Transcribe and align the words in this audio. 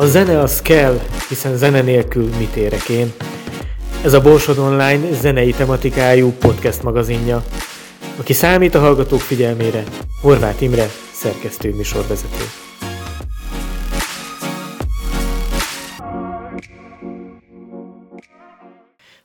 A 0.00 0.06
zene 0.06 0.40
az 0.40 0.62
kell, 0.62 1.00
hiszen 1.28 1.56
zene 1.56 1.80
nélkül 1.80 2.30
mit 2.38 2.56
érek 2.56 2.88
én. 2.88 3.12
Ez 4.04 4.12
a 4.12 4.20
Borsod 4.20 4.58
Online 4.58 5.12
zenei 5.20 5.50
tematikájú 5.50 6.32
podcast 6.32 6.82
magazinja. 6.82 7.44
Aki 8.16 8.32
számít 8.32 8.74
a 8.74 8.80
hallgatók 8.80 9.20
figyelmére, 9.20 9.84
Horváth 10.20 10.62
Imre, 10.62 10.90
szerkesztő 11.12 11.74
műsorvezető. 11.74 12.44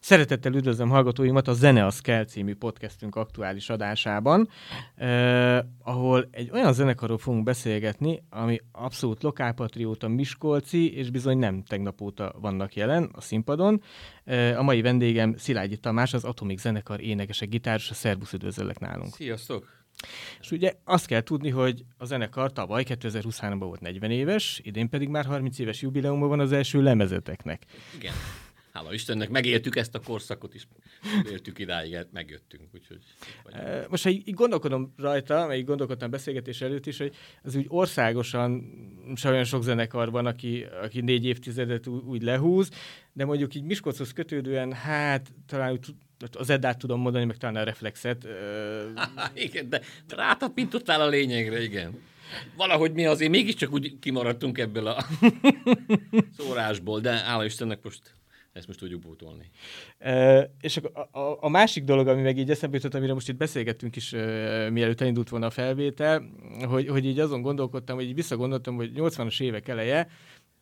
Szeretettel 0.06 0.54
üdvözlöm 0.54 0.90
hallgatóimat 0.90 1.48
a 1.48 1.54
Zene 1.54 1.86
az 1.86 2.00
kell 2.00 2.26
című 2.26 2.56
podcastünk 2.56 3.16
aktuális 3.16 3.70
adásában, 3.70 4.50
eh, 4.96 5.60
ahol 5.84 6.28
egy 6.32 6.50
olyan 6.54 6.74
zenekarról 6.74 7.18
fogunk 7.18 7.44
beszélgetni, 7.44 8.24
ami 8.30 8.60
abszolút 8.72 9.24
lokálpatrióta, 9.24 10.08
miskolci, 10.08 10.96
és 10.96 11.10
bizony 11.10 11.38
nem 11.38 11.64
tegnap 11.64 12.02
óta 12.02 12.36
vannak 12.40 12.76
jelen 12.76 13.10
a 13.14 13.22
színpadon. 13.22 13.82
Eh, 14.24 14.60
a 14.60 14.64
mai 14.64 14.82
vendégem 14.82 15.36
Szilágyi 15.38 15.78
Tamás, 15.78 16.14
az 16.14 16.24
Atomik 16.24 16.60
zenekar 16.60 17.02
énekese, 17.02 17.46
gitáros, 17.46 17.90
a 17.90 17.94
Szerbusz 17.94 18.34
üdvözöllek 18.34 18.80
nálunk. 18.80 19.14
Sziasztok! 19.14 19.84
És 20.40 20.52
ugye 20.52 20.74
azt 20.84 21.06
kell 21.06 21.22
tudni, 21.22 21.50
hogy 21.50 21.86
a 21.98 22.06
zenekar 22.06 22.52
tavaly 22.52 22.86
2023-ban 22.88 23.58
volt 23.60 23.80
40 23.80 24.12
éves, 24.12 24.62
idén 24.64 24.90
pedig 24.90 25.08
már 25.08 25.26
30 25.26 25.60
éves 25.60 25.82
jubileumban 25.82 26.30
van 26.30 26.40
az 26.40 26.52
első 26.52 26.82
lemezeteknek. 26.82 27.66
Igen 27.98 28.14
hála 28.76 28.94
Istennek, 28.94 29.30
megéltük 29.30 29.76
ezt 29.76 29.96
a 29.96 30.00
korszakot 30.00 30.54
is, 30.54 30.68
éltük 31.32 31.60
idáig, 31.60 31.98
megjöttünk, 32.12 32.64
úgyhogy... 32.74 33.00
Most, 33.90 34.04
ha 34.04 34.10
így 34.10 34.34
gondolkodom 34.34 34.94
rajta, 34.98 35.48
meg 35.48 35.58
így 35.58 35.66
gondolkodtam 35.66 36.10
beszélgetés 36.10 36.62
előtt 36.62 36.86
is, 36.86 36.98
hogy 36.98 37.16
az 37.44 37.56
úgy 37.56 37.66
országosan 37.68 38.64
se 39.16 39.30
olyan 39.30 39.44
sok 39.44 39.64
zenekar 39.64 40.12
van, 40.12 40.26
aki, 40.26 40.66
aki 40.82 41.02
négy 41.02 41.26
évtizedet 41.26 41.88
úgy 41.88 42.22
lehúz, 42.22 42.70
de 43.14 43.26
mondjuk 43.26 43.56
így 43.56 43.64
Miskolchoz 43.64 44.14
kötődően, 44.14 44.74
hát 44.74 45.32
talán 45.48 45.80
az 46.32 46.50
Eddát 46.50 46.78
tudom 46.78 47.02
mondani, 47.02 47.26
meg 47.26 47.38
talán 47.38 47.56
a 47.56 47.64
Reflexet. 47.64 48.28
igen, 49.34 49.70
de 49.70 49.82
rátapintottál 50.08 51.02
a 51.02 51.08
lényegre, 51.08 51.64
igen. 51.64 52.00
Valahogy 52.56 52.94
mi 52.94 53.06
azért 53.06 53.32
mégiscsak 53.32 53.72
úgy 53.72 54.00
kimaradtunk 54.00 54.58
ebből 54.58 54.88
a 54.88 55.06
szórásból, 56.38 57.00
de 57.00 57.12
hála 57.12 57.46
Istennek 57.46 57.80
most 57.84 58.16
ezt 58.56 58.68
most 58.68 58.80
tudjuk 58.80 59.02
pótolni. 59.02 59.50
E, 59.98 60.52
és 60.62 60.78
a, 60.78 61.20
a, 61.20 61.38
a 61.42 61.50
másik 61.50 61.84
dolog, 61.84 62.08
ami 62.08 62.22
meg 62.22 62.38
így 62.38 62.50
eszembe 62.50 62.76
jutott, 62.76 62.94
amire 62.94 63.14
most 63.14 63.30
itt 63.30 63.36
beszélgettünk 63.36 63.96
is, 63.96 64.14
e, 64.14 64.70
mielőtt 64.70 65.02
elindult 65.02 65.30
volna 65.30 65.46
a 65.46 65.50
felvétel, 65.50 66.30
hogy, 66.68 66.88
hogy 66.88 67.06
így 67.06 67.20
azon 67.20 67.42
gondolkodtam, 67.42 67.96
hogy 67.96 68.06
így 68.06 68.16
visszagondoltam, 68.16 68.76
hogy 68.76 68.92
80-as 68.96 69.42
évek 69.42 69.68
eleje, 69.68 70.08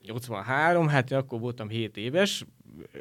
83, 0.01 0.87
hát 0.87 1.11
én 1.11 1.17
akkor 1.17 1.39
voltam 1.39 1.69
7 1.69 1.97
éves, 1.97 2.45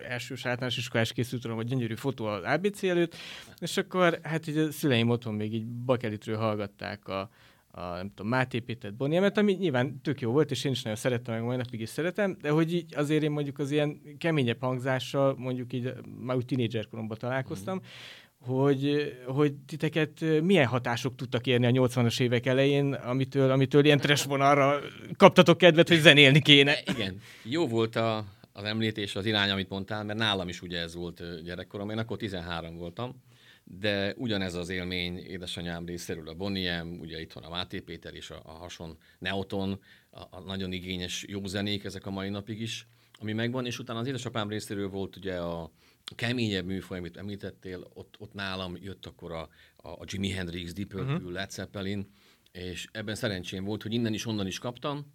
első 0.09 0.35
általános 0.43 0.77
iskolás 0.77 1.13
készült 1.13 1.45
hogy 1.45 1.67
gyönyörű 1.67 1.95
fotó 1.95 2.25
az 2.25 2.43
ABC 2.45 2.83
előtt, 2.83 3.15
és 3.59 3.77
akkor 3.77 4.19
hát 4.23 4.47
így 4.47 4.57
a 4.57 4.73
szüleim 4.73 5.09
otthon 5.09 5.35
még 5.35 5.55
így 5.55 5.67
bakelitről 5.67 6.37
hallgatták 6.37 7.09
a, 7.09 7.31
a 7.75 7.95
nem 7.95 8.09
tudom, 8.15 8.31
Máté 8.31 8.59
Péter 8.59 8.95
Boniemet, 8.95 9.39
ami 9.39 9.53
nyilván 9.53 10.01
tök 10.03 10.21
jó 10.21 10.33
volt, 10.33 10.51
és 10.51 10.65
én 10.65 10.73
is 10.73 10.83
nagyon 10.83 10.99
szerettem, 10.99 11.35
meg 11.35 11.45
mai 11.45 11.57
napig 11.57 11.81
is 11.81 11.89
szeretem, 11.89 12.37
de 12.41 12.51
hogy 12.51 12.75
így 12.75 12.95
azért 12.97 13.23
én 13.23 13.31
mondjuk 13.31 13.59
az 13.59 13.71
ilyen 13.71 14.01
keményebb 14.19 14.61
hangzással, 14.61 15.35
mondjuk 15.39 15.73
így 15.73 15.93
már 16.19 16.37
úgy 16.37 16.45
tínédzserkoromban 16.45 17.19
találkoztam, 17.19 17.77
mm. 17.77 18.51
hogy, 18.53 19.13
hogy 19.27 19.55
titeket 19.67 20.25
milyen 20.43 20.67
hatások 20.67 21.15
tudtak 21.15 21.47
érni 21.47 21.67
a 21.79 21.89
80-as 21.89 22.21
évek 22.21 22.47
elején, 22.47 22.93
amitől, 22.93 23.51
amitől 23.51 23.85
ilyen 23.85 23.99
trash 23.99 24.27
vonalra 24.27 24.81
kaptatok 25.17 25.59
kedvet, 25.59 25.89
hogy 25.89 26.01
zenélni 26.01 26.41
kéne. 26.41 26.75
Igen, 26.95 27.21
jó 27.43 27.67
volt 27.67 27.97
a, 27.97 28.25
az 28.53 28.65
említés, 28.65 29.17
az 29.17 29.27
irány, 29.27 29.51
amit 29.51 29.69
mondtál, 29.69 30.05
mert 30.05 30.19
nálam 30.19 30.49
is 30.49 30.63
ugye 30.63 30.79
ez 30.79 30.95
volt 30.95 31.43
gyerekkorom, 31.45 31.91
én 31.91 31.99
akkor 31.99 32.17
13 32.17 32.77
voltam, 32.77 33.23
de 33.65 34.15
ugyanez 34.17 34.55
az 34.55 34.69
élmény 34.69 35.19
édesanyám 35.19 35.87
részéről 35.87 36.29
a 36.29 36.35
Boniem, 36.35 36.99
ugye 37.01 37.21
itt 37.21 37.33
van 37.33 37.45
a 37.45 37.51
Máté 37.51 37.81
Péter 37.81 38.15
és 38.15 38.31
a, 38.31 38.43
a 38.45 38.51
hason 38.51 38.99
Neoton, 39.19 39.81
a, 40.11 40.21
a 40.31 40.41
nagyon 40.41 40.73
igényes 40.73 41.25
jó 41.29 41.47
zenék 41.47 41.85
ezek 41.85 42.07
a 42.07 42.11
mai 42.11 42.29
napig 42.29 42.61
is, 42.61 42.87
ami 43.21 43.33
megvan, 43.33 43.67
és 43.67 43.79
utána 43.79 43.99
az 43.99 44.07
édesapám 44.07 44.49
részéről 44.49 44.89
volt 44.89 45.17
ugye 45.17 45.37
a 45.37 45.71
keményebb 46.15 46.67
műfaj, 46.67 46.99
amit 46.99 47.17
említettél, 47.17 47.91
ott, 47.95 48.15
ott 48.19 48.33
nálam 48.33 48.77
jött 48.81 49.07
akkor 49.07 49.33
a, 49.33 49.49
a 49.77 50.05
Jimi 50.07 50.31
Hendrix, 50.31 50.73
Deep 50.73 50.89
Purple, 50.89 51.15
uh-huh. 51.15 51.33
Led 51.33 51.51
Zeppelin, 51.51 52.11
és 52.53 52.89
ebben 52.93 53.15
szerencsém 53.15 53.65
volt, 53.65 53.83
hogy 53.83 53.93
innen 53.93 54.15
is, 54.15 54.27
onnan 54.27 54.47
is 54.47 54.59
kaptam, 54.59 55.13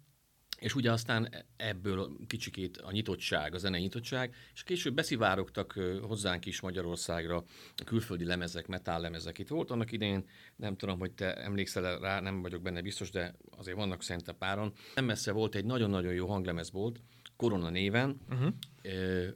és 0.58 0.74
ugye 0.74 0.92
aztán 0.92 1.44
ebből 1.56 2.16
kicsikét 2.26 2.76
a 2.76 2.90
nyitottság, 2.90 3.54
a 3.54 3.58
zenei 3.58 3.80
nyitottság, 3.80 4.34
és 4.54 4.62
később 4.62 4.94
beszivárogtak 4.94 5.72
hozzánk 6.02 6.46
is 6.46 6.60
Magyarországra 6.60 7.44
a 7.76 7.84
külföldi 7.84 8.24
lemezek, 8.24 8.66
metal 8.66 9.00
lemezek. 9.00 9.38
Itt 9.38 9.48
volt 9.48 9.70
annak 9.70 9.92
idején, 9.92 10.24
nem 10.56 10.76
tudom, 10.76 10.98
hogy 10.98 11.12
te 11.12 11.34
emlékszel 11.34 11.98
rá, 11.98 12.20
nem 12.20 12.42
vagyok 12.42 12.62
benne 12.62 12.82
biztos, 12.82 13.10
de 13.10 13.34
azért 13.56 13.76
vannak 13.76 14.02
szerintem 14.02 14.36
páron. 14.38 14.72
Nem 14.94 15.04
messze 15.04 15.32
volt 15.32 15.54
egy 15.54 15.64
nagyon-nagyon 15.64 16.12
jó 16.12 16.26
hanglemez 16.26 16.70
volt, 16.70 17.00
Korona 17.36 17.70
néven, 17.70 18.20
uh-huh. 18.30 18.52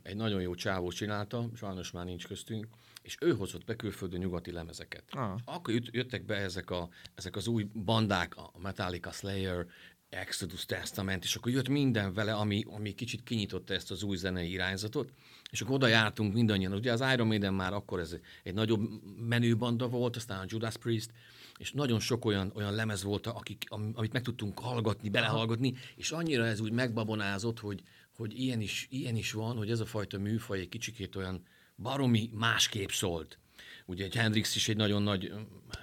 egy 0.02 0.16
nagyon 0.16 0.40
jó 0.40 0.54
csávó 0.54 0.90
csinálta, 0.90 1.50
sajnos 1.54 1.90
már 1.90 2.04
nincs 2.04 2.26
köztünk, 2.26 2.66
és 3.02 3.16
ő 3.20 3.34
hozott 3.34 3.64
be 3.64 3.76
külföldön 3.76 4.20
nyugati 4.20 4.52
lemezeket. 4.52 5.04
Ah. 5.10 5.38
Akkor 5.44 5.74
jöttek 5.90 6.24
be 6.24 6.34
ezek, 6.34 6.70
a, 6.70 6.88
ezek 7.14 7.36
az 7.36 7.46
új 7.46 7.62
bandák, 7.84 8.36
a 8.36 8.52
Metallica 8.58 9.10
Slayer, 9.10 9.66
Exodus 10.12 10.64
Testament, 10.64 11.24
és 11.24 11.34
akkor 11.34 11.52
jött 11.52 11.68
minden 11.68 12.12
vele, 12.12 12.34
ami, 12.34 12.64
ami 12.66 12.94
kicsit 12.94 13.22
kinyitotta 13.22 13.74
ezt 13.74 13.90
az 13.90 14.02
új 14.02 14.16
zenei 14.16 14.50
irányzatot, 14.50 15.12
és 15.50 15.60
akkor 15.60 15.74
oda 15.74 15.86
jártunk 15.86 16.32
mindannyian. 16.34 16.72
Ugye 16.72 16.92
az 16.92 17.04
Iron 17.12 17.26
Maiden 17.26 17.54
már 17.54 17.72
akkor 17.72 18.00
ez 18.00 18.16
egy 18.42 18.54
nagyobb 18.54 18.90
menőbanda 19.18 19.88
volt, 19.88 20.16
aztán 20.16 20.40
a 20.40 20.44
Judas 20.46 20.76
Priest, 20.76 21.10
és 21.58 21.72
nagyon 21.72 22.00
sok 22.00 22.24
olyan, 22.24 22.52
olyan 22.54 22.74
lemez 22.74 23.02
volt, 23.02 23.26
akik, 23.26 23.64
amit 23.68 24.12
meg 24.12 24.22
tudtunk 24.22 24.58
hallgatni, 24.58 25.08
belehallgatni, 25.08 25.74
és 25.96 26.10
annyira 26.10 26.46
ez 26.46 26.60
úgy 26.60 26.72
megbabonázott, 26.72 27.60
hogy, 27.60 27.82
hogy 28.16 28.40
ilyen, 28.40 28.60
is, 28.60 28.86
ilyen 28.90 29.16
is 29.16 29.32
van, 29.32 29.56
hogy 29.56 29.70
ez 29.70 29.80
a 29.80 29.86
fajta 29.86 30.18
műfaj 30.18 30.58
egy 30.58 30.68
kicsikét 30.68 31.16
olyan 31.16 31.42
baromi 31.76 32.30
másképp 32.32 32.88
szólt. 32.88 33.38
Ugye 33.86 34.04
egy 34.04 34.14
Hendrix 34.14 34.56
is 34.56 34.68
egy 34.68 34.76
nagyon 34.76 35.02
nagy 35.02 35.32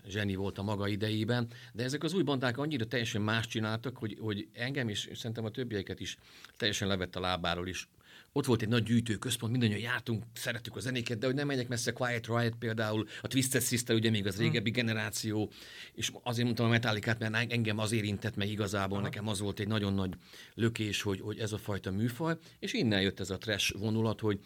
zseni 0.07 0.35
volt 0.35 0.57
a 0.57 0.63
maga 0.63 0.87
idejében, 0.87 1.47
de 1.73 1.83
ezek 1.83 2.03
az 2.03 2.13
új 2.13 2.23
bandák 2.23 2.57
annyira 2.57 2.85
teljesen 2.85 3.21
más 3.21 3.47
csináltak, 3.47 3.97
hogy, 3.97 4.17
hogy 4.19 4.47
engem 4.53 4.89
és 4.89 5.09
szerintem 5.13 5.45
a 5.45 5.49
többieket 5.49 5.99
is 5.99 6.17
teljesen 6.57 6.87
levett 6.87 7.15
a 7.15 7.19
lábáról 7.19 7.67
is. 7.67 7.87
Ott 8.31 8.45
volt 8.45 8.61
egy 8.61 8.67
nagy 8.67 8.83
gyűjtő 8.83 9.15
központ, 9.15 9.51
mindannyian 9.51 9.79
jártunk, 9.79 10.23
szerettük 10.33 10.75
a 10.75 10.79
zenéket, 10.79 11.17
de 11.17 11.25
hogy 11.25 11.35
nem 11.35 11.47
megyek 11.47 11.67
messze, 11.67 11.91
Quiet 11.91 12.27
Riot 12.27 12.55
például, 12.59 13.07
a 13.21 13.27
Twisted 13.27 13.61
Sister, 13.61 13.95
ugye 13.95 14.09
még 14.09 14.27
az 14.27 14.35
hm. 14.35 14.41
régebbi 14.41 14.69
hmm. 14.69 14.79
generáció, 14.79 15.51
és 15.93 16.11
azért 16.23 16.45
mondtam 16.45 16.65
a 16.65 16.69
metallikát, 16.69 17.19
mert 17.19 17.51
engem 17.51 17.77
az 17.77 17.91
érintett 17.91 18.35
meg 18.35 18.49
igazából, 18.49 18.97
Aha. 18.97 19.05
nekem 19.05 19.27
az 19.27 19.39
volt 19.39 19.59
egy 19.59 19.67
nagyon 19.67 19.93
nagy 19.93 20.13
lökés, 20.53 21.01
hogy, 21.01 21.21
hogy 21.21 21.39
ez 21.39 21.51
a 21.51 21.57
fajta 21.57 21.91
műfaj, 21.91 22.35
és 22.59 22.73
innen 22.73 23.01
jött 23.01 23.19
ez 23.19 23.29
a 23.29 23.37
trash 23.37 23.77
vonulat, 23.77 24.19
hogy 24.19 24.39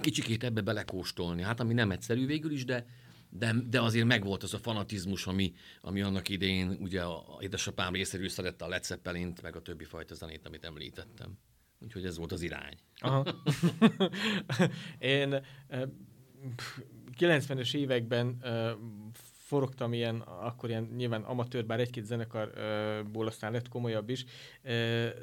kicsikét 0.00 0.44
ebbe 0.44 0.60
belekóstolni. 0.60 1.42
Hát 1.42 1.60
ami 1.60 1.74
nem 1.74 1.90
egyszerű 1.90 2.26
végül 2.26 2.52
is, 2.52 2.64
de, 2.64 2.86
de, 3.28 3.54
de 3.70 3.80
azért 3.80 4.06
megvolt 4.06 4.42
az 4.42 4.54
a 4.54 4.58
fanatizmus, 4.58 5.26
ami, 5.26 5.54
ami 5.80 6.00
annak 6.00 6.28
idején 6.28 6.76
ugye 6.80 7.02
a, 7.02 7.38
édesapám 7.40 7.92
részéről 7.92 8.28
szerette 8.28 8.64
a 8.64 8.68
Led 8.68 8.84
Zeppelin-t, 8.84 9.42
meg 9.42 9.56
a 9.56 9.62
többi 9.62 9.84
fajta 9.84 10.14
zenét, 10.14 10.46
amit 10.46 10.64
említettem. 10.64 11.38
Úgyhogy 11.80 12.04
ez 12.04 12.16
volt 12.16 12.32
az 12.32 12.42
irány. 12.42 12.78
Aha. 12.98 13.24
Én 14.98 15.44
90-es 17.18 17.74
években 17.74 18.42
forogtam 19.54 19.92
ilyen, 19.92 20.20
akkor 20.20 20.68
ilyen 20.68 20.88
nyilván 20.96 21.22
amatőr, 21.22 21.64
bár 21.64 21.80
egy-két 21.80 22.04
zenekarból 22.04 23.26
aztán 23.26 23.52
lett 23.52 23.68
komolyabb 23.68 24.08
is, 24.08 24.24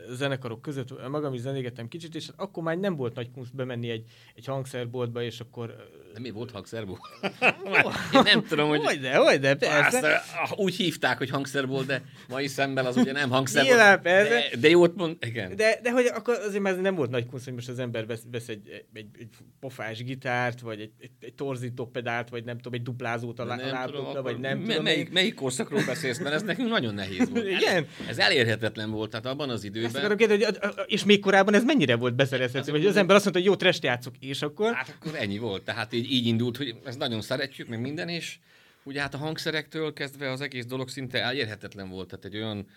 zenekarok 0.09 0.61
között 0.61 1.07
magam 1.09 1.33
is 1.33 1.39
zenégettem 1.39 1.88
kicsit, 1.88 2.15
és 2.15 2.29
akkor 2.35 2.63
már 2.63 2.77
nem 2.77 2.95
volt 2.95 3.15
nagy 3.15 3.31
kunst 3.31 3.55
bemenni 3.55 3.89
egy, 3.89 4.05
egy 4.35 4.45
hangszerboltba, 4.45 5.21
és 5.21 5.39
akkor... 5.39 5.75
Nem 6.13 6.21
mi 6.21 6.29
volt 6.29 6.51
hangszerbolt? 6.51 7.00
Én 8.13 8.21
nem 8.23 8.44
tudom, 8.44 8.69
hogy... 8.69 8.83
Hogy 8.83 9.00
de, 9.00 9.15
hogy 9.15 9.39
de, 9.39 9.55
persze. 9.55 10.00
persze. 10.00 10.55
Úgy 10.55 10.75
hívták, 10.75 11.17
hogy 11.17 11.29
hangszerbolt, 11.29 11.85
de 11.85 12.03
mai 12.29 12.47
szemben 12.47 12.85
az 12.85 12.97
ugye 12.97 13.11
nem 13.11 13.29
hangszerbolt. 13.29 13.75
Nyilván, 13.75 14.01
persze. 14.01 14.29
De, 14.29 14.57
de 14.57 14.69
jót 14.69 14.95
mond, 14.95 15.17
igen. 15.19 15.55
De, 15.55 15.79
de 15.81 15.91
hogy 15.91 16.05
akkor 16.05 16.33
azért 16.33 16.63
már 16.63 16.77
nem 16.81 16.95
volt 16.95 17.09
nagy 17.09 17.25
kunst, 17.25 17.45
hogy 17.45 17.53
most 17.53 17.69
az 17.69 17.79
ember 17.79 18.05
vesz, 18.05 18.23
vesz 18.31 18.47
egy, 18.47 18.85
egy, 18.94 19.07
egy 19.19 19.29
pofás 19.59 20.03
gitárt, 20.03 20.59
vagy 20.59 20.81
egy, 20.81 20.91
egy, 21.00 21.11
egy 21.19 21.33
torzító 21.33 21.85
pedált, 21.85 22.29
vagy 22.29 22.44
nem 22.44 22.55
tudom, 22.55 22.73
egy 22.73 22.83
duplázót 22.83 23.39
a 23.39 23.45
lábdobra, 23.45 24.20
vagy 24.21 24.39
nem 24.39 24.57
M- 24.57 24.68
tudom. 24.68 24.83
Melyik, 24.83 25.12
melyik 25.12 25.33
korszakról 25.33 25.85
beszélsz? 25.85 26.19
Mert 26.19 26.35
ez 26.35 26.41
nekünk 26.41 26.69
nagyon 26.69 26.94
nehéz 26.94 27.29
volt. 27.29 27.47
Igen? 27.47 27.88
Ez 28.07 28.18
elérhetetlen 28.18 28.91
volt, 28.91 29.09
tehát 29.09 29.25
abban 29.25 29.50
az 29.50 29.63
időben. 29.63 29.95
Ezt 29.95 30.15
kérdezni, 30.15 30.44
hogy, 30.44 30.57
és 30.85 31.03
még 31.03 31.19
korábban 31.19 31.53
ez 31.53 31.63
mennyire 31.63 31.95
volt 31.95 32.15
beszerezhető? 32.15 32.71
Hogy 32.71 32.85
az 32.85 32.95
ember 32.95 33.15
azt 33.15 33.23
mondta, 33.23 33.41
hogy 33.41 33.51
jó 33.51 33.56
trest 33.56 33.83
játszok, 33.83 34.13
és 34.19 34.41
akkor... 34.41 34.73
Hát 34.73 34.97
akkor 35.00 35.15
ennyi 35.15 35.38
volt. 35.38 35.63
Tehát 35.63 35.94
így, 35.94 36.12
így 36.12 36.25
indult, 36.25 36.57
hogy 36.57 36.75
ezt 36.85 36.97
nagyon 36.97 37.21
szeretjük, 37.21 37.68
meg 37.68 37.81
minden, 37.81 38.09
és 38.09 38.38
ugye 38.83 39.01
hát 39.01 39.13
a 39.13 39.18
hangszerektől 39.18 39.94
kezdve 39.94 40.31
az 40.31 40.41
egész 40.41 40.65
dolog 40.65 40.89
szinte 40.89 41.24
elérhetetlen 41.24 41.89
volt. 41.89 42.07
Tehát 42.07 42.25
egy 42.25 42.35
olyan 42.35 42.67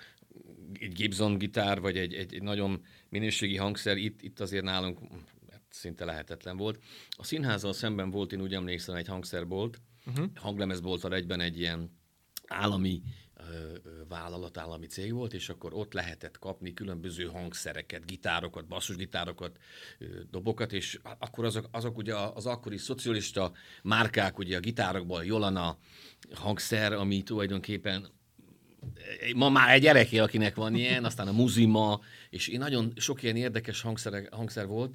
egy 0.81 0.93
Gibson 0.93 1.39
gitár, 1.39 1.81
vagy 1.81 1.97
egy, 1.97 2.15
egy, 2.15 2.35
egy 2.35 2.43
nagyon 2.43 2.83
minőségi 3.09 3.57
hangszer, 3.57 3.97
itt, 3.97 4.23
itt 4.23 4.41
azért 4.41 4.65
nálunk 4.65 4.99
hát 5.51 5.63
szinte 5.71 6.05
lehetetlen 6.05 6.57
volt. 6.57 6.79
A 7.11 7.25
színházzal 7.25 7.73
szemben 7.73 8.11
volt, 8.11 8.33
én 8.33 8.41
úgy 8.41 8.55
emlékszem, 8.55 8.95
egy 8.95 9.09
hangszerbolt, 9.09 9.81
uh-huh. 10.07 10.27
hanglemezbolttal 10.35 11.15
egyben 11.15 11.41
egy 11.41 11.59
ilyen 11.59 11.91
állami 12.47 13.03
vállalat, 14.09 14.59
állami 14.59 14.87
cég 14.87 15.13
volt, 15.13 15.35
és 15.35 15.49
akkor 15.49 15.75
ott 15.75 15.93
lehetett 15.93 16.39
kapni 16.39 16.75
különböző 16.75 17.25
hangszereket, 17.25 18.07
gitárokat, 18.07 18.67
basszusgitárokat, 18.67 19.59
dobokat, 20.31 20.73
és 20.73 21.01
akkor 21.19 21.45
azok, 21.45 21.69
azok 21.71 21.97
ugye 21.97 22.15
az 22.15 22.47
akkori 22.47 22.77
szocialista 22.77 23.53
márkák, 23.83 24.39
ugye 24.39 24.57
a 24.57 24.61
gitárokból 24.61 25.25
Jolana 25.25 25.79
hangszer, 26.35 26.93
ami 26.93 27.23
tulajdonképpen 27.23 28.09
ma 29.35 29.49
már 29.49 29.75
egy 29.75 29.83
gyereké, 29.83 30.19
akinek 30.19 30.55
van 30.55 30.75
ilyen, 30.75 31.05
aztán 31.11 31.29
a 31.29 31.33
muzima, 31.33 32.01
és 32.31 32.49
én 32.49 32.59
nagyon 32.59 32.93
sok 32.97 33.23
ilyen 33.23 33.37
érdekes 33.37 33.81
hangszer, 33.81 34.29
hangszer 34.31 34.67
volt, 34.67 34.93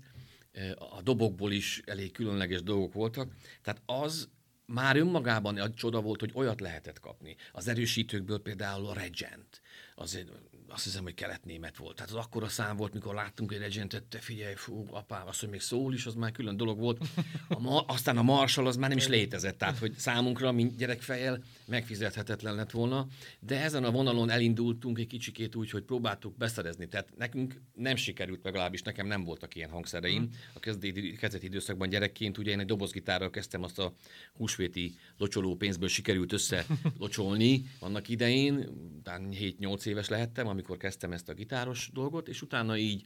a 0.96 1.02
dobokból 1.02 1.52
is 1.52 1.82
elég 1.86 2.12
különleges 2.12 2.64
dolgok 2.64 2.94
voltak, 2.94 3.34
tehát 3.62 3.82
az 3.86 4.30
már 4.74 4.98
önmagában 4.98 5.60
egy 5.60 5.74
csoda 5.74 6.02
volt, 6.02 6.20
hogy 6.20 6.32
olyat 6.34 6.62
lehetett 6.62 7.00
kapni. 7.00 7.36
Az 7.52 7.68
erősítőkből 7.68 8.42
például 8.42 8.88
a 8.88 8.94
Regent, 8.94 9.62
az 9.96 10.26
azt 10.72 10.84
hiszem, 10.84 11.04
hogy 11.04 11.14
kelet-német 11.14 11.78
volt. 11.78 11.96
Tehát 11.96 12.12
az 12.12 12.18
akkora 12.18 12.48
szám 12.48 12.78
volt, 12.78 12.94
mikor 12.94 13.14
láttunk 13.14 13.52
egy 13.52 13.60
Regentet, 13.60 14.04
te 14.04 14.20
figyelj, 14.20 14.56
fú, 14.56 14.88
apám, 14.92 15.28
azt, 15.28 15.40
hogy 15.40 15.50
még 15.50 15.62
szól 15.62 15.94
is, 15.94 16.06
az 16.06 16.14
már 16.14 16.32
külön 16.32 16.58
dolog 16.58 16.80
volt. 16.80 17.00
A 17.48 17.60
ma, 17.60 17.80
aztán 17.80 18.18
a 18.18 18.22
Marshall 18.22 18.68
az 18.68 18.76
már 18.76 18.90
nem 18.90 18.98
is 18.98 19.08
létezett, 19.08 19.58
tehát 19.58 19.78
hogy 19.78 19.94
számunkra, 19.98 20.52
mint 20.52 20.76
gyerekfejjel 20.78 21.44
megfizethetetlen 21.70 22.56
lett 22.56 22.72
volna, 22.72 23.08
de 23.40 23.62
ezen 23.62 23.84
a 23.84 23.92
vonalon 23.92 24.30
elindultunk 24.30 25.00
egy 25.00 25.08
kicsikét 25.08 25.56
úgy, 25.56 25.70
hogy 25.70 25.84
próbáltuk 25.84 26.38
beszerezni. 26.38 26.88
Tehát 26.88 27.18
nekünk 27.18 27.62
nem 27.74 27.96
sikerült, 27.96 28.44
legalábbis 28.44 28.82
nekem 28.82 29.08
nem 29.08 29.24
voltak 29.24 29.56
ilyen 29.56 29.70
hangszereim. 29.70 30.22
Mm. 30.22 30.26
A 30.54 30.60
kezdeti, 30.60 31.16
kezdeti 31.16 31.46
időszakban 31.46 31.90
gyerekként 31.90 32.38
ugye 32.38 32.52
én 32.52 32.60
egy 32.60 32.66
dobozgitárral 32.66 33.30
kezdtem 33.30 33.64
azt 33.64 33.80
a 33.80 33.94
húsvéti 34.34 34.96
locsoló 35.18 35.56
pénzből 35.56 35.90
sikerült 35.90 36.34
össze 36.34 36.66
locsolni 36.98 37.64
annak 37.80 38.10
idején, 38.10 38.68
talán 39.04 39.30
7-8 39.32 39.86
éves 39.86 40.10
lehettem, 40.10 40.48
amikor 40.48 40.78
kezdtem 40.78 41.12
ezt 41.12 41.30
a 41.30 41.34
gitáros 41.34 41.90
dolgot, 41.94 42.28
és 42.28 42.42
utána 42.42 42.78
így 42.78 43.06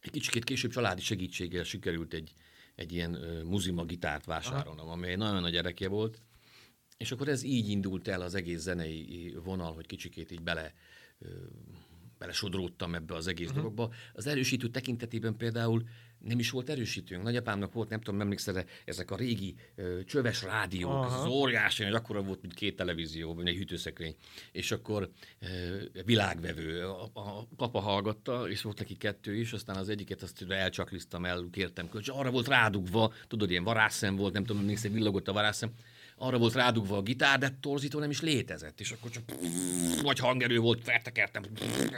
egy 0.00 0.10
kicsit 0.10 0.44
később 0.44 0.70
családi 0.70 1.00
segítséggel 1.00 1.64
sikerült 1.64 2.14
egy, 2.14 2.32
egy 2.74 2.92
ilyen 2.92 3.14
uh, 3.14 3.42
muzima 3.42 3.84
gitárt 3.84 4.24
vásárolnom, 4.24 4.86
Aha. 4.86 4.96
amely 4.96 5.16
nagyon 5.16 5.40
nagy 5.40 5.52
gyerekje 5.52 5.88
volt, 5.88 6.22
és 7.02 7.12
akkor 7.12 7.28
ez 7.28 7.42
így 7.42 7.68
indult 7.68 8.08
el 8.08 8.20
az 8.20 8.34
egész 8.34 8.60
zenei 8.60 9.36
vonal, 9.44 9.74
hogy 9.74 9.86
kicsikét 9.86 10.30
így 10.30 10.42
bele 10.42 10.74
belesodródtam 12.18 12.94
ebbe 12.94 13.14
az 13.14 13.26
egész 13.26 13.46
uh-huh. 13.46 13.62
dologba. 13.62 13.94
Az 14.12 14.26
erősítő 14.26 14.68
tekintetében 14.68 15.36
például 15.36 15.82
nem 16.18 16.38
is 16.38 16.50
volt 16.50 16.68
erősítőnk. 16.68 17.22
Nagyapámnak 17.22 17.72
volt, 17.72 17.88
nem 17.88 18.00
tudom, 18.00 18.20
emlékszel 18.20 18.64
ezek 18.84 19.10
a 19.10 19.16
régi 19.16 19.54
ö, 19.74 20.04
csöves 20.04 20.42
rádiók, 20.42 20.92
Aha. 20.92 21.22
az 21.22 21.26
óriási, 21.26 21.84
hogy 21.84 21.94
akkora 21.94 22.22
volt, 22.22 22.40
mint 22.40 22.54
két 22.54 22.76
televízió, 22.76 23.34
vagy 23.34 23.46
egy 23.46 23.56
hűtőszekrény. 23.56 24.14
És 24.52 24.72
akkor 24.72 25.10
ö, 25.38 25.46
világvevő. 26.04 26.86
A, 26.86 27.10
a 27.12 27.46
papa 27.56 27.80
hallgatta, 27.80 28.48
és 28.48 28.62
volt 28.62 28.78
neki 28.78 28.96
kettő 28.96 29.34
is, 29.34 29.52
aztán 29.52 29.76
az 29.76 29.88
egyiket 29.88 30.22
azt 30.22 30.44
elcsakliztam 30.48 31.24
el, 31.24 31.48
kértem 31.50 31.88
kölcs. 31.88 32.08
Arra 32.08 32.30
volt 32.30 32.48
rádugva, 32.48 33.12
tudod, 33.28 33.50
ilyen 33.50 33.64
varászszem 33.64 34.16
volt, 34.16 34.32
nem 34.32 34.44
tudom, 34.44 34.62
emlékszel, 34.62 34.90
villogott 34.90 35.28
a 35.28 35.32
varászszem 35.32 35.72
arra 36.16 36.38
volt 36.38 36.54
rádugva 36.54 36.96
a 36.96 37.02
gitár, 37.02 37.38
de 37.38 37.58
torzító 37.60 37.98
nem 37.98 38.10
is 38.10 38.20
létezett, 38.20 38.80
és 38.80 38.90
akkor 38.90 39.10
csak 39.10 39.22
vagy 40.02 40.18
hangerő 40.18 40.58
volt, 40.58 40.84
feltekertem, 40.84 41.42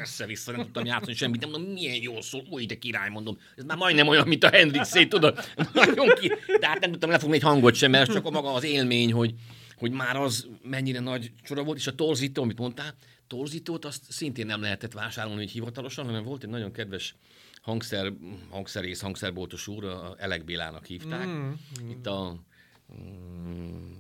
össze-vissza, 0.00 0.52
nem 0.52 0.60
tudtam 0.60 0.84
játszani 0.84 1.14
semmit, 1.14 1.40
nem 1.40 1.50
mondom, 1.50 1.72
milyen 1.72 2.02
jól 2.02 2.22
szól, 2.22 2.42
új, 2.50 2.66
de 2.66 2.74
király, 2.74 3.08
mondom, 3.08 3.38
ez 3.56 3.64
már 3.64 3.76
majdnem 3.76 4.08
olyan, 4.08 4.28
mint 4.28 4.44
a 4.44 4.48
Hendrix, 4.48 4.88
szét, 4.88 5.08
tudod, 5.08 5.38
nagyon 5.72 6.08
ki, 6.20 6.32
de 6.60 6.66
hát 6.66 6.80
nem 6.80 6.90
tudtam 6.90 7.10
lefogni 7.10 7.36
egy 7.36 7.42
hangot 7.42 7.74
sem, 7.74 7.90
mert 7.90 8.12
csak 8.12 8.26
a 8.26 8.30
maga 8.30 8.52
az 8.52 8.64
élmény, 8.64 9.12
hogy, 9.12 9.34
hogy 9.76 9.90
már 9.90 10.16
az 10.16 10.48
mennyire 10.62 11.00
nagy 11.00 11.32
csoda 11.42 11.62
volt, 11.62 11.78
és 11.78 11.86
a 11.86 11.94
torzító, 11.94 12.42
amit 12.42 12.58
mondtál, 12.58 12.94
torzítót 13.26 13.84
azt 13.84 14.02
szintén 14.08 14.46
nem 14.46 14.60
lehetett 14.60 14.92
vásárolni 14.92 15.40
hogy 15.40 15.50
hivatalosan, 15.50 16.04
hanem 16.04 16.24
volt 16.24 16.42
egy 16.42 16.50
nagyon 16.50 16.72
kedves 16.72 17.14
hangszer, 17.62 18.12
hangszerész, 18.50 19.00
hangszerboltos 19.00 19.66
úr, 19.66 19.84
a 19.84 20.14
Elek 20.18 20.44
Bélának 20.44 20.86
hívták. 20.86 21.26
Mm. 21.26 21.50
Itt 21.90 22.06
a 22.06 22.42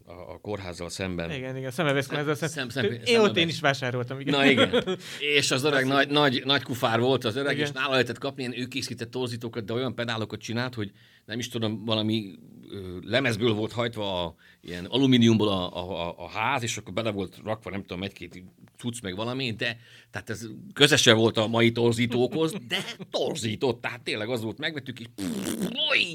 a, 0.06 0.12
a 0.12 0.38
kórházzal 0.38 0.88
szemben. 0.88 1.30
Igen, 1.30 1.56
igen, 1.56 1.70
szemevész 1.70 2.06
kórházzal 2.06 2.34
szemben. 2.34 2.70
Szem, 2.70 2.84
szem, 2.84 2.98
én 3.04 3.18
ott 3.18 3.36
én 3.36 3.48
is 3.48 3.60
vásároltam. 3.60 4.20
Igen. 4.20 4.34
Na 4.34 4.46
igen. 4.46 4.98
És 5.36 5.50
az 5.50 5.64
öreg 5.64 5.86
nagy, 5.86 6.08
nagy, 6.08 6.42
nagy 6.44 6.62
kufár 6.62 7.00
volt 7.00 7.24
az 7.24 7.36
öreg, 7.36 7.54
igen. 7.54 7.66
és 7.66 7.72
nála 7.72 7.90
lehetett 7.90 8.18
kapni, 8.18 8.42
ilyen 8.42 8.58
ő 8.58 8.66
készített 8.66 9.10
torzítókat, 9.10 9.64
de 9.64 9.72
olyan 9.72 9.94
pedálokat 9.94 10.40
csinált, 10.40 10.74
hogy 10.74 10.92
nem 11.24 11.38
is 11.38 11.48
tudom, 11.48 11.84
valami 11.84 12.38
ö, 12.70 12.98
lemezből 13.02 13.52
volt 13.52 13.72
hajtva 13.72 14.24
a, 14.24 14.34
ilyen 14.60 14.84
alumíniumból 14.84 15.48
a, 15.48 15.76
a, 15.76 16.14
a, 16.18 16.28
ház, 16.28 16.62
és 16.62 16.76
akkor 16.76 16.92
bele 16.92 17.10
volt 17.10 17.40
rakva, 17.44 17.70
nem 17.70 17.80
tudom, 17.80 18.02
egy-két 18.02 18.42
tudsz 18.78 19.00
meg 19.00 19.16
valami, 19.16 19.52
de 19.52 19.78
tehát 20.10 20.30
ez 20.30 20.46
közese 20.72 21.12
volt 21.12 21.36
a 21.36 21.46
mai 21.46 21.72
torzítókhoz, 21.72 22.52
de 22.68 22.84
torzított, 23.10 23.80
tehát 23.80 24.02
tényleg 24.02 24.28
az 24.28 24.42
volt, 24.42 24.58
megvettük, 24.58 25.00
és 25.00 25.06
pff, 25.14 25.54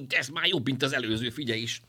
ez 0.10 0.28
már 0.28 0.48
jobb, 0.48 0.66
mint 0.66 0.84
az 0.84 0.94
előző, 0.94 1.30
figyelj 1.30 1.62
is 1.62 1.82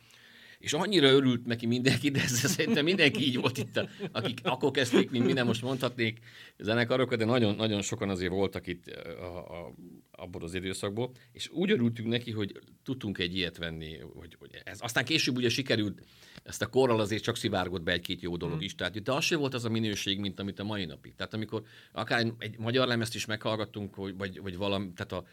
és 0.61 0.73
annyira 0.73 1.09
örült 1.09 1.47
neki 1.47 1.67
mindenki, 1.67 2.11
de 2.11 2.21
ez 2.21 2.31
szerintem 2.31 2.85
mindenki 2.85 3.27
így 3.27 3.37
volt 3.37 3.59
itt, 3.59 3.81
akik 4.13 4.39
akkor 4.43 4.71
kezdték, 4.71 5.11
mint 5.11 5.25
minden, 5.25 5.47
most 5.47 5.63
mondhatnék 5.63 6.19
zenekarokat, 6.59 7.19
de 7.19 7.25
nagyon, 7.25 7.55
nagyon 7.55 7.83
sokan 7.83 8.09
azért 8.09 8.33
voltak 8.33 8.67
itt 8.67 8.87
a, 8.87 9.39
a, 9.39 9.75
abból 10.11 10.43
az 10.43 10.55
időszakból, 10.55 11.11
és 11.33 11.49
úgy 11.49 11.71
örültünk 11.71 12.09
neki, 12.09 12.31
hogy 12.31 12.59
tudtunk 12.85 13.19
egy 13.19 13.37
ilyet 13.37 13.57
venni, 13.57 13.99
hogy, 13.99 14.37
hogy 14.39 14.51
ez. 14.65 14.79
Aztán 14.81 15.05
később 15.05 15.37
ugye 15.37 15.49
sikerült, 15.49 16.03
ezt 16.43 16.63
a 16.63 16.67
korral 16.67 17.01
azért 17.01 17.23
csak 17.23 17.37
szivárgott 17.37 17.83
be 17.83 17.93
egy-két 17.93 18.21
jó 18.21 18.37
dolog 18.37 18.57
mm. 18.57 18.61
is, 18.61 18.75
tehát 18.75 19.03
de 19.03 19.13
az 19.13 19.25
sem 19.25 19.39
volt 19.39 19.55
az 19.55 19.65
a 19.65 19.69
minőség, 19.69 20.19
mint 20.19 20.41
amit 20.41 20.59
a 20.59 20.65
mai 20.65 20.85
napig. 20.85 21.15
Tehát 21.15 21.35
amikor 21.35 21.63
akár 21.93 22.33
egy 22.39 22.59
magyar 22.59 22.87
lemezt 22.87 23.15
is 23.15 23.27
meghallgattunk, 23.27 23.97
vagy, 23.97 24.41
vagy 24.41 24.57
valami, 24.57 24.93
tehát 24.93 25.13
a, 25.13 25.25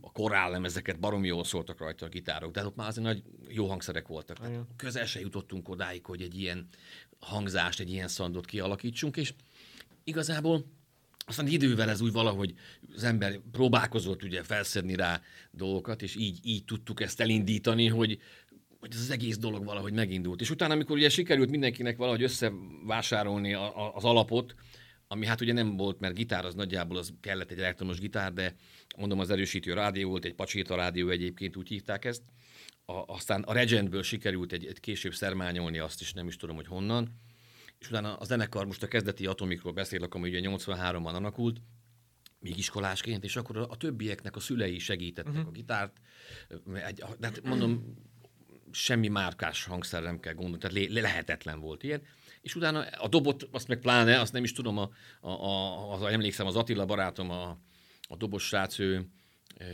a 0.00 0.12
korál 0.12 0.50
lemezeket 0.50 0.98
baromi 0.98 1.26
jól 1.26 1.44
szóltak 1.44 1.78
rajta 1.78 2.06
a 2.06 2.08
gitárok, 2.08 2.52
de 2.52 2.66
ott 2.66 2.76
már 2.76 2.88
azért 2.88 3.06
nagy 3.06 3.22
jó 3.48 3.68
hangszerek 3.68 4.06
voltak. 4.06 4.38
Tehát 4.38 4.66
közel 4.76 5.06
se 5.06 5.20
jutottunk 5.20 5.68
odáig, 5.68 6.04
hogy 6.04 6.22
egy 6.22 6.38
ilyen 6.40 6.68
hangzást, 7.18 7.80
egy 7.80 7.90
ilyen 7.90 8.08
szandot 8.08 8.44
kialakítsunk, 8.44 9.16
és 9.16 9.34
igazából 10.04 10.64
aztán 11.28 11.46
idővel 11.46 11.90
ez 11.90 12.00
úgy 12.00 12.12
valahogy 12.12 12.54
az 12.94 13.04
ember 13.04 13.40
próbálkozott 13.52 14.22
ugye 14.22 14.42
felszedni 14.42 14.94
rá 14.94 15.20
dolgokat, 15.50 16.02
és 16.02 16.16
így, 16.16 16.38
így 16.42 16.64
tudtuk 16.64 17.00
ezt 17.00 17.20
elindítani, 17.20 17.88
hogy, 17.88 18.18
hogy 18.86 18.94
ez 18.96 19.02
az 19.02 19.10
egész 19.10 19.38
dolog 19.38 19.64
valahogy 19.64 19.92
megindult. 19.92 20.40
És 20.40 20.50
utána, 20.50 20.74
amikor 20.74 20.96
ugye 20.96 21.08
sikerült 21.08 21.50
mindenkinek 21.50 21.96
valahogy 21.96 22.22
összevásárolni 22.22 23.54
a, 23.54 23.86
a, 23.86 23.94
az 23.94 24.04
alapot, 24.04 24.54
ami 25.08 25.26
hát 25.26 25.40
ugye 25.40 25.52
nem 25.52 25.76
volt, 25.76 26.00
mert 26.00 26.14
gitár 26.14 26.44
az 26.44 26.54
nagyjából 26.54 26.96
az 26.96 27.12
kellett 27.20 27.50
egy 27.50 27.58
elektromos 27.58 27.98
gitár, 27.98 28.32
de 28.32 28.54
mondom 28.96 29.18
az 29.18 29.30
erősítő 29.30 29.72
rádió 29.72 30.08
volt, 30.08 30.24
egy 30.24 30.34
pacséta 30.34 30.74
rádió 30.74 31.08
egyébként 31.08 31.56
úgy 31.56 31.68
hívták 31.68 32.04
ezt. 32.04 32.22
A, 32.84 32.92
aztán 32.92 33.42
a 33.42 33.52
Regentből 33.52 34.02
sikerült 34.02 34.52
egy, 34.52 34.66
egy 34.66 34.80
később 34.80 35.14
szermányolni, 35.14 35.78
azt 35.78 36.00
is 36.00 36.12
nem 36.12 36.26
is 36.26 36.36
tudom, 36.36 36.56
hogy 36.56 36.66
honnan. 36.66 37.20
És 37.78 37.88
utána 37.88 38.16
a 38.16 38.24
zenekar, 38.24 38.66
most 38.66 38.82
a 38.82 38.88
kezdeti 38.88 39.26
Atomikról 39.26 39.72
beszélek, 39.72 40.14
ami 40.14 40.28
ugye 40.28 40.40
83-ban 40.42 41.14
alakult, 41.14 41.60
még 42.38 42.58
iskolásként, 42.58 43.24
és 43.24 43.36
akkor 43.36 43.56
a, 43.56 43.66
a 43.70 43.76
többieknek 43.76 44.36
a 44.36 44.40
szülei 44.40 44.78
segítettek 44.78 45.32
uh-huh. 45.32 45.48
a 45.48 45.50
gitárt. 45.50 46.00
Egy, 46.86 47.04
hát 47.20 47.42
mondom, 47.42 47.94
semmi 48.76 49.08
márkás 49.08 49.64
hangszer 49.64 50.02
nem 50.02 50.20
kell 50.20 50.34
gondolni, 50.34 50.58
tehát 50.58 50.76
le, 50.76 51.00
lehetetlen 51.00 51.60
volt 51.60 51.82
ilyen. 51.82 52.02
És 52.40 52.54
utána 52.54 52.80
a 52.80 53.08
dobot, 53.08 53.48
azt 53.50 53.68
meg 53.68 53.78
pláne, 53.78 54.20
azt 54.20 54.32
nem 54.32 54.44
is 54.44 54.52
tudom, 54.52 54.78
a, 54.78 54.90
a, 55.20 55.30
a, 55.30 55.92
az, 55.92 56.02
emlékszem, 56.02 56.46
az 56.46 56.56
Attila 56.56 56.84
barátom, 56.84 57.30
a, 57.30 57.58
a 58.08 58.16
dobos 58.16 58.46
srác, 58.46 58.78
ő 58.78 59.08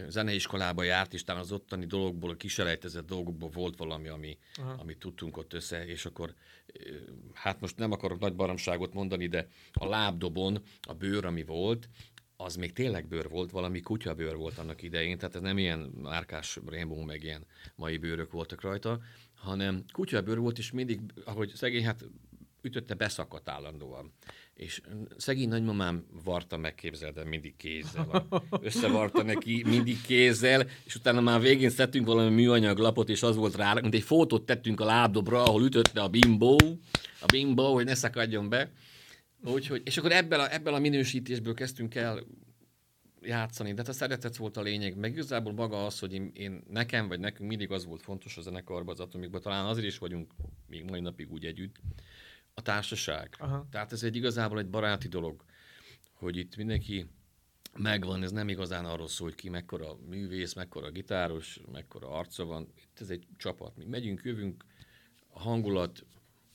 zeneiskolába 0.09 0.83
járt, 0.83 1.15
és 1.15 1.25
talán 1.25 1.43
az 1.43 1.53
ottani 1.53 1.87
dologból, 1.87 2.31
a 2.31 2.37
kiselejtezett 2.37 3.07
dolgokból 3.07 3.49
volt 3.49 3.77
valami, 3.77 4.09
ami, 4.09 4.39
amit 4.77 4.99
tudtunk 4.99 5.37
ott 5.37 5.53
össze, 5.53 5.87
és 5.87 6.05
akkor 6.05 6.35
hát 7.33 7.61
most 7.61 7.77
nem 7.77 7.93
akarok 7.93 8.21
nagy 8.21 8.35
baromságot 8.35 8.93
mondani, 8.93 9.27
de 9.27 9.49
a 9.73 9.87
lábdobon 9.87 10.63
a 10.81 10.95
bőr, 10.95 11.25
ami 11.25 11.45
volt, 11.45 11.89
az 12.45 12.57
még 12.57 12.73
tényleg 12.73 13.07
bőr 13.07 13.29
volt, 13.29 13.51
valami 13.51 13.81
kutyabőr 13.81 14.37
volt 14.37 14.59
annak 14.59 14.83
idején, 14.83 15.19
tehát 15.19 15.35
ez 15.35 15.41
nem 15.41 15.59
ilyen 15.59 15.79
márkás 16.03 16.59
Rainbow, 16.67 17.05
meg 17.05 17.23
ilyen 17.23 17.47
mai 17.75 17.97
bőrök 17.97 18.31
voltak 18.31 18.61
rajta, 18.61 19.01
hanem 19.35 19.85
kutyabőr 19.93 20.39
volt, 20.39 20.59
és 20.59 20.71
mindig, 20.71 21.01
ahogy 21.25 21.53
szegény, 21.55 21.85
hát 21.85 22.05
ütötte, 22.63 22.95
beszakadt 22.95 23.49
állandóan. 23.49 24.13
És 24.55 24.81
szegény 25.17 25.49
nagymamám 25.49 26.05
varta 26.25 26.57
meg, 26.57 26.75
képzeld 26.75 27.19
el, 27.19 27.25
mindig 27.25 27.57
kézzel. 27.57 28.27
Összevarta 28.61 29.23
neki 29.23 29.63
mindig 29.67 30.01
kézzel, 30.01 30.69
és 30.85 30.95
utána 30.95 31.21
már 31.21 31.41
végén 31.41 31.71
szedtünk 31.71 32.07
valami 32.07 32.35
műanyag 32.35 32.79
lapot, 32.79 33.09
és 33.09 33.23
az 33.23 33.37
volt 33.37 33.57
rá, 33.57 33.75
mint 33.75 33.95
egy 33.95 34.03
fotót 34.03 34.47
tettünk 34.47 34.81
a 34.81 34.85
lábdobra, 34.85 35.43
ahol 35.43 35.65
ütötte 35.65 36.03
a 36.03 36.09
bimbó, 36.09 36.57
a 37.21 37.27
bimbó, 37.27 37.75
hogy 37.75 37.85
ne 37.85 37.95
szakadjon 37.95 38.49
be. 38.49 38.71
Úgyhogy, 39.45 39.83
és 39.85 39.97
akkor 39.97 40.13
ebből 40.13 40.41
a, 40.41 40.53
ebből 40.53 40.75
a 40.75 40.79
minősítésből 40.79 41.55
kezdtünk 41.55 41.95
el 41.95 42.25
játszani, 43.21 43.71
de 43.71 43.77
hát 43.77 43.89
a 43.89 43.93
szeretet 43.93 44.37
volt 44.37 44.57
a 44.57 44.63
lényeg, 44.63 44.97
meg 44.97 45.13
igazából 45.13 45.53
maga 45.53 45.87
az, 45.87 45.99
hogy 45.99 46.13
én, 46.13 46.31
én 46.35 46.63
nekem 46.69 47.09
vagy 47.09 47.21
nekünk 47.21 47.49
mindig 47.49 47.71
az 47.71 47.85
volt 47.85 48.03
fontos 48.03 48.37
a 48.37 48.41
zenekarban, 48.41 48.95
az 48.95 49.01
atomikban, 49.01 49.41
talán 49.41 49.67
azért 49.67 49.87
is 49.87 49.99
vagyunk 49.99 50.33
még 50.67 50.85
mai 50.85 51.01
napig 51.01 51.33
úgy 51.33 51.45
együtt, 51.45 51.77
a 52.55 52.63
társaság. 52.63 53.35
Aha. 53.39 53.67
Tehát 53.71 53.93
ez 53.93 54.03
egy 54.03 54.17
igazából 54.17 54.59
egy 54.59 54.69
baráti 54.69 55.09
dolog, 55.09 55.45
hogy 56.13 56.37
itt 56.37 56.57
mindenki 56.57 57.07
megvan, 57.77 58.23
ez 58.23 58.31
nem 58.31 58.49
igazán 58.49 58.85
arról 58.85 59.09
szól, 59.09 59.29
hogy 59.29 59.37
ki 59.37 59.49
mekkora 59.49 59.97
művész, 60.09 60.55
mekkora 60.55 60.91
gitáros, 60.91 61.61
mekkora 61.73 62.09
arca 62.09 62.45
van. 62.45 62.69
Itt 62.77 63.01
ez 63.01 63.11
egy 63.11 63.27
csapat. 63.37 63.77
Mi 63.77 63.85
megyünk, 63.85 64.23
jövünk, 64.25 64.65
a 65.29 65.39
hangulat, 65.39 66.05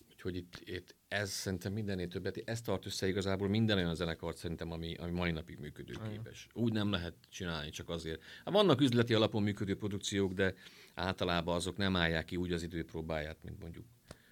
úgyhogy 0.10 0.36
itt, 0.36 0.62
itt 0.66 0.96
ez 1.08 1.30
szerintem 1.30 1.74
mindennél 1.74 2.08
többet, 2.08 2.42
ez 2.46 2.62
tart 2.62 2.86
össze 2.86 3.08
igazából 3.08 3.48
minden 3.48 3.78
olyan 3.78 3.96
zenekart 3.96 4.38
szerintem, 4.38 4.72
ami, 4.72 4.96
ami 4.96 5.12
mai 5.12 5.32
napig 5.32 5.60
működőképes. 5.60 6.48
Úgy 6.54 6.74
nem 6.74 6.92
lehet 6.92 7.14
csinálni 7.30 7.70
csak 7.70 7.90
azért. 7.90 8.22
Hát 8.46 8.54
vannak 8.54 8.82
üzleti 8.82 9.14
alapon 9.14 9.44
működő 9.44 9.76
produkciók, 9.76 10.34
de 10.34 10.54
általában 10.96 11.56
azok 11.56 11.78
nem 11.78 11.96
állják 11.96 12.26
ki 12.26 12.36
úgy 12.36 12.52
az 12.52 12.64
időpróbáját, 12.64 13.38
mint 13.44 13.60
mondjuk 13.60 13.86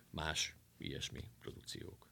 más 0.09 0.55
ilyesmi 0.77 1.23
produkciók. 1.39 2.07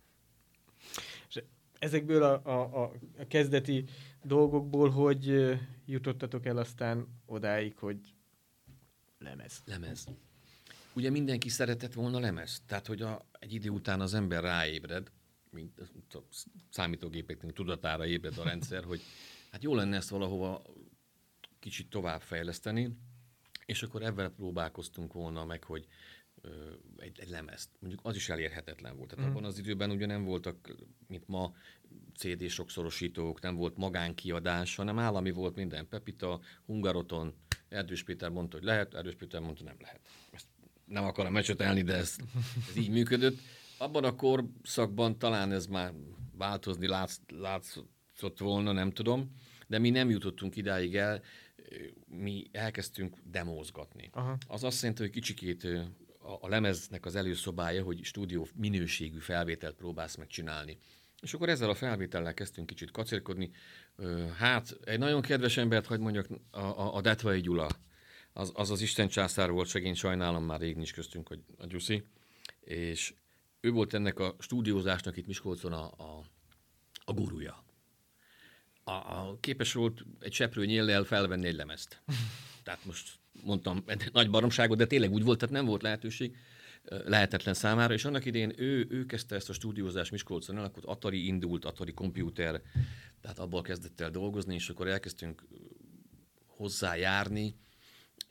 És 1.27 1.43
ezekből 1.79 2.23
a, 2.23 2.33
a, 2.45 2.83
a 2.83 3.27
kezdeti 3.27 3.85
dolgokból, 4.23 4.89
hogy 4.89 5.53
jutottatok 5.85 6.45
el 6.45 6.57
aztán 6.57 7.07
odáig, 7.25 7.77
hogy 7.77 7.99
lemez? 9.17 9.61
Lemez. 9.65 10.07
Ugye 10.95 11.09
mindenki 11.09 11.49
szeretett 11.49 11.93
volna 11.93 12.19
lemez. 12.19 12.61
Tehát, 12.65 12.87
hogy 12.87 13.01
a, 13.01 13.25
egy 13.39 13.53
idő 13.53 13.69
után 13.69 14.01
az 14.01 14.13
ember 14.13 14.43
ráébred, 14.43 15.11
mint 15.49 15.79
a 16.09 16.23
számítógépeknek 16.69 17.53
tudatára 17.53 18.05
ébred 18.05 18.37
a 18.37 18.43
rendszer, 18.43 18.83
hogy 18.83 19.01
hát 19.51 19.63
jó 19.63 19.75
lenne 19.75 19.95
ezt 19.95 20.09
valahova 20.09 20.61
kicsit 21.59 21.89
tovább 21.89 22.21
fejleszteni, 22.21 22.97
és 23.65 23.83
akkor 23.83 24.03
ebben 24.03 24.35
próbálkoztunk 24.35 25.13
volna 25.13 25.45
meg, 25.45 25.63
hogy 25.63 25.87
egy, 26.97 27.19
egy 27.19 27.29
lemezt. 27.29 27.69
Mondjuk 27.79 28.05
az 28.05 28.15
is 28.15 28.29
elérhetetlen 28.29 28.95
volt. 28.97 29.09
Tehát 29.09 29.25
mm. 29.25 29.29
abban 29.29 29.43
az 29.43 29.57
időben 29.57 29.91
ugye 29.91 30.05
nem 30.05 30.23
voltak, 30.23 30.75
mint 31.07 31.27
ma, 31.27 31.53
CD 32.15 32.49
sokszorosítók, 32.49 33.41
nem 33.41 33.55
volt 33.55 33.77
magánkiadás, 33.77 34.75
hanem 34.75 34.99
állami 34.99 35.31
volt 35.31 35.55
minden. 35.55 35.87
Pepita, 35.87 36.39
Hungaroton, 36.65 37.33
Erdős 37.69 38.03
Péter 38.03 38.29
mondta, 38.29 38.57
hogy 38.57 38.65
lehet, 38.65 38.93
Erdős 38.93 39.15
Péter 39.15 39.41
mondta, 39.41 39.63
nem 39.63 39.77
lehet. 39.79 39.99
Ezt 40.31 40.47
nem 40.85 41.03
akarom 41.03 41.33
mecsetelni, 41.33 41.81
de 41.81 41.93
ez, 41.93 42.15
ez 42.69 42.75
így 42.75 42.89
működött. 42.89 43.37
Abban 43.77 44.03
a 44.03 44.15
korszakban 44.15 45.17
talán 45.17 45.51
ez 45.51 45.65
már 45.65 45.93
változni 46.37 46.87
látsz, 46.87 47.17
látszott 47.27 48.39
volna, 48.39 48.71
nem 48.71 48.91
tudom, 48.91 49.35
de 49.67 49.79
mi 49.79 49.89
nem 49.89 50.09
jutottunk 50.09 50.55
idáig 50.55 50.95
el, 50.95 51.21
mi 52.05 52.49
elkezdtünk 52.51 53.17
demózgatni. 53.23 54.09
Aha. 54.11 54.37
Az 54.47 54.63
azt 54.63 54.81
jelenti, 54.81 55.01
hogy 55.01 55.11
kicsikét 55.11 55.63
a, 55.63 56.37
a 56.41 56.47
lemeznek 56.47 57.05
az 57.05 57.15
előszobája, 57.15 57.83
hogy 57.83 58.03
stúdió 58.03 58.47
minőségű 58.55 59.19
felvételt 59.19 59.75
próbálsz 59.75 60.15
megcsinálni. 60.15 60.77
És 61.21 61.33
akkor 61.33 61.49
ezzel 61.49 61.69
a 61.69 61.75
felvétellel 61.75 62.33
kezdtünk 62.33 62.67
kicsit 62.67 62.91
kacérkodni. 62.91 63.51
Hát, 64.37 64.77
egy 64.83 64.99
nagyon 64.99 65.21
kedves 65.21 65.57
embert, 65.57 65.85
hogy 65.85 65.99
mondjak, 65.99 66.27
a, 66.51 66.59
a, 66.59 66.95
a 66.95 67.01
Detvai 67.01 67.41
Gyula, 67.41 67.69
az, 68.33 68.51
az 68.55 68.71
az 68.71 68.81
Isten 68.81 69.07
császár 69.07 69.51
volt, 69.51 69.67
segény 69.67 69.93
sajnálom, 69.93 70.43
már 70.43 70.59
rég 70.59 70.75
nincs 70.75 70.93
köztünk, 70.93 71.27
hogy 71.27 71.39
a 71.57 71.65
Gyuszi, 71.65 72.03
és 72.59 73.13
ő 73.59 73.71
volt 73.71 73.93
ennek 73.93 74.19
a 74.19 74.35
stúdiózásnak 74.39 75.17
itt 75.17 75.27
Miskolcon 75.27 75.73
a, 75.73 75.85
a, 75.85 76.23
a 77.05 77.13
gurúja. 77.13 77.63
A, 78.83 78.91
a 78.91 79.37
képes 79.39 79.73
volt 79.73 80.05
egy 80.19 80.33
seprő 80.33 80.65
nyéllel 80.65 81.03
felvenni 81.03 81.47
egy 81.47 81.55
lemezt. 81.55 82.01
Tehát 82.63 82.85
most 82.85 83.19
mondtam 83.43 83.83
nagy 84.11 84.29
baromságot, 84.29 84.77
de 84.77 84.85
tényleg 84.85 85.11
úgy 85.11 85.23
volt, 85.23 85.39
tehát 85.39 85.55
nem 85.55 85.65
volt 85.65 85.81
lehetőség 85.81 86.35
lehetetlen 86.83 87.53
számára, 87.53 87.93
és 87.93 88.05
annak 88.05 88.25
idén 88.25 88.53
ő, 88.55 88.87
ő 88.89 89.05
kezdte 89.05 89.35
ezt 89.35 89.49
a 89.49 89.53
stúdiózást 89.53 90.11
Miskolcon 90.11 90.57
el, 90.57 90.63
akkor 90.63 90.83
Atari 90.85 91.25
indult, 91.25 91.65
Atari 91.65 91.93
komputer, 91.93 92.61
tehát 93.21 93.39
abból 93.39 93.61
kezdett 93.61 94.01
el 94.01 94.09
dolgozni, 94.09 94.53
és 94.53 94.69
akkor 94.69 94.87
elkezdtünk 94.87 95.47
hozzájárni, 96.45 97.55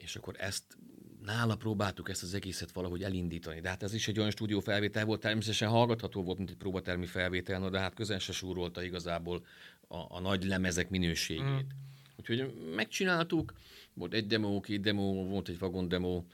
és 0.03 0.17
akkor 0.17 0.35
ezt 0.39 0.77
nála 1.25 1.57
próbáltuk 1.57 2.09
ezt 2.09 2.23
az 2.23 2.35
egészet 2.35 2.73
valahogy 2.73 3.03
elindítani. 3.03 3.61
De 3.61 3.69
hát 3.69 3.83
ez 3.83 3.95
is 3.95 4.09
egy 4.09 4.19
olyan 4.19 4.31
stúdió 4.31 4.61
felvétel 4.61 5.05
volt, 5.05 5.21
természetesen 5.21 5.69
hallgatható 5.69 6.23
volt, 6.23 6.39
mint 6.39 6.51
egy 6.51 6.57
próbatermi 6.57 7.07
felvétel, 7.07 7.59
no, 7.59 7.69
de 7.69 7.79
hát 7.79 7.95
közel 7.95 8.19
se 8.19 8.33
súrolta 8.33 8.83
igazából 8.83 9.47
a, 9.89 10.17
a 10.17 10.21
nagy 10.21 10.45
lemezek 10.45 10.91
minőségét. 10.91 11.45
Mm. 11.45 11.81
Úgyhogy 12.17 12.55
megcsináltuk, 12.75 13.53
volt 13.95 14.15
egy 14.15 14.27
demo, 14.27 14.61
két 14.61 14.81
demo, 14.81 15.25
volt 15.25 15.49
egy 15.49 15.59
vagon 15.59 15.89
demo, 15.89 16.25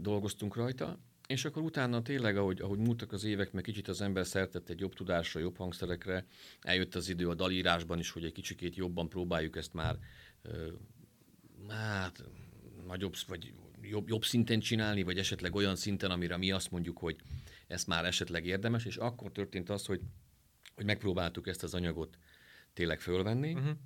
dolgoztunk 0.00 0.56
rajta, 0.56 0.98
és 1.26 1.44
akkor 1.44 1.62
utána 1.62 2.02
tényleg, 2.02 2.36
ahogy, 2.36 2.60
ahogy 2.60 2.78
múltak 2.78 3.12
az 3.12 3.24
évek, 3.24 3.52
meg 3.52 3.62
kicsit 3.62 3.88
az 3.88 4.00
ember 4.00 4.26
szertett 4.26 4.68
egy 4.68 4.80
jobb 4.80 4.94
tudásra, 4.94 5.40
jobb 5.40 5.56
hangszerekre, 5.56 6.26
eljött 6.60 6.94
az 6.94 7.08
idő 7.08 7.28
a 7.28 7.34
dalírásban 7.34 7.98
is, 7.98 8.10
hogy 8.10 8.24
egy 8.24 8.32
kicsikét 8.32 8.76
jobban 8.76 9.08
próbáljuk 9.08 9.56
ezt 9.56 9.74
már 9.74 9.98
hát, 11.68 12.24
nagyobb, 12.88 13.14
vagy 13.26 13.52
jobb, 13.82 14.08
jobb 14.08 14.24
szinten 14.24 14.60
csinálni, 14.60 15.02
vagy 15.02 15.18
esetleg 15.18 15.54
olyan 15.54 15.76
szinten, 15.76 16.10
amire 16.10 16.36
mi 16.36 16.50
azt 16.50 16.70
mondjuk, 16.70 16.98
hogy 16.98 17.16
ez 17.66 17.84
már 17.84 18.04
esetleg 18.04 18.46
érdemes, 18.46 18.84
és 18.84 18.96
akkor 18.96 19.32
történt 19.32 19.70
az, 19.70 19.86
hogy, 19.86 20.00
hogy 20.74 20.84
megpróbáltuk 20.84 21.46
ezt 21.46 21.62
az 21.62 21.74
anyagot 21.74 22.18
tényleg 22.72 23.00
fölvenni, 23.00 23.52
uh-huh 23.52 23.76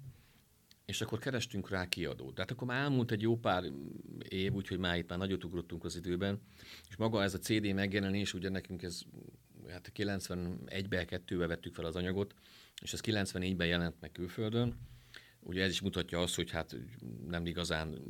és 0.84 1.00
akkor 1.00 1.18
kerestünk 1.18 1.68
rá 1.68 1.88
kiadót. 1.88 2.34
Tehát 2.34 2.50
akkor 2.50 2.66
már 2.66 2.82
elmúlt 2.82 3.10
egy 3.10 3.22
jó 3.22 3.38
pár 3.38 3.64
év, 4.28 4.52
úgyhogy 4.52 4.78
már 4.78 4.98
itt 4.98 5.08
már 5.08 5.18
nagyot 5.18 5.44
ugrottunk 5.44 5.84
az 5.84 5.96
időben, 5.96 6.40
és 6.88 6.96
maga 6.96 7.22
ez 7.22 7.34
a 7.34 7.38
CD 7.38 7.74
megjelenés, 7.74 8.34
ugye 8.34 8.48
nekünk 8.48 8.82
ez 8.82 9.02
hát 9.68 9.92
91-ben, 9.96 11.06
2-ben 11.10 11.48
vettük 11.48 11.74
fel 11.74 11.84
az 11.84 11.96
anyagot, 11.96 12.34
és 12.82 12.92
ez 12.92 13.00
94-ben 13.04 13.66
jelent 13.66 14.00
meg 14.00 14.12
külföldön. 14.12 14.76
Ugye 15.40 15.62
ez 15.62 15.70
is 15.70 15.80
mutatja 15.80 16.20
azt, 16.20 16.34
hogy 16.34 16.50
hát 16.50 16.76
nem 17.28 17.46
igazán 17.46 18.02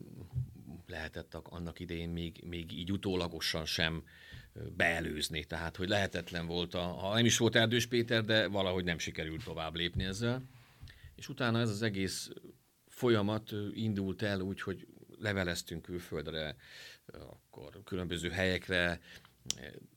lehetett 0.93 1.35
annak 1.35 1.81
idején 1.81 2.09
még, 2.09 2.43
még 2.47 2.73
így 2.73 2.93
utólagosan 2.93 3.65
sem 3.65 4.05
beelőzni. 4.77 5.45
Tehát, 5.45 5.77
hogy 5.77 5.89
lehetetlen 5.89 6.47
volt, 6.47 6.75
a, 6.75 6.81
ha 6.81 7.15
nem 7.15 7.25
is 7.25 7.39
volt 7.39 7.57
Erdős 7.57 7.87
Péter, 7.87 8.25
de 8.25 8.47
valahogy 8.47 8.85
nem 8.85 8.99
sikerült 8.99 9.45
tovább 9.45 9.75
lépni 9.75 10.05
ezzel. 10.05 10.43
És 11.15 11.29
utána 11.29 11.61
ez 11.61 11.71
az 11.71 11.83
egész 11.83 12.31
folyamat 12.89 13.55
indult 13.73 14.23
el 14.23 14.41
úgy, 14.41 14.61
hogy 14.61 14.87
leveleztünk 15.19 15.83
külföldre, 15.83 16.57
akkor 17.07 17.81
különböző 17.85 18.29
helyekre, 18.29 19.01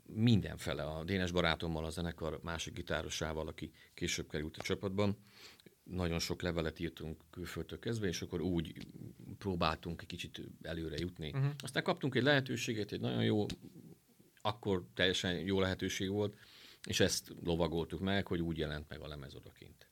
mindenfele 0.05 0.83
a 0.83 1.03
Dénes 1.03 1.31
barátommal, 1.31 1.85
a 1.85 1.89
zenekar 1.89 2.39
másik 2.43 2.73
gitárosával, 2.73 3.47
aki 3.47 3.71
később 3.93 4.29
került 4.29 4.57
a 4.57 4.61
csapatban. 4.61 5.17
Nagyon 5.91 6.19
sok 6.19 6.41
levelet 6.41 6.79
írtunk 6.79 7.21
külföldtől 7.31 7.79
kezdve, 7.79 8.07
és 8.07 8.21
akkor 8.21 8.41
úgy 8.41 8.87
próbáltunk 9.37 10.01
egy 10.01 10.07
kicsit 10.07 10.41
előre 10.61 10.95
jutni. 10.99 11.29
Uh-huh. 11.29 11.51
Aztán 11.57 11.83
kaptunk 11.83 12.15
egy 12.15 12.23
lehetőséget, 12.23 12.91
egy 12.91 12.99
nagyon 12.99 13.23
jó, 13.23 13.45
akkor 14.41 14.85
teljesen 14.93 15.33
jó 15.33 15.59
lehetőség 15.59 16.09
volt, 16.09 16.37
és 16.87 16.99
ezt 16.99 17.33
lovagoltuk 17.43 17.99
meg, 17.99 18.27
hogy 18.27 18.41
úgy 18.41 18.57
jelent 18.57 18.89
meg 18.89 18.99
a 18.99 19.07
lemez 19.07 19.35
odakint. 19.35 19.87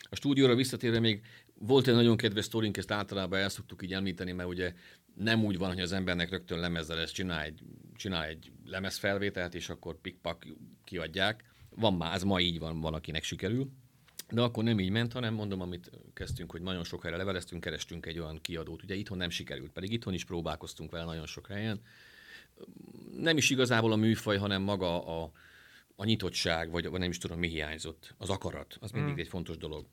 A 0.00 0.16
stúdióra 0.16 0.54
visszatérve 0.54 1.00
még 1.00 1.24
volt 1.54 1.88
egy 1.88 1.94
nagyon 1.94 2.16
kedves 2.16 2.44
sztorink, 2.44 2.76
ezt 2.76 2.90
általában 2.90 3.38
el 3.38 3.48
szoktuk 3.48 3.82
így 3.82 3.92
említeni, 3.92 4.32
mert 4.32 4.48
ugye 4.48 4.72
nem 5.14 5.44
úgy 5.44 5.58
van, 5.58 5.68
hogy 5.68 5.80
az 5.80 5.92
embernek 5.92 6.30
rögtön 6.30 6.58
lemezzel 6.58 6.98
ezt 6.98 7.14
csinál 7.14 7.42
egy, 7.42 7.62
csinál 7.94 8.24
egy 8.24 8.52
lemezfelvételt, 8.64 9.54
és 9.54 9.68
akkor 9.68 10.00
pikpak 10.00 10.46
kiadják. 10.84 11.44
Van 11.70 11.94
már, 11.94 12.14
ez 12.14 12.22
ma 12.22 12.40
így 12.40 12.58
van, 12.58 12.80
van, 12.80 12.94
akinek 12.94 13.22
sikerül. 13.22 13.70
De 14.30 14.40
akkor 14.40 14.64
nem 14.64 14.80
így 14.80 14.90
ment, 14.90 15.12
hanem 15.12 15.34
mondom, 15.34 15.60
amit 15.60 15.90
kezdtünk, 16.14 16.50
hogy 16.50 16.62
nagyon 16.62 16.84
sok 16.84 17.02
helyre 17.02 17.16
leveleztünk, 17.16 17.60
kerestünk 17.60 18.06
egy 18.06 18.18
olyan 18.18 18.40
kiadót. 18.40 18.82
Ugye 18.82 18.94
itthon 18.94 19.18
nem 19.18 19.30
sikerült, 19.30 19.72
pedig 19.72 19.92
itthon 19.92 20.14
is 20.14 20.24
próbálkoztunk 20.24 20.90
vele 20.90 21.04
nagyon 21.04 21.26
sok 21.26 21.46
helyen. 21.46 21.80
Nem 23.16 23.36
is 23.36 23.50
igazából 23.50 23.92
a 23.92 23.96
műfaj, 23.96 24.36
hanem 24.36 24.62
maga 24.62 25.22
a, 25.22 25.32
a 25.96 26.04
nyitottság, 26.04 26.70
vagy, 26.70 26.88
vagy 26.88 27.00
nem 27.00 27.10
is 27.10 27.18
tudom, 27.18 27.38
mi 27.38 27.48
hiányzott. 27.48 28.14
Az 28.18 28.30
akarat, 28.30 28.76
az 28.80 28.90
mindig 28.90 29.14
mm. 29.14 29.18
egy 29.18 29.28
fontos 29.28 29.56
dolog. 29.56 29.86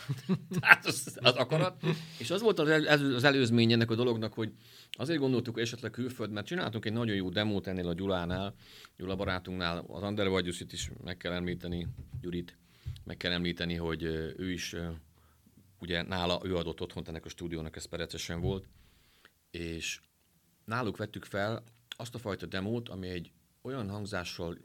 Tehát 0.60 0.86
az, 0.86 1.18
az 1.20 1.34
akarat. 1.34 1.82
És 2.18 2.30
az 2.30 2.40
volt 2.40 2.58
az, 2.58 2.68
el, 2.68 3.14
az 3.14 3.24
előzmény 3.24 3.72
ennek 3.72 3.90
a 3.90 3.94
dolognak, 3.94 4.32
hogy 4.32 4.52
azért 4.90 5.18
gondoltuk, 5.18 5.54
hogy 5.54 5.62
esetleg 5.62 5.90
külföld, 5.90 6.30
mert 6.30 6.46
csináltunk 6.46 6.84
egy 6.84 6.92
nagyon 6.92 7.16
jó 7.16 7.28
demót 7.28 7.66
ennél 7.66 7.88
a 7.88 7.94
Gyulánál, 7.94 8.54
Gyula 8.96 9.16
barátunknál, 9.16 9.84
az 9.88 10.02
Ander 10.02 10.28
Vagyuszit 10.28 10.72
is 10.72 10.90
meg 11.04 11.16
kell 11.16 11.32
említeni, 11.32 11.86
Gyurit, 12.20 12.56
meg 13.04 13.16
kell 13.16 13.32
említeni, 13.32 13.74
hogy 13.74 14.02
ő 14.36 14.50
is, 14.50 14.76
ugye 15.78 16.02
nála, 16.02 16.40
ő 16.44 16.56
adott 16.56 16.80
otthont 16.80 17.08
ennek 17.08 17.24
a 17.24 17.28
stúdiónak, 17.28 17.76
ez 17.76 17.84
perecesen 17.84 18.40
volt, 18.40 18.68
és 19.50 20.00
náluk 20.64 20.96
vettük 20.96 21.24
fel 21.24 21.64
azt 21.88 22.14
a 22.14 22.18
fajta 22.18 22.46
demót, 22.46 22.88
ami 22.88 23.08
egy 23.08 23.32
olyan 23.62 23.90
hangzással 23.90 24.58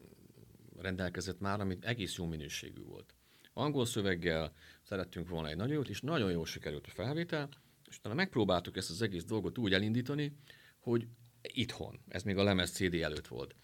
rendelkezett 0.78 1.40
már, 1.40 1.60
ami 1.60 1.78
egész 1.82 2.16
jó 2.16 2.26
minőségű 2.26 2.82
volt. 2.82 3.16
Angol 3.54 3.86
szöveggel 3.86 4.54
szerettünk 4.84 5.30
volna 5.30 5.48
egy 5.48 5.56
nagyon 5.56 5.74
jót, 5.74 5.90
és 5.90 6.02
nagyon 6.02 6.32
jól 6.32 6.46
sikerült 6.46 6.88
a 6.88 6.90
felvétel, 6.90 7.50
és 7.90 7.98
utána 7.98 8.16
megpróbáltuk 8.16 8.78
ezt 8.78 8.90
az 8.90 9.02
egész 9.02 9.24
dolgot 9.24 9.58
úgy 9.58 9.74
elindítani, 9.74 10.38
hogy 10.80 11.08
itthon, 11.42 12.00
ez 12.08 12.24
még 12.24 12.38
a 12.38 12.44
lemez 12.44 12.72
CD 12.72 12.94
előtt 12.94 13.28
volt. 13.28 13.56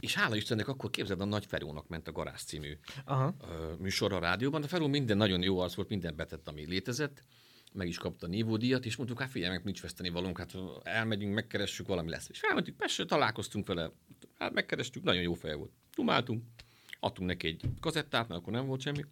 És 0.00 0.14
hála 0.14 0.36
Istennek 0.36 0.68
akkor 0.68 0.90
képzeld, 0.90 1.20
a 1.20 1.24
Nagy 1.24 1.46
Ferónak 1.46 1.88
ment 1.88 2.08
a 2.08 2.12
Garász 2.12 2.44
című 2.44 2.78
Aha. 3.04 3.34
műsor 3.78 4.12
a 4.12 4.18
rádióban. 4.18 4.62
A 4.62 4.66
Feró 4.66 4.86
minden 4.86 5.16
nagyon 5.16 5.42
jó 5.42 5.58
arc 5.58 5.74
volt, 5.74 5.88
minden 5.88 6.16
betett, 6.16 6.48
ami 6.48 6.66
létezett. 6.66 7.22
Meg 7.72 7.88
is 7.88 7.98
kapta 7.98 8.26
a 8.26 8.28
nívódíjat, 8.28 8.84
és 8.84 8.96
mondtuk, 8.96 9.20
hát 9.20 9.30
figyelj, 9.30 9.52
meg 9.52 9.64
nincs 9.64 9.82
veszteni 9.82 10.08
valónk, 10.08 10.38
hát 10.38 10.54
elmegyünk, 10.82 11.34
megkeressük, 11.34 11.86
valami 11.86 12.10
lesz. 12.10 12.28
És 12.28 12.40
elmentünk, 12.40 12.76
persze 12.76 13.04
találkoztunk 13.04 13.66
vele, 13.66 13.90
hát 14.38 14.52
megkerestük, 14.52 15.02
nagyon 15.02 15.22
jó 15.22 15.34
fej 15.34 15.54
volt. 15.54 15.70
Dumáltunk, 15.94 16.42
adtunk 17.00 17.28
neki 17.28 17.46
egy 17.46 17.62
kazettát, 17.80 18.28
mert 18.28 18.40
akkor 18.40 18.52
nem 18.52 18.66
volt 18.66 18.80
semmi, 18.80 19.04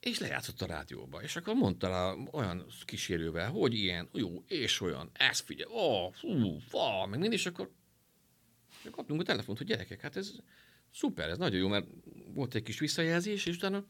és 0.00 0.18
lejátszott 0.18 0.60
a 0.60 0.66
rádióba, 0.66 1.22
és 1.22 1.36
akkor 1.36 1.54
mondta 1.54 1.88
rá 1.88 2.14
olyan 2.32 2.66
kísérővel, 2.84 3.50
hogy 3.50 3.74
ilyen, 3.74 4.08
jó, 4.12 4.44
és 4.46 4.80
olyan, 4.80 5.10
ez 5.12 5.40
figyelj, 5.40 5.72
ó, 5.72 6.10
fú, 6.10 6.58
fa, 6.58 7.06
meg 7.06 7.18
mind, 7.18 7.32
és 7.32 7.46
akkor 7.46 7.70
kaptunk 8.90 9.20
a 9.20 9.24
telefont, 9.24 9.58
hogy 9.58 9.66
gyerekek, 9.66 10.00
hát 10.00 10.16
ez 10.16 10.32
szuper, 10.92 11.28
ez 11.28 11.38
nagyon 11.38 11.58
jó, 11.58 11.68
mert 11.68 11.86
volt 12.34 12.54
egy 12.54 12.62
kis 12.62 12.78
visszajelzés, 12.78 13.46
és 13.46 13.56
utána 13.56 13.84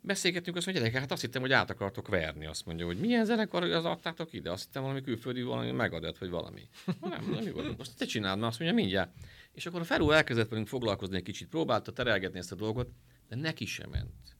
beszélgettünk, 0.00 0.56
azt 0.56 0.66
mondja, 0.66 0.82
gyerekek, 0.82 1.02
hát 1.02 1.12
azt 1.12 1.22
hittem, 1.22 1.40
hogy 1.40 1.52
át 1.52 1.70
akartok 1.70 2.08
verni. 2.08 2.46
Azt 2.46 2.66
mondja, 2.66 2.86
hogy 2.86 2.98
milyen 2.98 3.24
zenekar, 3.24 3.62
az 3.62 3.84
adtátok 3.84 4.32
ide? 4.32 4.50
Azt 4.50 4.64
hittem 4.64 4.82
valami 4.82 5.00
külföldi 5.00 5.42
valami 5.42 5.70
megadat, 5.70 6.18
vagy 6.18 6.30
valami. 6.30 6.68
Nem, 7.00 7.30
nem 7.30 7.44
mi 7.44 7.50
volt. 7.50 7.76
Most 7.76 7.96
te 7.96 8.04
csináld, 8.04 8.38
mert 8.38 8.50
azt 8.50 8.60
mondja, 8.60 8.78
mindjárt. 8.78 9.10
És 9.52 9.66
akkor 9.66 9.80
a 9.80 9.84
Feró 9.84 10.10
elkezdett 10.10 10.48
velünk 10.48 10.68
foglalkozni 10.68 11.16
egy 11.16 11.22
kicsit, 11.22 11.48
próbálta 11.48 11.92
terelgetni 11.92 12.38
ezt 12.38 12.52
a 12.52 12.56
dolgot, 12.56 12.90
de 13.28 13.36
neki 13.36 13.66
sem 13.66 13.90
ment. 13.90 14.36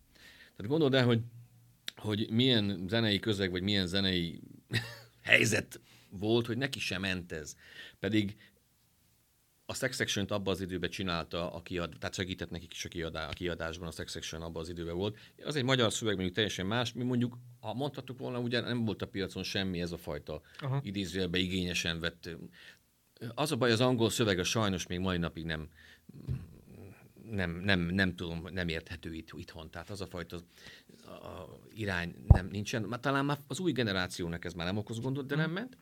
Tehát 0.57 0.71
gondold 0.71 0.95
el, 0.95 1.05
hogy, 1.05 1.21
hogy 1.97 2.31
milyen 2.31 2.85
zenei 2.89 3.19
közeg, 3.19 3.51
vagy 3.51 3.63
milyen 3.63 3.87
zenei 3.87 4.41
helyzet 5.23 5.81
volt, 6.11 6.47
hogy 6.47 6.57
neki 6.57 6.79
sem 6.79 7.01
ment 7.01 7.33
ez. 7.33 7.57
Pedig 7.99 8.37
a 9.71 9.75
Sex 9.75 9.97
Section 9.97 10.27
abban 10.27 10.55
az 10.55 10.61
időben 10.61 10.91
csinálta, 10.91 11.53
a 11.53 11.63
kiad, 11.63 11.97
tehát 11.99 12.15
segített 12.15 12.51
nekik 12.51 12.73
is 12.73 12.85
a, 12.85 12.89
kiadá, 12.89 13.29
a 13.29 13.33
kiadásban, 13.33 13.89
a 13.89 13.91
Sex 13.91 14.13
Section 14.13 14.43
abban 14.43 14.63
az 14.63 14.69
időben 14.69 14.97
volt. 14.97 15.19
Az 15.45 15.57
egy 15.57 15.65
magyar 15.65 15.93
szöveg 15.93 16.15
mondjuk 16.15 16.35
teljesen 16.35 16.67
más, 16.67 16.93
mi 16.93 17.03
mondjuk, 17.03 17.39
ha 17.61 17.75
mondhattuk 17.75 18.19
volna, 18.19 18.39
ugye 18.39 18.61
nem 18.61 18.85
volt 18.85 19.03
a 19.03 19.07
piacon 19.07 19.43
semmi 19.43 19.81
ez 19.81 19.93
a 19.93 19.99
fajta 19.99 20.41
idézőjelbe 20.83 21.39
igényesen 21.39 22.01
vett. 22.01 22.29
Az 23.35 23.53
a 23.53 23.57
baj, 23.57 23.73
az 23.73 23.81
angol 23.81 24.11
szöveg 24.11 24.39
a 24.39 24.45
sajnos 24.45 24.87
még 24.87 24.99
mai 24.99 25.19
napig 25.19 25.45
nem, 25.45 25.69
nem, 27.31 27.51
nem, 27.51 27.81
nem 27.81 28.15
tudom, 28.15 28.47
nem 28.53 28.69
érthető 28.69 29.15
itt, 29.15 29.31
itthon. 29.37 29.71
Tehát 29.71 29.91
az 29.91 30.01
a 30.01 30.07
fajta 30.07 30.37
a 31.07 31.59
irány 31.75 32.15
nem, 32.27 32.47
nincsen. 32.47 32.83
Már 32.83 33.01
talán 33.01 33.25
már 33.25 33.39
az 33.47 33.59
új 33.59 33.73
generációnak 33.73 34.45
ez 34.45 34.53
már 34.53 34.67
nem 34.67 34.77
okoz 34.77 35.01
gondot, 35.01 35.27
de 35.27 35.37
nem 35.37 35.51
ment. 35.51 35.79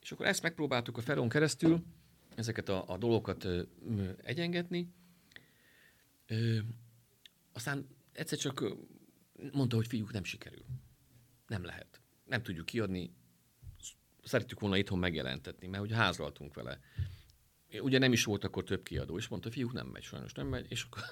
És 0.00 0.12
akkor 0.12 0.26
ezt 0.26 0.42
megpróbáltuk 0.42 0.96
a 0.96 1.00
Feron 1.00 1.28
keresztül, 1.28 1.84
ezeket 2.34 2.68
a, 2.68 2.88
a 2.88 2.96
dolgokat 2.96 3.44
ö, 3.44 3.62
egyengetni. 4.22 4.92
Ö, 6.26 6.58
aztán 7.52 7.86
egyszer 8.12 8.38
csak 8.38 8.64
mondta, 9.52 9.76
hogy 9.76 9.86
fiúk, 9.86 10.12
nem 10.12 10.24
sikerül. 10.24 10.64
Nem 11.46 11.64
lehet. 11.64 12.00
Nem 12.24 12.42
tudjuk 12.42 12.66
kiadni. 12.66 13.14
Szeretjük 14.22 14.60
volna 14.60 14.76
itthon 14.76 14.98
megjelentetni, 14.98 15.66
mert 15.66 15.82
ugye 15.82 15.94
házlaltunk 15.94 16.54
vele. 16.54 16.80
Ugye 17.80 17.98
nem 17.98 18.12
is 18.12 18.24
volt 18.24 18.44
akkor 18.44 18.64
több 18.64 18.82
kiadó, 18.82 19.16
és 19.16 19.28
mondta, 19.28 19.50
fiúk, 19.50 19.72
nem 19.72 19.86
megy, 19.86 20.02
sajnos 20.02 20.32
nem 20.32 20.46
megy, 20.46 20.66
és 20.68 20.82
akkor 20.82 21.02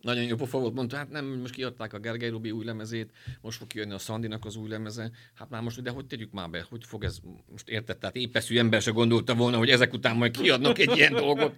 nagyon 0.00 0.24
jó 0.24 0.36
pofa 0.36 0.58
volt, 0.58 0.74
mondta, 0.74 0.96
hát 0.96 1.10
nem, 1.10 1.26
most 1.26 1.54
kiadták 1.54 1.92
a 1.92 1.98
Gergely 1.98 2.30
Rubi 2.30 2.50
új 2.50 2.64
lemezét, 2.64 3.10
most 3.40 3.58
fog 3.58 3.66
kijönni 3.66 3.92
a 3.92 3.98
Szandinak 3.98 4.44
az 4.44 4.56
új 4.56 4.68
lemeze, 4.68 5.10
hát 5.34 5.50
már 5.50 5.62
most, 5.62 5.82
de 5.82 5.90
hogy 5.90 6.06
tegyük 6.06 6.32
már 6.32 6.50
be, 6.50 6.66
hogy 6.68 6.84
fog 6.84 7.04
ez, 7.04 7.18
most 7.50 7.68
érted, 7.68 7.98
tehát 7.98 8.16
épeszű 8.16 8.58
ember 8.58 8.82
se 8.82 8.90
gondolta 8.90 9.34
volna, 9.34 9.56
hogy 9.58 9.70
ezek 9.70 9.92
után 9.92 10.16
majd 10.16 10.36
kiadnak 10.36 10.78
egy 10.78 10.96
ilyen 10.96 11.12
dolgot. 11.12 11.54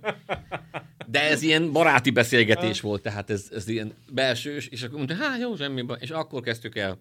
De 1.06 1.22
ez 1.22 1.42
ilyen 1.42 1.72
baráti 1.72 2.10
beszélgetés 2.10 2.80
volt, 2.80 3.02
tehát 3.02 3.30
ez, 3.30 3.48
ez 3.52 3.68
ilyen 3.68 3.94
belsős, 4.12 4.66
és 4.66 4.82
akkor 4.82 4.96
mondta, 4.96 5.14
hát 5.14 5.40
jó, 5.40 5.56
semmi 5.56 5.82
baj, 5.82 5.98
és 6.00 6.10
akkor 6.10 6.40
kezdtük 6.40 6.76
el 6.76 6.98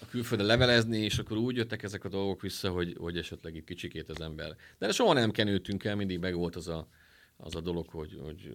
a 0.00 0.06
külföldre 0.10 0.46
levelezni, 0.46 0.98
és 0.98 1.18
akkor 1.18 1.36
úgy 1.36 1.56
jöttek 1.56 1.82
ezek 1.82 2.04
a 2.04 2.08
dolgok 2.08 2.40
vissza, 2.40 2.70
hogy, 2.70 2.96
hogy 2.98 3.18
esetleg 3.18 3.54
itt 3.56 3.64
kicsikét 3.64 4.08
az 4.08 4.20
ember. 4.20 4.56
De 4.78 4.92
soha 4.92 5.12
nem 5.12 5.30
kenődtünk 5.30 5.84
el, 5.84 5.96
mindig 5.96 6.18
meg 6.18 6.34
volt 6.34 6.56
az 6.56 6.68
a, 6.68 6.88
az 7.36 7.54
a 7.54 7.60
dolog, 7.60 7.88
hogy, 7.88 8.18
hogy 8.22 8.52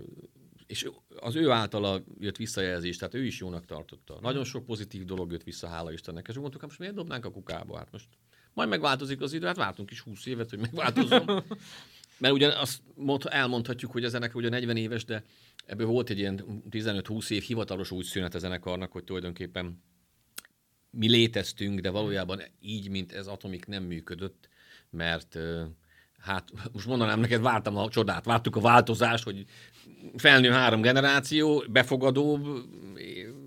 és 0.70 0.90
az 1.20 1.36
ő 1.36 1.50
általa 1.50 2.04
jött 2.20 2.38
visszajelzés, 2.38 2.98
tehát 2.98 3.14
ő 3.14 3.26
is 3.26 3.40
jónak 3.40 3.66
tartotta. 3.66 4.18
Nagyon 4.22 4.44
sok 4.44 4.66
pozitív 4.66 5.06
dolog 5.06 5.32
jött 5.32 5.44
vissza, 5.44 5.68
hála 5.68 5.92
Istennek, 5.92 6.28
és 6.28 6.36
mondtuk, 6.36 6.60
hát 6.60 6.70
most 6.70 6.80
miért 6.80 6.96
dobnánk 6.96 7.26
a 7.26 7.32
kukába? 7.32 7.78
Hát 7.78 7.92
most 7.92 8.08
majd 8.54 8.70
megváltozik 8.70 9.22
az 9.22 9.34
idő, 9.34 9.46
hát 9.46 9.56
vártunk 9.56 9.92
is 9.92 10.00
20 10.00 10.26
évet, 10.26 10.50
hogy 10.50 10.60
megváltozzon. 10.60 11.44
Mert 12.20 12.34
ugye 12.34 12.48
azt 12.48 12.82
mond, 12.96 13.24
elmondhatjuk, 13.30 13.92
hogy 13.92 14.04
a 14.04 14.10
zenekar 14.10 14.36
ugye 14.36 14.50
40 14.50 14.78
éves, 14.78 15.06
de 15.06 15.24
ebből 15.66 15.88
volt 15.88 16.10
egy 16.10 16.20
ilyen 16.20 16.64
15-20 16.70 17.30
év 17.30 17.44
hivatalos 17.44 17.92
úgy 17.92 18.06
szünet 18.06 18.36
a 18.36 18.40
zenekarnak, 18.40 18.92
hogy 18.92 19.04
tulajdonképpen 19.04 19.84
mi 20.90 21.10
léteztünk, 21.10 21.80
de 21.80 21.90
valójában 21.90 22.42
így, 22.60 22.90
mint 22.90 23.12
ez 23.12 23.28
Atomik 23.28 23.66
nem 23.66 23.84
működött, 23.84 24.50
mert 24.90 25.38
hát 26.20 26.52
most 26.72 26.88
mondanám 26.88 27.20
neked, 27.20 27.42
vártam 27.42 27.78
a 27.78 27.90
csodát, 27.90 28.26
vártuk 28.26 28.56
a 28.56 28.60
változást, 28.62 29.24
hogy 29.24 29.46
felnő 30.16 30.50
három 30.50 30.82
generáció, 30.82 31.64
befogadóbb, 31.70 32.48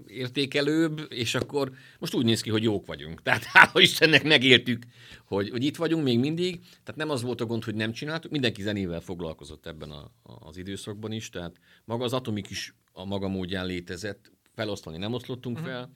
értékelőbb, 0.06 1.06
és 1.08 1.34
akkor 1.34 1.72
most 1.98 2.14
úgy 2.14 2.24
néz 2.24 2.40
ki, 2.40 2.50
hogy 2.50 2.62
jók 2.62 2.86
vagyunk. 2.86 3.22
Tehát 3.22 3.44
hála 3.44 3.80
Istennek 3.80 4.22
megértük, 4.22 4.82
hogy, 5.24 5.50
hogy 5.50 5.64
itt 5.64 5.76
vagyunk 5.76 6.04
még 6.04 6.18
mindig. 6.18 6.60
Tehát 6.60 6.96
nem 6.96 7.10
az 7.10 7.22
volt 7.22 7.40
a 7.40 7.46
gond, 7.46 7.64
hogy 7.64 7.74
nem 7.74 7.92
csináltuk, 7.92 8.30
mindenki 8.30 8.62
zenével 8.62 9.00
foglalkozott 9.00 9.66
ebben 9.66 9.90
a, 9.90 10.10
a, 10.22 10.48
az 10.48 10.56
időszakban 10.56 11.12
is, 11.12 11.30
tehát 11.30 11.56
maga 11.84 12.04
az 12.04 12.12
Atomik 12.12 12.50
is 12.50 12.74
a 12.92 13.04
maga 13.04 13.28
módján 13.28 13.66
létezett, 13.66 14.30
felosztani 14.54 14.98
nem 14.98 15.12
oszlottunk 15.12 15.56
uh-huh. 15.56 15.72
fel, 15.72 15.92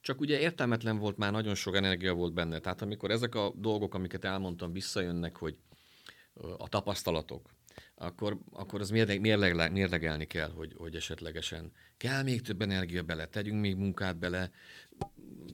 csak 0.00 0.20
ugye 0.20 0.38
értelmetlen 0.38 0.98
volt, 0.98 1.16
már 1.16 1.32
nagyon 1.32 1.54
sok 1.54 1.76
energia 1.76 2.14
volt 2.14 2.32
benne. 2.32 2.58
Tehát 2.58 2.82
amikor 2.82 3.10
ezek 3.10 3.34
a 3.34 3.52
dolgok, 3.56 3.94
amiket 3.94 4.24
elmondtam, 4.24 4.72
visszajönnek, 4.72 5.36
hogy 5.36 5.56
a 6.58 6.68
tapasztalatok, 6.68 7.50
akkor, 7.94 8.38
akkor 8.52 8.80
az 8.80 8.90
mérleg, 8.90 9.20
mérleg, 9.20 9.72
mérlegelni 9.72 10.26
kell, 10.26 10.50
hogy, 10.50 10.74
hogy 10.76 10.94
esetlegesen 10.94 11.72
kell 11.96 12.22
még 12.22 12.42
több 12.42 12.62
energia 12.62 13.02
bele, 13.02 13.26
tegyünk 13.26 13.60
még 13.60 13.76
munkát 13.76 14.16
bele, 14.18 14.50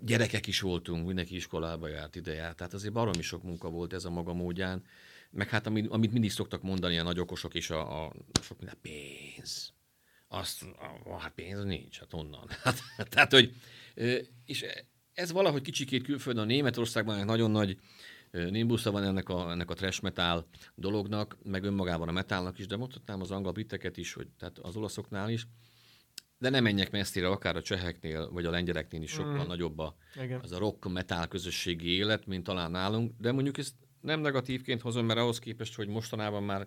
gyerekek 0.02 0.46
is 0.46 0.60
voltunk, 0.60 1.06
mindenki 1.06 1.34
iskolába 1.34 1.88
járt, 1.88 2.16
ide 2.16 2.32
járt, 2.32 2.56
tehát 2.56 2.74
azért 2.74 2.92
baromi 2.92 3.22
sok 3.22 3.42
munka 3.42 3.70
volt 3.70 3.92
ez 3.92 4.04
a 4.04 4.10
maga 4.10 4.32
módján, 4.32 4.84
meg 5.30 5.48
hát 5.48 5.66
amit, 5.66 5.90
amit 5.90 6.12
mindig 6.12 6.30
szoktak 6.30 6.62
mondani 6.62 6.98
a 6.98 7.02
nagy 7.02 7.18
okosok 7.18 7.54
is, 7.54 7.70
a, 7.70 8.04
a 8.04 8.12
sok 8.42 8.58
minden 8.58 8.78
pénz. 8.82 9.72
Azt, 10.28 10.62
a, 11.04 11.18
hát 11.18 11.32
pénz 11.32 11.64
nincs, 11.64 11.98
hát 11.98 12.12
onnan. 12.12 12.48
Hát, 12.62 13.08
tehát, 13.08 13.32
hogy, 13.32 13.54
és 14.44 14.64
ez 15.12 15.32
valahogy 15.32 15.62
kicsikét 15.62 16.02
külföldön, 16.02 16.42
a 16.42 16.46
Németországban 16.46 17.24
nagyon 17.24 17.50
nagy 17.50 17.78
nimbusza 18.30 18.90
van 18.90 19.04
ennek 19.04 19.28
a, 19.28 19.50
ennek 19.50 19.70
a 19.70 19.74
trash 19.74 20.02
metal 20.02 20.46
dolognak, 20.74 21.36
meg 21.42 21.64
önmagában 21.64 22.08
a 22.08 22.12
metalnak 22.12 22.58
is, 22.58 22.66
de 22.66 22.76
mondhatnám 22.76 23.20
az 23.20 23.30
angol 23.30 23.52
briteket 23.52 23.96
is, 23.96 24.12
hogy 24.12 24.26
tehát 24.38 24.58
az 24.58 24.76
olaszoknál 24.76 25.30
is, 25.30 25.46
de 26.38 26.48
nem 26.48 26.62
menjek 26.62 26.90
messzire, 26.90 27.28
akár 27.28 27.56
a 27.56 27.62
cseheknél, 27.62 28.30
vagy 28.30 28.44
a 28.44 28.50
lengyeleknél 28.50 29.02
is 29.02 29.10
sokkal 29.10 29.44
mm. 29.44 29.46
nagyobb 29.46 29.78
a, 29.78 29.96
az 30.42 30.52
a 30.52 30.58
rock 30.58 30.92
metal 30.92 31.28
közösségi 31.28 31.88
élet, 31.88 32.26
mint 32.26 32.44
talán 32.44 32.70
nálunk, 32.70 33.12
de 33.18 33.32
mondjuk 33.32 33.58
ezt 33.58 33.74
nem 34.00 34.20
negatívként 34.20 34.80
hozom, 34.80 35.06
mert 35.06 35.18
ahhoz 35.18 35.38
képest, 35.38 35.74
hogy 35.74 35.88
mostanában 35.88 36.42
már 36.42 36.66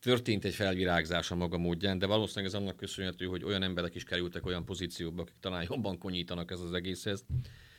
történt 0.00 0.44
egy 0.44 0.54
felvirágzás 0.54 1.30
a 1.30 1.34
maga 1.34 1.58
módján, 1.58 1.98
de 1.98 2.06
valószínűleg 2.06 2.54
ez 2.54 2.60
annak 2.60 2.76
köszönhető, 2.76 3.26
hogy 3.26 3.44
olyan 3.44 3.62
emberek 3.62 3.94
is 3.94 4.04
kerültek 4.04 4.46
olyan 4.46 4.64
pozícióba, 4.64 5.22
akik 5.22 5.34
talán 5.40 5.66
jobban 5.68 5.98
konyítanak 5.98 6.50
ez 6.50 6.60
az 6.60 6.72
egészhez, 6.72 7.24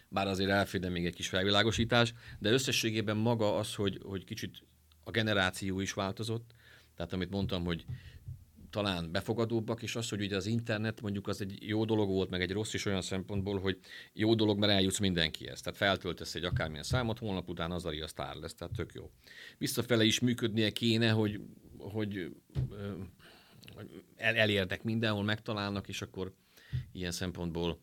bár 0.10 0.28
azért 0.28 0.50
elfér 0.50 0.90
még 0.90 1.06
egy 1.06 1.16
kis 1.16 1.28
felvilágosítás, 1.28 2.14
de 2.40 2.52
összességében 2.52 3.18
maga 3.18 3.56
az, 3.56 3.76
hogy, 3.76 4.00
hogy 4.04 4.24
kicsit 4.24 4.64
a 5.04 5.12
generáció 5.12 5.80
is 5.80 5.94
változott, 5.94 6.52
tehát 6.96 7.14
amit 7.14 7.30
mondtam, 7.30 7.66
hogy 7.66 7.86
talán 8.76 9.12
befogadóbbak, 9.12 9.82
és 9.82 9.96
az, 9.96 10.10
hogy 10.10 10.22
ugye 10.22 10.36
az 10.36 10.46
internet 10.46 11.02
mondjuk 11.02 11.28
az 11.28 11.42
egy 11.42 11.58
jó 11.68 11.86
dolog 11.86 12.10
volt, 12.10 12.30
meg 12.30 12.42
egy 12.42 12.52
rossz 12.52 12.74
is 12.74 12.86
olyan 12.86 13.02
szempontból, 13.02 13.60
hogy 13.60 13.80
jó 14.14 14.36
dolog, 14.36 14.60
mert 14.60 14.72
eljutsz 14.72 15.00
mindenkihez. 15.00 15.62
Tehát 15.62 15.78
feltöltesz 15.78 16.36
egy 16.36 16.44
akármilyen 16.44 16.84
számot, 16.84 17.20
holnap 17.20 17.50
után 17.50 17.72
az 17.72 17.86
a 17.86 18.08
sztár 18.08 18.36
lesz, 18.36 18.54
tehát 18.54 18.74
tök 18.74 18.94
jó. 18.94 19.12
Visszafele 19.58 20.04
is 20.04 20.20
működnie 20.20 20.70
kéne, 20.70 21.10
hogy, 21.10 21.42
hogy 21.78 22.36
el, 24.16 24.36
elérnek 24.36 24.84
mindenhol, 24.84 25.24
megtalálnak, 25.24 25.88
és 25.88 26.02
akkor 26.02 26.34
ilyen 26.92 27.12
szempontból 27.12 27.80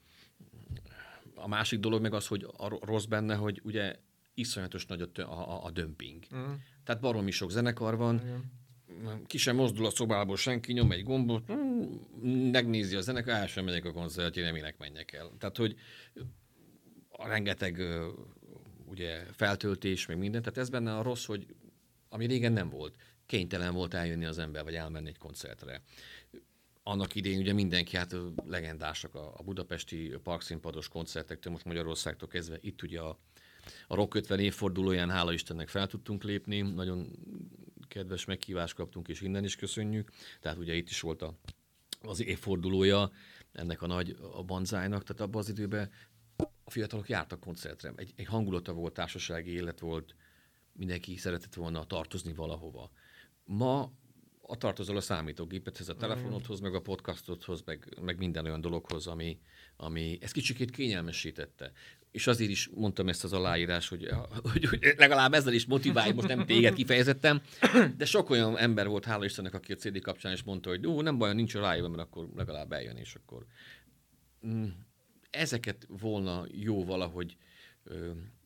a 1.42 1.48
másik 1.48 1.80
dolog 1.80 2.00
meg 2.00 2.14
az, 2.14 2.26
hogy 2.26 2.46
a 2.56 2.86
rossz 2.86 3.04
benne, 3.04 3.34
hogy 3.34 3.60
ugye 3.64 3.96
iszonyatos 4.34 4.86
nagy 4.86 5.10
a, 5.14 5.20
a, 5.20 5.64
a 5.64 5.70
dömping. 5.70 6.24
Mm. 6.34 6.52
Tehát 6.84 7.00
baromi 7.00 7.30
sok 7.30 7.50
zenekar 7.50 7.96
van, 7.96 8.14
Igen 8.14 8.60
ki 9.26 9.38
sem 9.38 9.56
mozdul 9.56 9.86
a 9.86 9.90
szobából 9.90 10.36
senki, 10.36 10.72
nyom 10.72 10.92
egy 10.92 11.02
gombot, 11.02 11.52
megnézi 12.50 12.96
a 12.96 13.00
zenekar, 13.00 13.34
el 13.34 13.46
sem 13.46 13.64
megyek 13.64 13.84
a 13.84 13.92
koncertjére, 13.92 14.52
minek 14.52 14.78
menjek 14.78 15.12
el. 15.12 15.30
Tehát, 15.38 15.56
hogy 15.56 15.76
a 17.08 17.28
rengeteg 17.28 17.82
ugye 18.84 19.24
feltöltés, 19.32 20.06
meg 20.06 20.18
minden, 20.18 20.42
tehát 20.42 20.58
ez 20.58 20.68
benne 20.68 20.96
a 20.96 21.02
rossz, 21.02 21.24
hogy 21.24 21.46
ami 22.08 22.26
régen 22.26 22.52
nem 22.52 22.68
volt. 22.68 22.94
Kénytelen 23.26 23.74
volt 23.74 23.94
eljönni 23.94 24.24
az 24.24 24.38
ember, 24.38 24.64
vagy 24.64 24.74
elmenni 24.74 25.08
egy 25.08 25.18
koncertre. 25.18 25.82
Annak 26.82 27.14
idén 27.14 27.38
ugye 27.38 27.52
mindenki, 27.52 27.96
hát 27.96 28.16
legendásak 28.44 29.14
a, 29.14 29.32
a 29.36 29.42
budapesti 29.42 30.14
parkszínpados 30.22 30.88
koncertektől, 30.88 31.52
most 31.52 31.64
Magyarországtól 31.64 32.28
kezdve, 32.28 32.58
itt 32.60 32.82
ugye 32.82 33.00
a, 33.00 33.18
a 33.86 33.94
Rock 33.94 34.14
50 34.14 34.38
évfordulóján, 34.38 35.10
hála 35.10 35.32
Istennek 35.32 35.68
fel 35.68 35.86
tudtunk 35.86 36.22
lépni, 36.22 36.60
nagyon 36.60 37.08
kedves 37.88 38.24
meghívást 38.24 38.74
kaptunk, 38.74 39.08
és 39.08 39.20
innen 39.20 39.44
is 39.44 39.56
köszönjük. 39.56 40.10
Tehát 40.40 40.58
ugye 40.58 40.74
itt 40.74 40.88
is 40.88 41.00
volt 41.00 41.22
a, 41.22 41.38
az 42.00 42.22
évfordulója 42.22 43.10
ennek 43.52 43.82
a 43.82 43.86
nagy 43.86 44.16
a 44.32 44.42
banzájnak, 44.42 45.02
tehát 45.02 45.22
abban 45.22 45.40
az 45.40 45.48
időben 45.48 45.90
a 46.64 46.70
fiatalok 46.70 47.08
jártak 47.08 47.40
koncertre. 47.40 47.92
Egy, 47.96 48.12
egy 48.16 48.26
hangulata 48.26 48.72
volt, 48.72 48.94
társasági 48.94 49.50
élet 49.50 49.80
volt, 49.80 50.14
mindenki 50.72 51.16
szeretett 51.16 51.54
volna 51.54 51.84
tartozni 51.84 52.32
valahova. 52.34 52.90
Ma 53.44 53.92
a 54.52 54.56
tartozol 54.56 54.96
a 54.96 55.00
számítógépethez, 55.00 55.88
a 55.88 55.96
telefonodhoz, 55.96 56.60
meg 56.60 56.74
a 56.74 56.80
podcastodhoz, 56.80 57.62
meg, 57.64 57.96
meg 58.00 58.18
minden 58.18 58.44
olyan 58.44 58.60
dologhoz, 58.60 59.06
ami, 59.06 59.38
ami 59.76 60.18
ezt 60.20 60.32
kicsikét 60.32 60.70
kényelmesítette. 60.70 61.72
És 62.10 62.26
azért 62.26 62.50
is 62.50 62.70
mondtam 62.74 63.08
ezt 63.08 63.24
az 63.24 63.32
aláírás, 63.32 63.88
hogy, 63.88 64.08
hogy, 64.52 64.64
hogy 64.64 64.94
legalább 64.96 65.32
ezzel 65.32 65.52
is 65.52 65.66
motiválj, 65.66 66.12
most 66.12 66.28
nem 66.28 66.46
téged 66.46 66.74
kifejezettem, 66.74 67.42
de 67.96 68.04
sok 68.04 68.30
olyan 68.30 68.58
ember 68.58 68.88
volt, 68.88 69.04
hála 69.04 69.24
Istennek, 69.24 69.54
aki 69.54 69.72
a 69.72 69.76
CD 69.76 70.00
kapcsán 70.00 70.32
is 70.32 70.42
mondta, 70.42 70.68
hogy 70.68 70.86
ó, 70.86 71.00
nem 71.00 71.18
baj, 71.18 71.34
nincs 71.34 71.54
aláírva, 71.54 71.88
mert 71.88 72.02
akkor 72.02 72.28
legalább 72.36 72.72
eljön, 72.72 72.96
és 72.96 73.14
akkor. 73.14 73.46
Mm, 74.46 74.68
ezeket 75.30 75.86
volna 75.88 76.46
jó 76.50 76.84
valahogy 76.84 77.36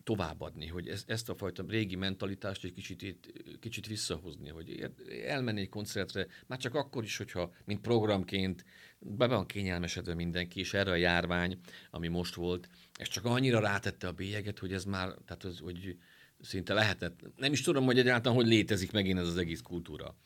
továbbadni, 0.07 0.67
hogy 0.67 0.89
ez, 0.89 1.05
ezt 1.07 1.29
a 1.29 1.35
fajta 1.35 1.65
régi 1.69 1.97
mentalitást 1.97 2.65
egy 2.65 2.73
kicsit, 2.73 3.33
kicsit 3.61 3.87
visszahozni, 3.87 4.49
hogy 4.49 4.91
elmenni 5.27 5.61
egy 5.61 5.69
koncertre, 5.69 6.27
már 6.47 6.59
csak 6.59 6.75
akkor 6.75 7.05
is, 7.05 7.17
hogyha 7.17 7.53
mint 7.65 7.81
programként 7.81 8.65
be 8.99 9.27
van 9.27 9.47
kényelmesedve 9.47 10.15
mindenki, 10.15 10.61
és 10.61 10.75
erre 10.75 10.91
a 10.91 10.95
járvány, 10.95 11.59
ami 11.91 12.09
most 12.09 12.35
volt, 12.35 12.69
ez 12.93 13.09
csak 13.09 13.25
annyira 13.25 13.61
rátette 13.61 14.07
a 14.07 14.13
bélyeget, 14.13 14.59
hogy 14.59 14.73
ez 14.73 14.85
már, 14.85 15.15
tehát 15.25 15.45
az, 15.45 15.59
hogy 15.59 15.97
szinte 16.41 16.75
lehetett. 16.75 17.21
Nem 17.37 17.53
is 17.53 17.61
tudom, 17.61 17.85
hogy 17.85 17.99
egyáltalán 17.99 18.39
hogy 18.39 18.47
létezik 18.47 18.93
megint 18.93 19.19
ez 19.19 19.29
az 19.29 19.37
egész 19.37 19.61
kultúra. 19.61 20.17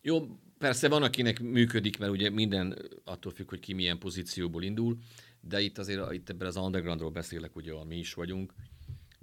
Jó, 0.00 0.26
persze 0.58 0.88
van, 0.88 1.02
akinek 1.02 1.40
működik, 1.40 1.98
mert 1.98 2.12
ugye 2.12 2.30
minden 2.30 2.78
attól 3.04 3.32
függ, 3.32 3.48
hogy 3.48 3.60
ki 3.60 3.72
milyen 3.72 3.98
pozícióból 3.98 4.62
indul, 4.62 4.96
de 5.40 5.60
itt 5.60 5.78
azért 5.78 6.12
itt 6.12 6.28
ebben 6.28 6.48
az 6.48 6.56
undergroundról 6.56 7.10
beszélek, 7.10 7.56
ugye, 7.56 7.84
mi 7.84 7.98
is 7.98 8.14
vagyunk, 8.14 8.52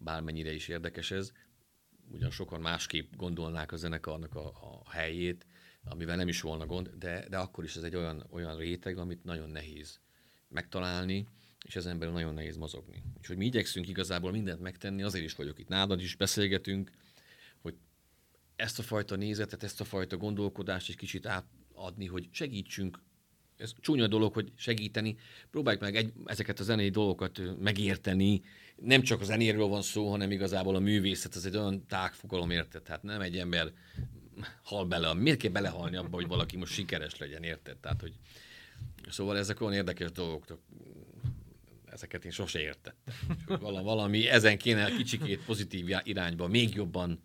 bármennyire 0.04 0.54
is 0.54 0.68
érdekes 0.68 1.12
ez, 1.12 1.32
ugyan 2.12 2.32
sokan 2.32 2.62
másképp 2.62 3.16
gondolnák 3.16 3.72
a 3.72 3.76
zenekarnak 3.76 4.36
a, 4.36 4.48
a 4.48 4.92
helyét, 4.92 5.46
amivel 5.84 6.16
nem 6.16 6.28
is 6.28 6.42
volna 6.42 6.66
gond, 6.66 6.90
de, 6.98 7.28
de 7.30 7.38
akkor 7.38 7.64
is 7.64 7.76
ez 7.76 7.84
egy 7.84 7.96
olyan, 7.96 8.26
olyan 8.30 8.58
réteg, 8.58 8.98
amit 8.98 9.24
nagyon 9.24 9.50
nehéz 9.50 10.00
megtalálni, 10.48 11.28
és 11.66 11.76
ezen 11.76 12.00
belül 12.00 12.14
nagyon 12.14 12.34
nehéz 12.34 12.58
mozogni. 12.58 13.04
És 13.22 13.28
hogy 13.28 13.38
mi 13.38 13.46
igyekszünk 13.46 13.88
igazából 13.88 14.32
mindent 14.32 14.60
megtenni, 14.60 15.04
azért 15.04 15.26
is 15.26 15.36
vagyok 15.36 15.60
itt 15.60 15.68
nálad 15.68 16.02
is, 16.02 16.16
beszélgetünk, 16.16 16.92
hogy 17.62 17.76
ezt 18.56 18.80
a 18.80 18.84
fajta 18.84 19.16
nézetet, 19.16 19.64
ezt 19.64 19.82
a 19.82 19.84
fajta 19.84 20.18
gondolkodást 20.18 20.90
egy 20.90 20.96
kicsit 20.96 21.26
átadni, 21.26 22.06
hogy 22.06 22.30
segítsünk 22.32 23.00
ez 23.58 23.74
csúnya 23.80 24.08
dolog, 24.08 24.34
hogy 24.34 24.52
segíteni. 24.56 25.18
Próbáljuk 25.52 25.82
meg 25.82 25.96
egy, 25.96 26.14
ezeket 26.26 26.60
a 26.60 26.64
zenei 26.64 26.90
dolgokat 26.90 27.42
megérteni. 27.60 28.42
Nem 28.76 29.02
csak 29.02 29.22
a 29.22 29.24
zenéről 29.24 29.68
van 29.68 29.82
szó, 29.82 30.10
hanem 30.10 30.32
igazából 30.32 30.76
a 30.76 30.80
művészet, 30.80 31.36
az 31.36 31.46
egy 31.46 31.58
olyan 31.58 31.86
tágfogalom, 31.88 32.50
érted? 32.50 32.82
Tehát 32.82 33.04
nem 33.04 33.22
egy 33.22 33.38
ember 33.38 33.72
hal 34.64 34.86
bele. 34.86 35.14
Miért 35.14 35.40
kell 35.40 35.52
belehalni 35.52 35.96
abba, 35.96 36.16
hogy 36.16 36.28
valaki 36.28 36.58
most 36.58 36.74
sikeres 36.74 37.18
legyen, 37.18 37.44
érted? 37.44 37.78
Tehát, 37.78 38.02
hogy 38.02 38.14
Szóval 39.10 39.38
ezek 39.38 39.62
olyan 39.62 39.74
érdekes 39.74 40.12
dolgok, 40.12 40.60
ezeket 41.86 42.26
én 42.26 42.32
sose 42.32 42.60
értettem. 42.60 43.04
Valami, 43.84 44.28
ezen 44.28 44.58
kéne 44.58 44.96
kicsikét 44.96 45.46
pozitív 45.46 45.90
irányba 46.04 46.48
még 46.48 46.74
jobban 46.74 47.24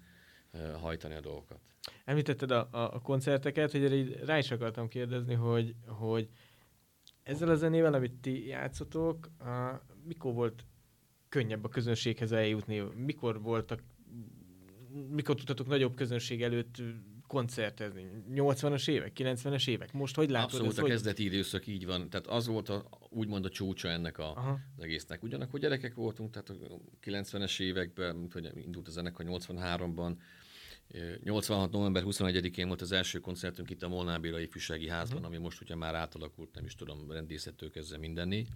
hajtani 0.80 1.14
a 1.14 1.20
dolgokat. 1.20 1.60
Említetted 2.04 2.50
a, 2.50 2.68
a, 2.70 2.94
a 2.94 3.00
koncerteket, 3.00 3.70
hogy 3.70 3.84
erre 3.84 4.24
rá 4.24 4.38
is 4.38 4.50
akartam 4.50 4.88
kérdezni, 4.88 5.34
hogy, 5.34 5.74
hogy 5.86 6.28
ezzel 7.22 7.48
a 7.48 7.54
zenével, 7.54 7.94
amit 7.94 8.12
ti 8.12 8.46
játszotok, 8.46 9.30
a, 9.38 9.82
mikor 10.04 10.34
volt 10.34 10.64
könnyebb 11.28 11.64
a 11.64 11.68
közönséghez 11.68 12.32
eljutni? 12.32 12.82
Mikor 12.94 13.42
voltak, 13.42 13.82
mikor 15.10 15.34
tudtatok 15.34 15.66
nagyobb 15.66 15.94
közönség 15.94 16.42
előtt 16.42 16.82
koncertezni? 17.26 18.06
80-as 18.34 18.88
évek, 18.88 19.12
90-es 19.14 19.68
évek? 19.68 19.92
Most 19.92 20.16
hogy 20.16 20.30
látod? 20.30 20.50
Abszolút 20.50 20.72
ez, 20.72 20.78
a 20.78 20.82
kezdeti 20.82 21.22
hogy... 21.22 21.32
időszak 21.32 21.66
így 21.66 21.86
van. 21.86 22.10
Tehát 22.10 22.26
az 22.26 22.46
volt 22.46 22.68
a, 22.68 22.88
úgymond 23.10 23.44
a 23.44 23.48
csúcsa 23.48 23.88
ennek 23.88 24.18
a, 24.18 24.58
az 24.76 24.82
egésznek. 24.82 25.22
Ugyanakkor 25.22 25.60
gyerekek 25.60 25.94
voltunk, 25.94 26.30
tehát 26.30 26.48
a 26.48 26.54
90-es 27.04 27.60
években, 27.60 28.16
mint 28.16 28.32
hogy 28.32 28.50
indult 28.54 28.88
a 28.88 28.90
zenekar 28.90 29.26
83-ban, 29.28 30.16
86. 31.22 31.70
november 31.70 32.02
21-én 32.06 32.66
volt 32.66 32.80
az 32.80 32.92
első 32.92 33.18
koncertünk 33.18 33.70
itt 33.70 33.82
a 33.82 33.88
Molnár 33.88 34.20
Béla 34.20 34.40
Ifjúsági 34.40 34.88
Házban, 34.88 35.18
uh-huh. 35.18 35.34
ami 35.34 35.42
most 35.44 35.60
ugye 35.60 35.74
már 35.74 35.94
átalakult, 35.94 36.54
nem 36.54 36.64
is 36.64 36.74
tudom, 36.74 37.10
rendészettől 37.10 37.70
kezdve 37.70 37.98
mindenné. 37.98 38.46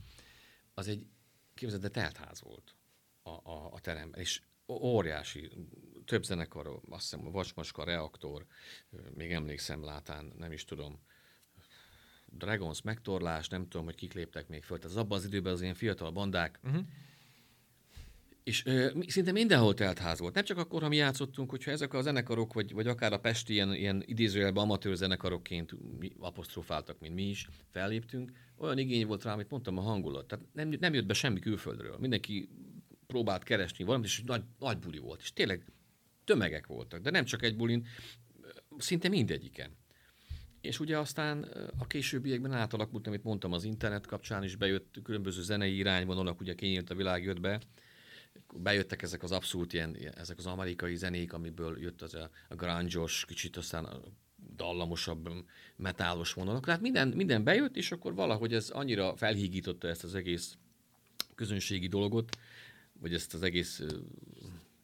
Az 0.75 0.88
egy, 0.88 1.07
képzeld, 1.55 1.83
de 1.83 1.88
teltház 1.88 2.42
volt 2.42 2.75
a, 3.23 3.31
a, 3.31 3.73
a 3.73 3.81
teremben, 3.81 4.21
és 4.21 4.40
óriási, 4.68 5.51
több 6.05 6.25
zenekar, 6.25 6.81
azt 6.88 7.03
hiszem, 7.03 7.27
a 7.27 7.31
Vacsmaska, 7.31 7.85
Reaktor, 7.85 8.47
még 9.14 9.33
emlékszem 9.33 9.85
látán, 9.85 10.33
nem 10.38 10.53
is 10.53 10.64
tudom, 10.64 11.01
Dragons 12.27 12.83
megtorlás, 12.83 13.49
nem 13.49 13.68
tudom, 13.68 13.85
hogy 13.85 13.95
kik 13.95 14.12
léptek 14.12 14.49
még 14.49 14.62
föl. 14.62 14.79
Tehát 14.79 14.97
az 14.97 15.03
abban 15.03 15.18
az 15.18 15.25
időben 15.25 15.53
az 15.53 15.62
ilyen 15.62 15.75
fiatal 15.75 16.11
bandák, 16.11 16.59
uh-huh 16.62 16.85
és 18.45 18.67
ö, 18.67 18.91
szinte 19.07 19.33
mindenhol 19.33 19.75
telt 19.75 19.99
ház 19.99 20.19
volt. 20.19 20.35
Nem 20.35 20.45
csak 20.45 20.59
akkor, 20.59 20.83
ha 20.83 20.89
mi 20.89 20.97
játszottunk, 20.97 21.51
hogyha 21.51 21.71
ezek 21.71 21.95
a 21.95 22.03
zenekarok, 22.03 22.53
vagy, 22.53 22.73
vagy 22.73 22.87
akár 22.87 23.13
a 23.13 23.21
Pesti 23.21 23.53
ilyen, 23.53 23.75
ilyen 23.75 24.03
idézőjelben 24.07 24.63
amatőr 24.63 24.97
zenekarokként 24.97 25.75
apostrofáltak, 26.19 27.01
mint 27.01 27.15
mi 27.15 27.29
is, 27.29 27.49
felléptünk, 27.71 28.33
olyan 28.57 28.79
igény 28.79 29.07
volt 29.07 29.25
rá, 29.25 29.33
amit 29.33 29.51
mondtam, 29.51 29.79
a 29.79 29.81
hangulat. 29.81 30.27
Tehát 30.27 30.45
nem, 30.53 30.75
nem 30.81 30.95
jött 30.95 31.07
be 31.07 31.15
semmi 31.15 31.39
külföldről. 31.39 31.97
Mindenki 31.99 32.49
próbált 33.07 33.43
keresni 33.43 33.85
valamit, 33.85 34.07
és 34.07 34.23
nagy, 34.27 34.43
nagy 34.59 34.79
buli 34.79 34.99
volt. 34.99 35.21
És 35.21 35.33
tényleg 35.33 35.65
tömegek 36.25 36.67
voltak, 36.67 37.01
de 37.01 37.11
nem 37.11 37.25
csak 37.25 37.43
egy 37.43 37.57
bulin, 37.57 37.87
szinte 38.79 39.09
mindegyiken. 39.09 39.71
És 40.61 40.81
ugye 40.81 40.99
aztán 40.99 41.43
a 41.79 41.87
későbbiekben 41.87 42.53
átalakult, 42.53 43.07
amit 43.07 43.25
mondtam, 43.25 43.53
az 43.53 43.65
internet 43.65 44.07
kapcsán 44.07 44.43
is 44.43 44.57
bejött 44.57 45.01
különböző 45.03 45.43
zenei 45.43 45.77
irányvonalak, 45.77 46.41
ugye 46.41 46.55
kinyílt 46.55 46.91
a 46.91 46.95
világ 46.95 47.25
jött 47.25 47.41
be, 47.41 47.61
bejöttek 48.55 49.03
ezek 49.03 49.23
az 49.23 49.33
abszolút 49.33 49.73
ilyen, 49.73 49.97
ezek 49.97 50.38
az 50.38 50.47
amerikai 50.47 50.97
zenék, 50.97 51.33
amiből 51.33 51.81
jött 51.81 52.03
az 52.03 52.14
a, 52.14 52.31
a 52.49 52.55
grunge-os, 52.55 53.25
kicsit 53.25 53.57
aztán 53.57 53.85
a 53.85 54.01
dallamosabb, 54.57 55.29
metálos 55.77 56.33
vonalak. 56.33 56.64
Tehát 56.64 56.81
minden, 56.81 57.09
minden 57.09 57.45
bejött, 57.45 57.77
és 57.77 57.92
akkor 57.92 58.14
valahogy 58.14 58.55
ez 58.55 58.71
annyira 58.71 59.16
felhígította 59.16 59.88
ezt 59.88 60.05
az 60.05 60.14
egész 60.14 60.57
közönségi 61.35 61.87
dolgot, 61.87 62.37
vagy 62.92 63.14
ezt 63.14 63.35
az 63.35 63.42
egész 63.42 63.83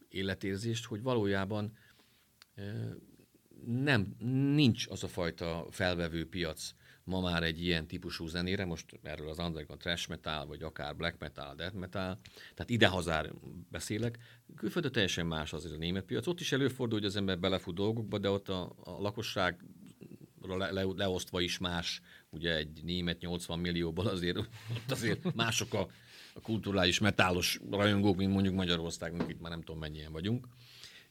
életérzést, 0.08 0.84
hogy 0.84 1.02
valójában 1.02 1.76
nem, 3.64 4.16
nincs 4.54 4.86
az 4.88 5.04
a 5.04 5.08
fajta 5.08 5.66
felvevő 5.70 6.28
piac, 6.28 6.74
ma 7.08 7.20
már 7.20 7.42
egy 7.42 7.64
ilyen 7.64 7.86
típusú 7.86 8.26
zenére, 8.26 8.64
most 8.64 8.84
erről 9.02 9.28
az 9.28 9.38
underground 9.38 9.80
trash 9.80 10.08
metal, 10.08 10.46
vagy 10.46 10.62
akár 10.62 10.96
black 10.96 11.18
metal, 11.18 11.54
death 11.54 11.74
metal, 11.74 12.18
tehát 12.54 12.70
idehazár 12.70 13.32
beszélek, 13.70 14.18
külföldön 14.56 14.92
teljesen 14.92 15.26
más 15.26 15.52
azért 15.52 15.74
a 15.74 15.78
német 15.78 16.04
piac. 16.04 16.26
Ott 16.26 16.40
is 16.40 16.52
előfordul, 16.52 16.98
hogy 16.98 17.08
az 17.08 17.16
ember 17.16 17.38
belefut 17.38 17.74
dolgokba, 17.74 18.18
de 18.18 18.30
ott 18.30 18.48
a, 18.48 18.72
a 18.84 18.90
lakosság 18.90 19.64
le, 20.40 20.70
le, 20.70 20.82
leosztva 20.96 21.40
is 21.40 21.58
más, 21.58 22.00
ugye 22.30 22.56
egy 22.56 22.80
német 22.84 23.20
80 23.20 23.58
millióból 23.58 24.06
azért, 24.06 24.38
ott 24.38 24.90
azért 24.90 25.34
mások 25.34 25.74
a, 25.74 25.88
a 26.34 26.40
kulturális 26.40 26.98
metálos 26.98 27.60
rajongók, 27.70 28.16
mint 28.16 28.32
mondjuk 28.32 28.54
Magyarországnak, 28.54 29.30
itt 29.30 29.40
már 29.40 29.50
nem 29.50 29.62
tudom 29.62 29.80
mennyien 29.80 30.12
vagyunk. 30.12 30.48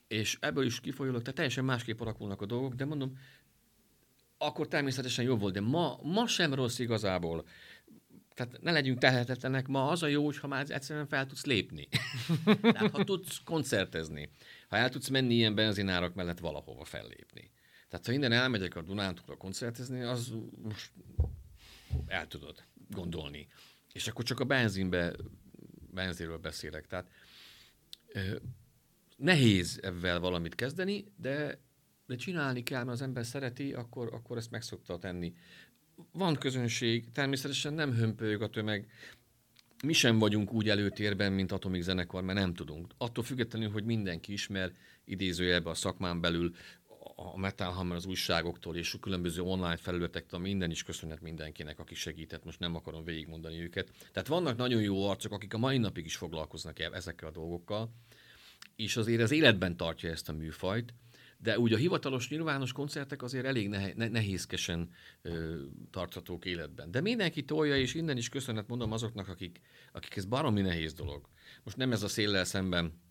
És 0.08 0.38
ebből 0.42 0.66
is 0.66 0.80
kifolyólag, 0.80 1.22
tehát 1.22 1.36
teljesen 1.36 1.66
másképp 1.66 2.00
alakulnak 2.00 2.42
a 2.42 2.46
dolgok, 2.46 2.74
de 2.74 2.86
mondom, 2.86 3.18
akkor 4.38 4.68
természetesen 4.68 5.26
jobb 5.26 5.40
volt, 5.40 5.54
de 5.54 5.62
ma, 5.62 6.00
ma 6.02 6.28
sem 6.28 6.54
rossz 6.54 6.80
igazából. 6.80 7.48
Tehát 8.34 8.62
ne 8.62 8.72
legyünk 8.72 9.00
tehetetlenek, 9.00 9.68
ma 9.68 9.88
az 9.88 10.04
a 10.04 10.08
jó, 10.08 10.32
ha 10.32 10.48
már 10.48 10.66
egyszerűen 10.70 11.08
fel 11.08 11.26
tudsz 11.26 11.46
lépni. 11.46 11.88
Tehát 12.62 12.92
ha 12.92 13.04
tudsz 13.04 13.42
koncertezni, 13.44 14.30
ha 14.70 14.78
el 14.78 14.90
tudsz 14.90 15.08
menni 15.08 15.34
ilyen 15.34 15.56
benzinárak 15.56 16.14
mellett 16.14 16.40
valahova 16.40 16.84
fellépni. 16.84 17.52
Tehát 17.90 18.06
ha 18.06 18.12
innen 18.12 18.32
elmegyek 18.32 18.76
a 18.76 18.82
Dunántúra 18.82 19.38
koncertezni, 19.38 20.02
az 20.02 20.34
most 20.64 20.92
el 22.06 22.28
tudod 22.28 22.64
gondolni. 22.90 23.48
És 23.94 24.08
akkor 24.08 24.26
csak 24.26 24.40
a 24.40 24.46
benzinbe, 24.46 25.14
benzinről 25.94 26.38
beszélek. 26.38 26.88
Tehát 26.88 27.10
nehéz 29.18 29.80
ebben 29.82 30.22
valamit 30.22 30.56
kezdeni, 30.56 31.06
de, 31.16 31.60
de 32.08 32.16
csinálni 32.16 32.64
kell, 32.64 32.84
mert 32.84 32.98
az 32.98 33.02
ember 33.02 33.26
szereti, 33.26 33.74
akkor, 33.74 34.10
akkor 34.14 34.38
ezt 34.38 34.52
meg 34.52 34.62
szokta 34.62 34.98
tenni. 34.98 35.34
Van 36.12 36.36
közönség, 36.36 37.12
természetesen 37.12 37.74
nem 37.74 37.94
hömpölyög 37.94 38.42
a 38.42 38.50
tömeg, 38.50 38.88
mi 39.84 39.94
sem 39.94 40.20
vagyunk 40.20 40.54
úgy 40.54 40.70
előtérben, 40.70 41.34
mint 41.34 41.52
Atomik 41.52 41.82
zenekar, 41.82 42.24
mert 42.24 42.40
nem 42.40 42.54
tudunk. 42.54 42.94
Attól 42.98 43.24
függetlenül, 43.24 43.70
hogy 43.70 43.84
mindenki 43.84 44.32
ismer, 44.32 44.72
idézőjelben 45.06 45.72
a 45.72 45.76
szakmán 45.76 46.22
belül 46.22 46.56
a 47.16 47.38
Metal 47.38 47.72
Hammer 47.72 47.96
az 47.96 48.06
újságoktól 48.06 48.76
és 48.76 48.94
a 48.94 49.00
különböző 49.00 49.42
online 49.42 49.78
felületektől 49.78 50.40
minden 50.40 50.72
is 50.72 50.84
köszönhet 50.84 51.22
mindenkinek, 51.22 51.80
aki 51.80 51.96
segített, 51.96 52.44
most 52.44 52.60
nem 52.60 52.76
akarom 52.76 53.04
végigmondani 53.04 53.62
őket. 53.62 53.92
Tehát 54.12 54.28
vannak 54.28 54.58
nagyon 54.58 54.82
jó 54.82 55.10
arcok, 55.10 55.32
akik 55.32 55.54
a 55.54 55.58
mai 55.58 55.78
napig 55.78 56.06
is 56.06 56.16
foglalkoznak 56.16 56.80
ezekkel 56.80 57.28
a 57.28 57.32
dolgokkal, 57.32 57.92
és 58.76 58.98
azért 58.98 59.22
az 59.22 59.32
életben 59.32 59.78
tartja 59.78 60.10
ezt 60.10 60.30
a 60.30 60.34
műfajt, 60.34 60.94
de 61.38 61.60
úgy 61.60 61.74
a 61.74 61.78
hivatalos, 61.78 62.30
nyilvános 62.30 62.72
koncertek 62.72 63.22
azért 63.22 63.46
elég 63.46 63.70
nehézkesen 63.96 64.90
ö, 65.22 65.62
tarthatók 65.90 66.46
életben. 66.46 66.92
De 66.92 67.02
mindenki 67.02 67.44
tolja, 67.44 67.78
és 67.78 67.94
innen 67.94 68.18
is 68.18 68.30
köszönet 68.30 68.68
mondom 68.68 68.92
azoknak, 68.92 69.28
akik, 69.28 69.62
akik 69.92 70.16
ez 70.16 70.26
baromi 70.26 70.62
nehéz 70.62 70.94
dolog. 70.94 71.30
Most 71.64 71.78
nem 71.78 71.92
ez 71.92 72.04
a 72.04 72.08
széllel 72.08 72.46
szemben, 72.46 73.02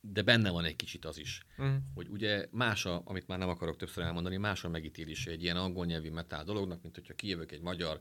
de 0.00 0.22
benne 0.22 0.50
van 0.50 0.64
egy 0.64 0.76
kicsit 0.76 1.04
az 1.04 1.18
is, 1.18 1.42
uh-huh. 1.58 1.76
hogy 1.94 2.08
ugye 2.08 2.48
más 2.50 2.86
a, 2.86 3.02
amit 3.04 3.26
már 3.26 3.38
nem 3.38 3.48
akarok 3.48 3.76
többször 3.76 4.04
elmondani, 4.04 4.36
más 4.36 4.64
a 4.64 4.68
megítélése 4.68 5.30
egy 5.30 5.42
ilyen 5.42 5.56
angol 5.56 5.86
nyelvű 5.86 6.10
metal 6.10 6.44
dolognak, 6.44 6.82
mint 6.82 6.94
hogyha 6.94 7.14
kijövök 7.14 7.52
egy 7.52 7.60
magyar 7.60 8.00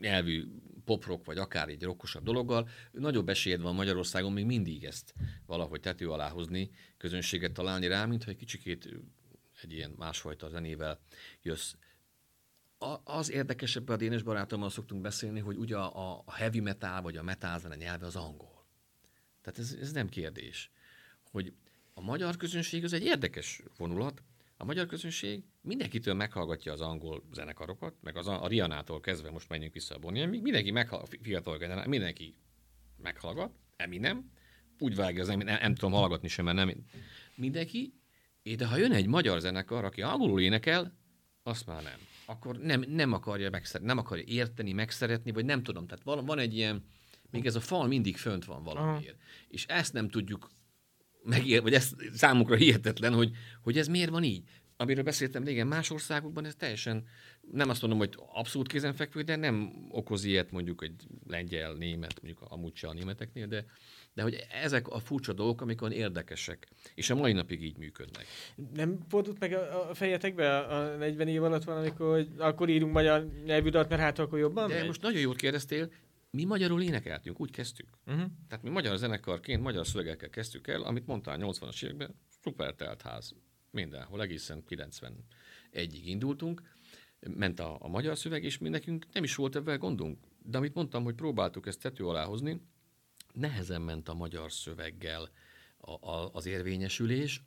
nyelvű 0.00 0.44
poprock, 0.86 1.24
vagy 1.24 1.38
akár 1.38 1.68
egy 1.68 1.82
rokkosabb 1.82 2.24
dologgal, 2.24 2.68
nagyobb 2.90 3.28
esélyed 3.28 3.60
van 3.60 3.74
Magyarországon 3.74 4.32
még 4.32 4.44
mindig 4.44 4.84
ezt 4.84 5.14
valahogy 5.46 5.80
tető 5.80 6.10
alá 6.10 6.28
hozni, 6.28 6.70
közönséget 6.96 7.52
találni 7.52 7.86
rá, 7.86 8.04
mintha 8.04 8.30
egy 8.30 8.36
kicsikét 8.36 8.88
egy 9.62 9.72
ilyen 9.72 9.94
másfajta 9.98 10.48
zenével 10.48 10.98
jössz. 11.42 11.72
A, 12.78 12.96
az 13.04 13.30
érdekesebb, 13.30 13.88
a 13.88 13.96
Dénes 13.96 14.22
barátommal 14.22 14.70
szoktunk 14.70 15.02
beszélni, 15.02 15.40
hogy 15.40 15.56
ugye 15.56 15.76
a, 15.76 16.22
a 16.26 16.32
heavy 16.32 16.60
metal, 16.60 17.02
vagy 17.02 17.16
a 17.16 17.22
metal 17.22 17.58
zene 17.58 17.74
nyelve 17.74 18.06
az 18.06 18.16
angol. 18.16 18.66
Tehát 19.42 19.58
ez, 19.58 19.76
ez 19.80 19.92
nem 19.92 20.08
kérdés. 20.08 20.70
Hogy 21.30 21.52
a 21.94 22.00
magyar 22.00 22.36
közönség 22.36 22.84
az 22.84 22.92
egy 22.92 23.04
érdekes 23.04 23.62
vonulat, 23.76 24.22
a 24.56 24.64
magyar 24.64 24.86
közönség 24.86 25.44
mindenkitől 25.60 26.14
meghallgatja 26.14 26.72
az 26.72 26.80
angol 26.80 27.22
zenekarokat, 27.32 27.94
meg 28.00 28.16
az 28.16 28.26
a, 28.26 28.46
Rianától 28.46 29.00
kezdve, 29.00 29.30
most 29.30 29.48
menjünk 29.48 29.72
vissza 29.72 29.94
a 29.94 29.98
Bonnie, 29.98 30.26
mindenki 30.26 30.70
meghallgat, 30.70 31.18
fiatal 31.22 31.58
generál, 31.58 31.86
mindenki 31.86 32.36
meghallgat, 32.96 33.52
Eminem, 33.76 34.30
úgy 34.78 34.94
vágja 34.94 35.22
az 35.22 35.28
Eminem, 35.28 35.54
nem, 35.54 35.62
nem 35.62 35.74
tudom 35.74 35.92
hallgatni 35.92 36.28
sem, 36.28 36.44
mert 36.44 36.56
nem 36.56 36.72
mindenki, 37.34 37.94
de 38.56 38.66
ha 38.66 38.76
jön 38.76 38.92
egy 38.92 39.06
magyar 39.06 39.40
zenekar, 39.40 39.84
aki 39.84 40.02
angolul 40.02 40.40
énekel, 40.40 40.92
azt 41.42 41.66
már 41.66 41.82
nem. 41.82 41.98
Akkor 42.24 42.58
nem, 42.58 42.84
nem 42.88 43.12
akarja 43.12 43.50
megszeretni, 43.50 43.86
nem 43.86 43.98
akarja 43.98 44.24
érteni, 44.26 44.72
megszeretni, 44.72 45.32
vagy 45.32 45.44
nem 45.44 45.62
tudom. 45.62 45.86
Tehát 45.86 46.04
van, 46.04 46.24
van 46.24 46.38
egy 46.38 46.54
ilyen, 46.54 46.84
még 47.30 47.46
ez 47.46 47.54
a 47.54 47.60
fal 47.60 47.86
mindig 47.86 48.16
fönt 48.16 48.44
van 48.44 48.62
valamiért. 48.62 49.14
Aha. 49.14 49.24
És 49.48 49.66
ezt 49.66 49.92
nem 49.92 50.08
tudjuk 50.08 50.50
megér, 51.26 51.62
vagy 51.62 51.74
ez 51.74 51.90
számukra 52.14 52.56
hihetetlen, 52.56 53.12
hogy, 53.12 53.30
hogy 53.62 53.78
ez 53.78 53.88
miért 53.88 54.10
van 54.10 54.22
így. 54.22 54.42
Amiről 54.78 55.04
beszéltem 55.04 55.44
régen, 55.44 55.66
más 55.66 55.90
országokban 55.90 56.44
ez 56.44 56.54
teljesen, 56.54 57.04
nem 57.52 57.68
azt 57.68 57.80
mondom, 57.80 57.98
hogy 57.98 58.14
abszolút 58.32 58.68
kézenfekvő, 58.68 59.22
de 59.22 59.36
nem 59.36 59.72
okoz 59.90 60.24
ilyet 60.24 60.50
mondjuk 60.50 60.82
egy 60.82 61.06
lengyel, 61.26 61.72
német, 61.72 62.22
mondjuk 62.22 62.50
amúgy 62.50 62.76
se 62.76 62.88
a 62.88 62.92
németeknél, 62.92 63.46
de, 63.46 63.64
de 64.14 64.22
hogy 64.22 64.46
ezek 64.62 64.88
a 64.88 64.98
furcsa 64.98 65.32
dolgok, 65.32 65.60
amikor 65.60 65.92
érdekesek, 65.92 66.68
és 66.94 67.10
a 67.10 67.14
mai 67.14 67.32
napig 67.32 67.62
így 67.62 67.76
működnek. 67.76 68.26
Nem 68.74 68.98
fordult 69.08 69.38
meg 69.38 69.52
a, 69.52 69.90
fejetekbe 69.94 70.58
a 70.58 70.96
40 70.96 71.28
év 71.28 71.42
alatt 71.42 71.64
valamikor, 71.64 72.14
hogy 72.14 72.28
akkor 72.38 72.68
írunk 72.68 72.92
magyar 72.92 73.28
nyelvű 73.44 73.68
dalt, 73.68 73.88
mert 73.88 74.00
hát 74.00 74.18
akkor 74.18 74.38
jobban 74.38 74.68
De 74.68 74.74
megy? 74.74 74.86
most 74.86 75.02
nagyon 75.02 75.20
jót 75.20 75.36
kérdeztél, 75.36 75.90
mi 76.36 76.44
magyarul 76.44 76.82
énekeltünk, 76.82 77.40
úgy 77.40 77.50
kezdtük. 77.50 77.88
Uh-huh. 78.06 78.30
Tehát 78.48 78.64
mi 78.64 78.70
magyar 78.70 78.96
zenekarként, 78.96 79.62
magyar 79.62 79.86
szövegekkel 79.86 80.30
kezdtük 80.30 80.66
el, 80.66 80.82
amit 80.82 81.06
mondtál 81.06 81.38
80-as 81.40 81.84
években, 81.84 82.14
szuper 82.42 82.74
telt 82.74 83.02
ház. 83.02 83.34
Mindenhol, 83.70 84.22
egészen 84.22 84.64
91-ig 84.68 86.02
indultunk. 86.04 86.62
Ment 87.20 87.60
a, 87.60 87.76
a 87.80 87.88
magyar 87.88 88.18
szöveg, 88.18 88.44
és 88.44 88.58
mi 88.58 88.68
nekünk 88.68 89.06
nem 89.12 89.24
is 89.24 89.34
volt 89.34 89.56
ebben 89.56 89.78
gondunk. 89.78 90.18
De 90.42 90.58
amit 90.58 90.74
mondtam, 90.74 91.04
hogy 91.04 91.14
próbáltuk 91.14 91.66
ezt 91.66 91.80
tető 91.80 92.06
alá 92.06 92.24
hozni, 92.24 92.60
nehezen 93.32 93.82
ment 93.82 94.08
a 94.08 94.14
magyar 94.14 94.52
szöveggel 94.52 95.30
a, 95.78 95.90
a, 95.90 96.30
az 96.32 96.46
érvényesülés, 96.46 97.42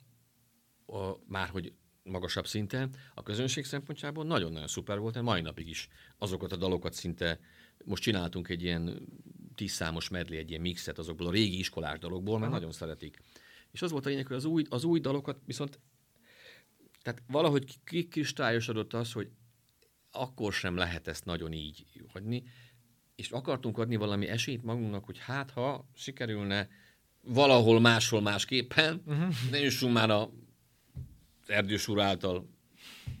a, 0.86 1.12
már 1.26 1.48
hogy 1.48 1.72
magasabb 2.02 2.46
szinten, 2.46 2.94
a 3.14 3.22
közönség 3.22 3.64
szempontjából 3.64 4.24
nagyon-nagyon 4.24 4.68
szuper 4.68 4.98
volt, 4.98 5.22
mai 5.22 5.40
napig 5.40 5.68
is 5.68 5.88
azokat 6.18 6.52
a 6.52 6.56
dalokat 6.56 6.92
szinte 6.92 7.40
most 7.84 8.02
csináltunk 8.02 8.48
egy 8.48 8.62
ilyen 8.62 9.08
tíz 9.54 9.72
számos 9.72 10.08
medley, 10.08 10.38
egy 10.38 10.50
ilyen 10.50 10.60
mixet 10.60 10.98
azokból 10.98 11.26
a 11.26 11.30
régi 11.30 11.58
iskolás 11.58 11.98
dalokból, 11.98 12.38
mert 12.38 12.50
Aha. 12.50 12.58
nagyon 12.58 12.72
szeretik. 12.72 13.18
És 13.70 13.82
az 13.82 13.90
volt 13.90 14.06
a 14.06 14.08
lényeg, 14.08 14.26
hogy 14.26 14.36
az 14.36 14.44
új, 14.44 14.64
az 14.68 14.84
új 14.84 15.00
dalokat 15.00 15.40
viszont 15.44 15.78
tehát 17.02 17.22
valahogy 17.26 17.78
kikristályosodott 17.84 18.92
az, 18.92 19.12
hogy 19.12 19.30
akkor 20.10 20.52
sem 20.52 20.76
lehet 20.76 21.08
ezt 21.08 21.24
nagyon 21.24 21.52
így 21.52 21.86
hagyni, 22.12 22.42
és 23.14 23.30
akartunk 23.30 23.78
adni 23.78 23.96
valami 23.96 24.26
esélyt 24.26 24.62
magunknak, 24.62 25.04
hogy 25.04 25.18
hát 25.18 25.50
ha 25.50 25.88
sikerülne 25.94 26.68
valahol 27.22 27.80
máshol 27.80 28.20
másképpen, 28.20 29.02
uh-huh. 29.06 29.34
ne 29.50 29.60
jussunk 29.60 29.92
már 29.92 30.10
a 30.10 30.30
Erdős 31.46 31.88
úr 31.88 32.00
által 32.00 32.48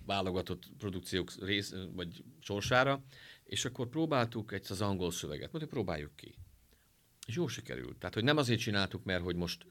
válogatott 0.06 0.62
produkciók 0.78 1.32
rész, 1.40 1.74
vagy 1.94 2.24
sorsára, 2.40 3.02
és 3.50 3.64
akkor 3.64 3.88
próbáltuk 3.88 4.52
egy 4.52 4.66
az 4.68 4.80
angol 4.80 5.10
szöveget, 5.10 5.52
mondjuk 5.52 5.72
próbáljuk 5.72 6.16
ki. 6.16 6.34
És 7.26 7.34
jó 7.34 7.46
sikerült. 7.46 7.96
Tehát, 7.98 8.14
hogy 8.14 8.24
nem 8.24 8.36
azért 8.36 8.60
csináltuk, 8.60 9.04
mert 9.04 9.22
hogy 9.22 9.36
most 9.36 9.66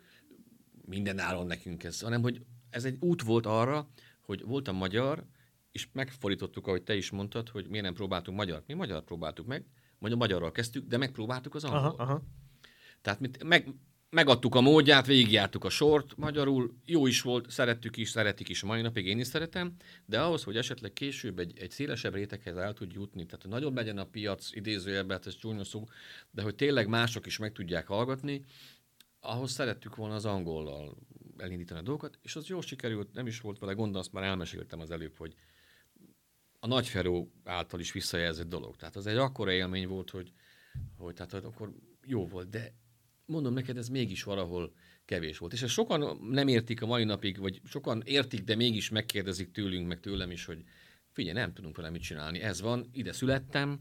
minden 0.85 1.19
áron 1.19 1.45
nekünk 1.45 1.83
ez, 1.83 2.01
hanem 2.01 2.21
hogy 2.21 2.45
ez 2.69 2.85
egy 2.85 2.97
út 2.99 3.21
volt 3.21 3.45
arra, 3.45 3.89
hogy 4.21 4.43
voltam 4.43 4.75
magyar, 4.75 5.25
és 5.71 5.87
megfordítottuk, 5.91 6.67
ahogy 6.67 6.83
te 6.83 6.95
is 6.95 7.09
mondtad, 7.09 7.49
hogy 7.49 7.67
miért 7.67 7.85
nem 7.85 7.93
próbáltunk 7.93 8.37
magyar. 8.37 8.63
Mi 8.67 8.73
magyar 8.73 9.03
próbáltuk 9.03 9.45
meg, 9.45 9.65
vagy 9.99 10.11
a 10.11 10.15
magyarral 10.15 10.51
kezdtük, 10.51 10.87
de 10.87 10.97
megpróbáltuk 10.97 11.55
az 11.55 11.63
angol. 11.63 11.79
Aha, 11.79 12.03
aha. 12.03 12.23
Tehát 13.01 13.19
mit, 13.19 13.43
meg, 13.43 13.67
megadtuk 14.09 14.55
a 14.55 14.61
módját, 14.61 15.05
végigjártuk 15.05 15.63
a 15.63 15.69
sort, 15.69 16.17
magyarul 16.17 16.77
jó 16.85 17.07
is 17.07 17.21
volt, 17.21 17.49
szerettük 17.49 17.97
is, 17.97 18.09
szeretik 18.09 18.49
is 18.49 18.63
a 18.63 18.65
mai 18.65 18.81
napig, 18.81 19.05
én 19.05 19.19
is 19.19 19.27
szeretem, 19.27 19.75
de 20.05 20.21
ahhoz, 20.21 20.43
hogy 20.43 20.57
esetleg 20.57 20.93
később 20.93 21.39
egy, 21.39 21.59
egy 21.59 21.71
szélesebb 21.71 22.13
réteghez 22.13 22.57
el 22.57 22.73
tud 22.73 22.91
jutni, 22.91 23.25
tehát 23.25 23.41
hogy 23.41 23.51
nagyobb 23.51 23.75
legyen 23.75 23.97
a 23.97 24.05
piac, 24.05 24.55
idézőjelben, 24.55 25.17
hát 25.17 25.27
ez 25.27 25.35
csúnya 25.35 25.63
szó, 25.63 25.83
de 26.31 26.41
hogy 26.41 26.55
tényleg 26.55 26.87
mások 26.87 27.25
is 27.25 27.37
meg 27.37 27.51
tudják 27.51 27.87
hallgatni, 27.87 28.43
ahhoz 29.19 29.51
szerettük 29.51 29.95
volna 29.95 30.15
az 30.15 30.25
angollal 30.25 30.97
elindítani 31.37 31.79
a 31.79 31.83
dolgokat, 31.83 32.19
és 32.21 32.35
az 32.35 32.47
jó 32.47 32.61
sikerült, 32.61 33.13
nem 33.13 33.27
is 33.27 33.41
volt 33.41 33.59
vele 33.59 33.73
gond, 33.73 33.95
azt 33.95 34.11
már 34.11 34.23
elmeséltem 34.23 34.79
az 34.79 34.91
előbb, 34.91 35.17
hogy 35.17 35.35
a 36.59 36.67
Nagyferó 36.67 37.31
által 37.43 37.79
is 37.79 37.91
visszajelzett 37.91 38.49
dolog. 38.49 38.75
Tehát 38.75 38.95
az 38.95 39.07
egy 39.07 39.17
akkora 39.17 39.51
élmény 39.51 39.87
volt, 39.87 40.09
hogy, 40.09 40.33
hogy 40.97 41.13
tehát 41.13 41.33
akkor 41.33 41.73
jó 42.05 42.27
volt, 42.27 42.49
de 42.49 42.73
mondom 43.29 43.53
neked, 43.53 43.77
ez 43.77 43.87
mégis 43.87 44.23
valahol 44.23 44.73
kevés 45.05 45.37
volt. 45.37 45.53
És 45.53 45.61
ezt 45.61 45.73
sokan 45.73 46.17
nem 46.29 46.47
értik 46.47 46.81
a 46.81 46.85
mai 46.85 47.03
napig, 47.03 47.37
vagy 47.37 47.61
sokan 47.63 48.01
értik, 48.05 48.43
de 48.43 48.55
mégis 48.55 48.89
megkérdezik 48.89 49.51
tőlünk, 49.51 49.87
meg 49.87 49.99
tőlem 49.99 50.31
is, 50.31 50.45
hogy 50.45 50.63
figyelj, 51.11 51.37
nem 51.37 51.53
tudunk 51.53 51.75
vele 51.75 51.89
mit 51.89 52.01
csinálni. 52.01 52.39
Ez 52.39 52.61
van, 52.61 52.89
ide 52.91 53.13
születtem, 53.13 53.79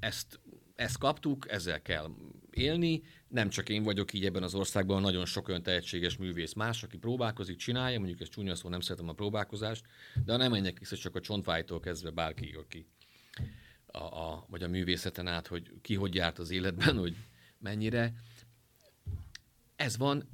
ezt, 0.00 0.40
ezt 0.74 0.98
kaptuk, 0.98 1.50
ezzel 1.50 1.82
kell 1.82 2.10
élni. 2.50 3.02
Nem 3.28 3.48
csak 3.48 3.68
én 3.68 3.82
vagyok 3.82 4.12
így 4.12 4.24
ebben 4.24 4.42
az 4.42 4.54
országban, 4.54 5.00
nagyon 5.00 5.24
sok 5.24 5.48
olyan 5.48 5.62
tehetséges 5.62 6.16
művész 6.16 6.52
más, 6.52 6.82
aki 6.82 6.98
próbálkozik, 6.98 7.56
csinálja, 7.56 7.98
mondjuk 7.98 8.20
ez 8.20 8.28
csúnya 8.28 8.54
szó, 8.54 8.68
nem 8.68 8.80
szeretem 8.80 9.08
a 9.08 9.12
próbálkozást, 9.12 9.84
de 10.24 10.36
nem 10.36 10.50
menjek 10.50 10.78
vissza 10.78 10.96
csak 10.96 11.16
a 11.16 11.20
csontvájtól 11.20 11.80
kezdve 11.80 12.10
bárki, 12.10 12.52
aki 12.52 12.86
a, 13.86 13.98
a, 13.98 14.46
vagy 14.48 14.62
a 14.62 14.68
művészeten 14.68 15.26
át, 15.26 15.46
hogy 15.46 15.72
ki 15.82 15.94
hogy 15.94 16.14
járt 16.14 16.38
az 16.38 16.50
életben, 16.50 16.98
hogy 16.98 17.16
mennyire. 17.58 18.14
Ez 19.76 19.96
van, 19.96 20.28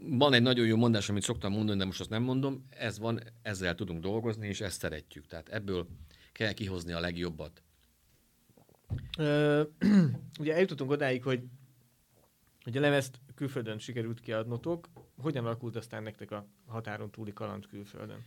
van 0.00 0.32
egy 0.32 0.42
nagyon 0.42 0.66
jó 0.66 0.76
mondás, 0.76 1.08
amit 1.08 1.22
szoktam 1.22 1.52
mondani, 1.52 1.78
de 1.78 1.84
most 1.84 2.00
azt 2.00 2.10
nem 2.10 2.22
mondom, 2.22 2.66
ez 2.68 2.98
van, 2.98 3.20
ezzel 3.42 3.74
tudunk 3.74 4.00
dolgozni, 4.00 4.48
és 4.48 4.60
ezt 4.60 4.80
szeretjük. 4.80 5.26
Tehát 5.26 5.48
ebből 5.48 5.86
kell 6.32 6.52
kihozni 6.52 6.92
a 6.92 7.00
legjobbat. 7.00 7.62
Ö, 9.18 9.62
ugye 10.40 10.54
eljutottunk 10.54 10.90
odáig, 10.90 11.22
hogy, 11.22 11.42
hogy 12.64 12.76
a 12.76 12.80
lemezt 12.80 13.20
külföldön 13.34 13.78
sikerült 13.78 14.20
kiadnotok. 14.20 14.88
Hogyan 15.16 15.44
alakult 15.44 15.76
aztán 15.76 16.02
nektek 16.02 16.30
a 16.30 16.46
határon 16.66 17.10
túli 17.10 17.32
kaland 17.32 17.66
külföldön? 17.66 18.22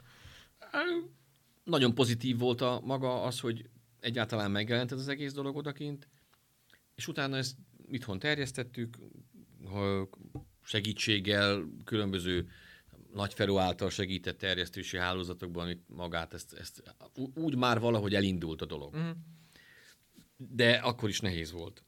Nagyon 1.64 1.96
pozitív 1.96 2.38
volt 2.38 2.62
a 2.62 2.82
maga 2.84 3.24
az, 3.24 3.40
hogy 3.40 3.70
egyáltalán 4.00 4.52
megjelent 4.52 4.92
ez 4.92 5.00
az 5.00 5.08
egész 5.08 5.34
dolog 5.34 5.56
odakint, 5.56 6.08
és 6.96 7.08
utána 7.08 7.38
ezt 7.38 7.56
itthon 7.88 8.20
terjesztettük, 8.20 8.98
segítséggel, 10.64 11.64
különböző 11.84 12.48
Nagyferó 13.14 13.58
által 13.58 13.90
segített 13.90 14.38
terjesztési 14.38 14.98
hálózatokban, 14.98 15.64
amit 15.64 15.84
magát 15.88 16.34
ezt, 16.34 16.54
ezt 16.54 16.84
úgy 17.36 17.56
már 17.56 17.80
valahogy 17.80 18.16
elindult 18.16 18.62
a 18.62 18.66
dolog. 18.66 18.96
Mm. 18.98 19.10
De 20.38 20.72
akkor 20.72 21.10
is 21.10 21.20
nehéz 21.20 21.52
volt. 21.52 21.84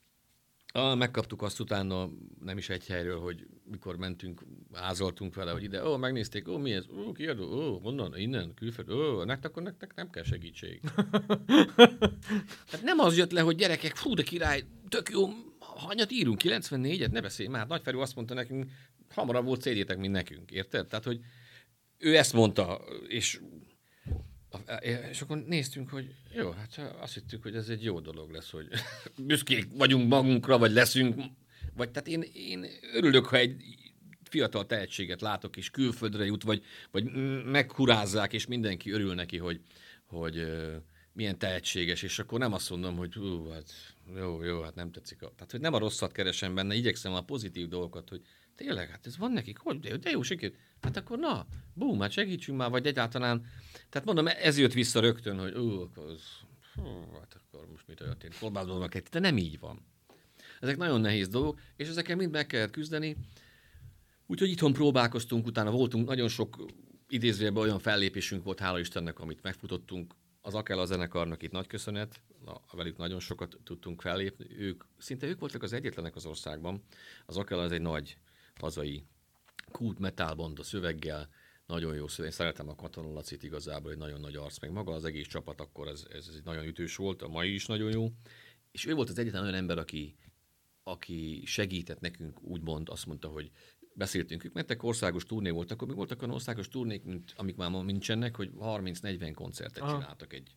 Megkaptuk 0.98 1.42
azt 1.42 1.60
utána, 1.60 2.10
nem 2.40 2.58
is 2.58 2.70
egy 2.70 2.86
helyről, 2.86 3.20
hogy 3.20 3.48
mikor 3.64 3.98
mentünk, 3.98 4.42
ázoltunk 4.74 5.36
vele, 5.36 5.52
hogy 5.52 5.64
ide, 5.64 5.88
ó, 5.88 5.98
megnézték, 5.98 6.48
ó, 6.48 6.58
mi 6.58 6.74
ez, 6.74 6.86
ó, 6.90 7.12
kiadó, 7.12 7.44
ó, 7.44 7.80
honnan, 7.80 8.18
innen, 8.18 8.54
külföld, 8.54 8.90
ó, 8.90 9.24
nektek, 9.24 9.50
akkor 9.50 9.64
nektek 9.64 9.96
nem 9.96 10.10
kell 10.10 10.24
segítség. 10.24 10.80
Tehát 12.66 12.84
nem 12.92 13.00
az 13.00 13.18
jött 13.18 13.32
le, 13.32 13.42
hogy 13.42 13.56
gyerekek, 13.56 13.96
fú, 13.96 14.14
de 14.14 14.24
király, 14.24 14.64
tök 14.90 15.10
jó, 15.10 15.28
hanyat 15.80 16.12
írunk, 16.12 16.42
94-et, 16.44 17.12
ne 17.12 17.22
beszélj 17.22 17.50
már. 17.50 17.68
Nagyferű 17.68 17.98
azt 17.98 18.16
mondta 18.16 18.34
nekünk, 18.34 18.72
hamarabb 19.10 19.46
volt 19.46 19.62
cd 19.62 19.98
mint 19.98 20.14
nekünk, 20.14 20.52
érted? 20.52 20.88
Tehát, 20.88 21.06
hogy 21.06 21.20
ő 21.98 22.18
ezt 22.18 22.34
mondta, 22.34 22.82
és, 23.08 23.40
és 25.10 25.22
akkor 25.22 25.38
néztünk, 25.38 25.90
hogy 25.90 26.16
jó, 26.36 26.50
hát 26.50 26.96
azt 27.00 27.14
hittük, 27.14 27.44
hogy 27.44 27.56
ez 27.56 27.70
egy 27.70 27.84
jó 27.84 28.00
dolog 28.00 28.32
lesz, 28.32 28.50
hogy 28.50 28.68
büszkék 29.28 29.68
vagyunk 29.74 30.08
magunkra, 30.08 30.58
vagy 30.58 30.72
leszünk, 30.72 31.24
vagy 31.74 31.92
tehát 31.92 32.08
én, 32.08 32.22
én 32.34 32.66
örülök, 32.94 33.26
ha 33.26 33.38
egy 33.38 33.64
fiatal 34.24 34.66
tehetséget 34.66 35.22
látok, 35.22 35.58
és 35.58 35.70
külföldre 35.70 36.26
jut, 36.26 36.44
vagy, 36.44 36.64
vagy 36.92 37.04
meghurázzák, 37.46 38.34
és 38.34 38.48
mindenki 38.48 38.92
örül 38.92 39.14
neki, 39.14 39.38
hogy, 39.38 39.62
hogy 40.06 40.48
milyen 41.14 41.38
tehetséges, 41.38 42.02
és 42.04 42.20
akkor 42.20 42.40
nem 42.40 42.54
azt 42.54 42.70
mondom, 42.70 42.96
hogy 42.96 43.14
hú, 43.14 43.50
hát 43.50 43.95
jó, 44.15 44.44
jó, 44.44 44.62
hát 44.62 44.76
nem 44.76 44.91
tetszik. 44.91 45.18
Tehát, 45.18 45.52
hogy 45.52 45.60
nem 45.60 45.74
a 45.74 45.78
rosszat 45.78 46.12
keresem 46.12 46.56
benne, 46.56 46.76
igyekszem 46.76 47.13
a 47.13 47.22
pozitív 47.22 47.68
dolgokat, 47.68 48.10
hogy 48.10 48.22
tényleg, 48.56 48.89
hát 48.89 49.06
ez 49.06 49.18
van 49.18 49.32
nekik, 49.32 49.58
hogy 49.58 49.80
de, 49.80 49.98
de 49.98 50.10
jó, 50.10 50.22
sikerült. 50.22 50.60
Hát 50.82 50.98
akkor 50.98 51.18
na, 51.18 51.46
bum, 51.74 52.00
hát 52.00 52.12
segítsünk 52.12 52.58
már, 52.58 52.70
vagy 52.70 52.86
egyáltalán. 52.86 53.46
Tehát 53.89 54.08
mondom, 54.08 54.28
ez 54.28 54.58
jött 54.58 54.74
vissza 54.74 55.00
rögtön, 55.00 55.39
hogy 55.39 55.56
ú, 55.56 55.82
akkor, 55.82 56.06
az, 56.06 56.22
hú, 56.74 56.84
hát 57.20 57.38
akkor 57.41 57.68
most 57.72 57.88
mit 57.88 57.98
történt, 57.98 58.38
korbázolnak 58.38 58.96
egy, 58.96 59.04
de 59.04 59.20
nem 59.20 59.38
így 59.38 59.60
van. 59.60 59.86
Ezek 60.60 60.78
nagyon 60.78 61.02
nehéz 61.02 61.28
dolgok, 61.28 61.60
és 61.76 61.88
ezekkel 61.88 62.15
mind 62.15 62.32
meg 62.32 62.46
kellett 62.46 62.72
küzdeni. 62.72 63.18
Úgyhogy 64.28 64.50
itthon 64.50 64.74
próbálkoztunk, 64.74 65.46
utána 65.46 65.72
voltunk, 65.72 66.08
nagyon 66.08 66.28
sok 66.28 66.65
idézőjelben 67.08 67.63
olyan 67.63 67.80
fellépésünk 67.80 68.44
volt, 68.44 68.60
hála 68.60 68.80
Istennek, 68.80 69.20
amit 69.20 69.41
megfutottunk, 69.41 70.15
az 70.46 70.54
Akela 70.54 70.86
zenekarnak 70.86 71.44
itt 71.44 71.52
nagy 71.52 71.68
köszönet, 71.68 72.22
na, 72.46 72.62
velük 72.72 72.98
nagyon 72.98 73.20
sokat 73.20 73.58
tudtunk 73.64 74.02
fellépni. 74.02 74.46
Ők, 74.58 74.84
szinte 74.98 75.28
ők 75.28 75.40
voltak 75.40 75.64
az 75.64 75.74
egyetlenek 75.74 76.16
az 76.16 76.26
országban. 76.26 76.84
Az 77.26 77.38
Akela 77.38 77.64
ez 77.64 77.72
egy 77.72 77.82
nagy 77.82 78.18
hazai 78.60 79.06
kult 79.72 80.00
metal 80.00 80.36
band 80.36 80.60
a 80.60 80.64
szöveggel, 80.64 81.30
nagyon 81.66 81.96
jó 81.96 82.08
szöveg. 82.08 82.32
Én 82.32 82.38
szeretem 82.38 82.70
a 82.70 82.76
Katalon 82.76 83.14
Lacit 83.14 83.44
igazából, 83.44 83.92
egy 83.92 83.98
nagyon 83.98 84.20
nagy 84.20 84.36
arc, 84.36 84.60
meg 84.60 84.72
maga 84.72 84.94
az 84.94 85.06
egész 85.06 85.28
csapat 85.28 85.62
akkor 85.62 85.88
ez, 85.88 86.06
ez, 86.10 86.28
ez 86.28 86.42
nagyon 86.44 86.66
ütős 86.66 86.96
volt, 86.96 87.22
a 87.22 87.28
mai 87.28 87.54
is 87.54 87.66
nagyon 87.66 87.92
jó. 87.92 88.12
És 88.72 88.86
ő 88.86 88.94
volt 88.94 89.10
az 89.10 89.20
egyetlen 89.20 89.42
olyan 89.42 89.56
ember, 89.56 89.78
aki, 89.78 90.16
aki 90.84 91.44
segített 91.46 92.00
nekünk, 92.00 92.42
úgymond 92.42 92.90
azt 92.90 93.06
mondta, 93.06 93.28
hogy 93.28 93.52
beszéltünk, 93.96 94.44
ők 94.44 94.54
mentek 94.54 94.84
országos 94.84 95.26
turné 95.26 95.50
volt, 95.50 95.72
akkor 95.72 95.88
még 95.88 95.98
voltak 95.98 96.22
olyan 96.22 96.34
országos 96.34 96.68
turnék, 96.68 97.04
mint, 97.04 97.34
amik 97.36 97.56
már 97.56 97.70
ma 97.70 97.84
nincsenek, 97.84 98.36
hogy 98.36 98.52
30-40 98.60 99.32
koncertet 99.36 99.84
Aha. 99.84 99.92
csináltak 99.92 100.34
egy, 100.34 100.56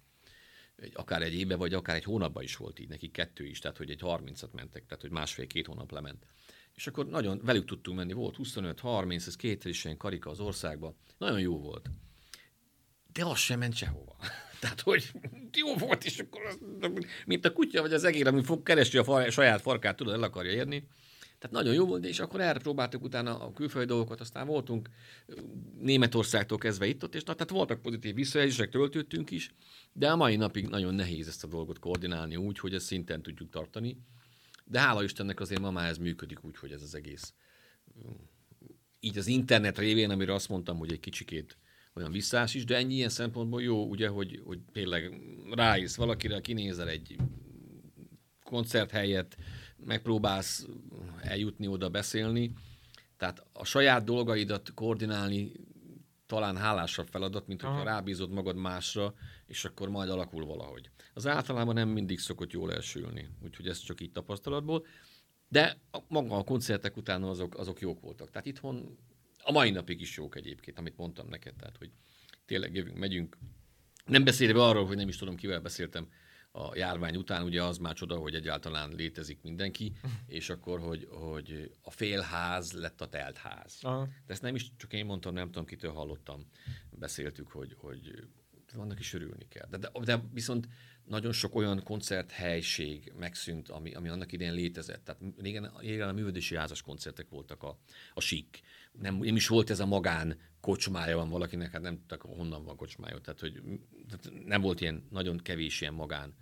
egy, 0.77 0.93
akár 0.95 1.23
egy 1.23 1.35
éve, 1.35 1.57
vagy 1.57 1.75
akár 1.75 1.97
egy 1.97 2.05
hónapban 2.05 2.43
is 2.43 2.57
volt 2.57 2.79
így, 2.79 2.89
nekik 2.89 3.13
kettő 3.13 3.47
is, 3.47 3.59
tehát 3.59 3.77
hogy 3.77 3.91
egy 3.91 4.01
30-at 4.03 4.51
mentek, 4.51 4.87
tehát 4.87 5.01
hogy 5.01 5.11
másfél-két 5.11 5.67
hónap 5.67 5.93
lement. 5.93 6.27
És 6.75 6.87
akkor 6.87 7.07
nagyon 7.07 7.41
velük 7.45 7.65
tudtunk 7.65 7.97
menni, 7.97 8.13
volt 8.13 8.37
25-30, 8.39 9.27
ez 9.27 9.37
két 9.37 9.65
ilyen 9.65 9.97
karika 9.97 10.31
az 10.31 10.41
országban, 10.41 10.97
nagyon 11.19 11.41
jó 11.41 11.59
volt. 11.59 11.91
De 13.13 13.25
az 13.25 13.39
sem 13.39 13.59
ment 13.59 13.75
sehova. 13.75 14.17
Tehát, 14.61 14.81
hogy 14.81 15.11
jó 15.53 15.75
volt, 15.75 16.05
és 16.05 16.19
akkor 16.19 16.45
az, 16.45 16.59
mint 17.27 17.45
a 17.45 17.53
kutya, 17.53 17.81
vagy 17.81 17.93
az 17.93 18.05
egér, 18.05 18.27
ami 18.27 18.43
fog 18.43 18.63
keresni 18.63 18.99
a 18.99 19.05
far, 19.05 19.33
saját 19.33 19.61
farkát, 19.61 19.97
tudod, 19.97 20.15
el 20.15 20.23
akarja 20.23 20.53
érni. 20.53 20.89
Tehát 21.39 21.57
nagyon 21.57 21.75
jó 21.75 21.87
volt, 21.87 22.05
és 22.05 22.21
akkor 22.21 22.41
erre 22.41 22.59
próbáltuk 22.59 23.03
utána 23.03 23.39
a 23.41 23.53
külföldi 23.53 23.89
dolgokat, 23.89 24.21
aztán 24.21 24.47
voltunk 24.47 24.89
Németországtól 25.81 26.59
kezdve 26.59 26.87
itt-ott, 26.87 27.15
és 27.15 27.23
na, 27.23 27.33
tehát 27.33 27.51
voltak 27.51 27.83
pozitív 27.83 28.15
visszajelzések, 28.15 28.71
töltöttünk 28.71 29.31
is, 29.31 29.55
de 29.93 30.11
a 30.11 30.17
mai 30.17 30.37
napig 30.37 30.69
nagyon 30.69 30.95
nehéz 30.95 31.29
ezt 31.29 31.45
a 31.45 31.49
dolgot 31.49 31.79
koordinálni 31.79 32.37
úgy, 32.37 32.59
hogy 32.59 32.75
ezt 32.75 32.87
szinten 32.87 33.23
tudjuk 33.23 33.51
tartani. 33.51 33.99
De 34.65 34.81
hála 34.81 35.03
Istennek 35.03 35.41
azért 35.41 35.61
ma 35.61 35.71
már 35.71 35.89
ez 35.89 35.99
működik 35.99 36.45
úgy, 36.45 36.57
hogy 36.57 36.73
ez 36.73 36.83
az 36.83 36.95
egész 36.95 37.35
így 39.01 39.19
az 39.19 39.27
internet 39.27 39.79
révén, 39.79 40.11
amire 40.11 40.35
azt 40.35 40.49
mondtam, 40.49 40.79
hogy 40.79 40.93
egy 40.93 41.01
kicsikét 41.01 41.59
olyan 41.95 42.13
visszás 42.13 42.55
is, 42.55 42.65
de 42.65 42.77
ennyi 42.77 42.95
ilyen 42.95 43.09
szempontból 43.09 43.63
jó, 43.63 43.89
ugye, 43.89 44.09
hogy, 44.09 44.41
hogy 44.45 44.59
tényleg 44.73 45.21
rájössz 45.51 45.97
valakire, 45.97 46.41
kinézel 46.41 46.89
egy 46.89 47.17
koncerthelyet, 48.43 49.37
megpróbálsz 49.85 50.67
eljutni 51.21 51.67
oda 51.67 51.89
beszélni. 51.89 52.53
Tehát 53.17 53.47
a 53.53 53.65
saját 53.65 54.05
dolgaidat 54.05 54.75
koordinálni 54.75 55.53
talán 56.27 56.57
hálásabb 56.57 57.07
feladat, 57.07 57.47
mint 57.47 57.63
hogyha 57.63 57.83
rábízod 57.83 58.31
magad 58.31 58.57
másra, 58.57 59.15
és 59.47 59.65
akkor 59.65 59.89
majd 59.89 60.11
alakul 60.11 60.45
valahogy. 60.45 60.91
Az 61.15 61.27
általában 61.27 61.75
nem 61.75 61.89
mindig 61.89 62.19
szokott 62.19 62.53
jól 62.53 62.73
elsülni, 62.73 63.29
úgyhogy 63.43 63.69
ez 63.69 63.79
csak 63.79 64.01
így 64.01 64.13
tapasztalatból. 64.13 64.87
De 65.49 65.79
a, 65.91 65.99
maga 66.09 66.37
a 66.37 66.45
koncertek 66.45 66.97
után 66.97 67.23
azok, 67.23 67.59
azok 67.59 67.81
jók 67.81 68.01
voltak. 68.01 68.31
Tehát 68.31 68.47
itthon 68.47 68.99
a 69.43 69.53
mai 69.53 69.71
napig 69.71 70.01
is 70.01 70.17
jók 70.17 70.37
egyébként, 70.37 70.79
amit 70.79 70.97
mondtam 70.97 71.29
neked, 71.29 71.55
tehát 71.55 71.77
hogy 71.77 71.91
tényleg 72.47 72.75
jövünk, 72.75 72.99
megyünk. 72.99 73.39
Nem 74.05 74.25
beszélve 74.25 74.63
arról, 74.63 74.87
hogy 74.87 74.97
nem 74.97 75.09
is 75.09 75.17
tudom, 75.17 75.37
kivel 75.37 75.61
beszéltem 75.61 76.09
a 76.59 76.77
járvány 76.77 77.17
után, 77.17 77.43
ugye 77.43 77.63
az 77.63 77.79
már 77.79 77.95
csoda, 77.95 78.17
hogy 78.17 78.35
egyáltalán 78.35 78.93
létezik 78.97 79.39
mindenki, 79.43 79.93
és 80.27 80.49
akkor, 80.51 80.81
hogy, 80.81 81.09
hogy 81.11 81.71
a 81.83 81.91
félház 81.91 82.73
lett 82.73 83.01
a 83.01 83.09
teltház. 83.09 83.79
Aha. 83.83 84.09
De 84.27 84.33
ezt 84.33 84.43
nem 84.43 84.55
is 84.55 84.71
csak 84.77 84.93
én 84.93 85.05
mondtam, 85.05 85.35
nem 85.35 85.47
tudom, 85.47 85.65
kitől 85.65 85.93
hallottam, 85.93 86.47
beszéltük, 86.91 87.49
hogy, 87.49 87.75
hogy 87.79 88.29
vannak 88.75 89.01
is 89.01 89.15
örülni 89.15 89.49
kell. 89.49 89.67
De, 89.71 89.77
de, 89.77 89.91
de 90.05 90.23
viszont 90.33 90.69
nagyon 91.05 91.33
sok 91.33 91.55
olyan 91.55 91.83
koncerthelység 91.83 93.13
megszűnt, 93.19 93.69
ami, 93.69 93.95
ami 93.95 94.09
annak 94.09 94.33
idején 94.33 94.55
létezett. 94.55 95.05
Tehát 95.05 95.23
régen, 95.39 95.73
régen 95.79 96.09
a 96.09 96.13
művődési 96.13 96.57
házas 96.57 96.83
koncertek 96.83 97.29
voltak 97.29 97.63
a, 97.63 97.79
a 98.15 98.21
sik. 98.21 98.61
Nem, 98.93 99.17
nem 99.17 99.37
is 99.37 99.49
volt 99.49 99.71
ez 99.71 99.81
a 99.81 99.87
magán 99.87 100.39
kocsmája 100.61 101.17
van 101.17 101.29
valakinek, 101.29 101.71
hát 101.71 101.81
nem 101.81 101.97
tudtak, 101.97 102.23
honnan 102.23 102.65
van 102.65 102.77
kocsmája. 102.77 103.19
Tehát, 103.19 103.41
hogy 103.41 103.63
tehát 104.09 104.45
nem 104.45 104.61
volt 104.61 104.81
ilyen, 104.81 105.07
nagyon 105.11 105.37
kevés 105.37 105.81
ilyen 105.81 105.95
magán 105.95 106.35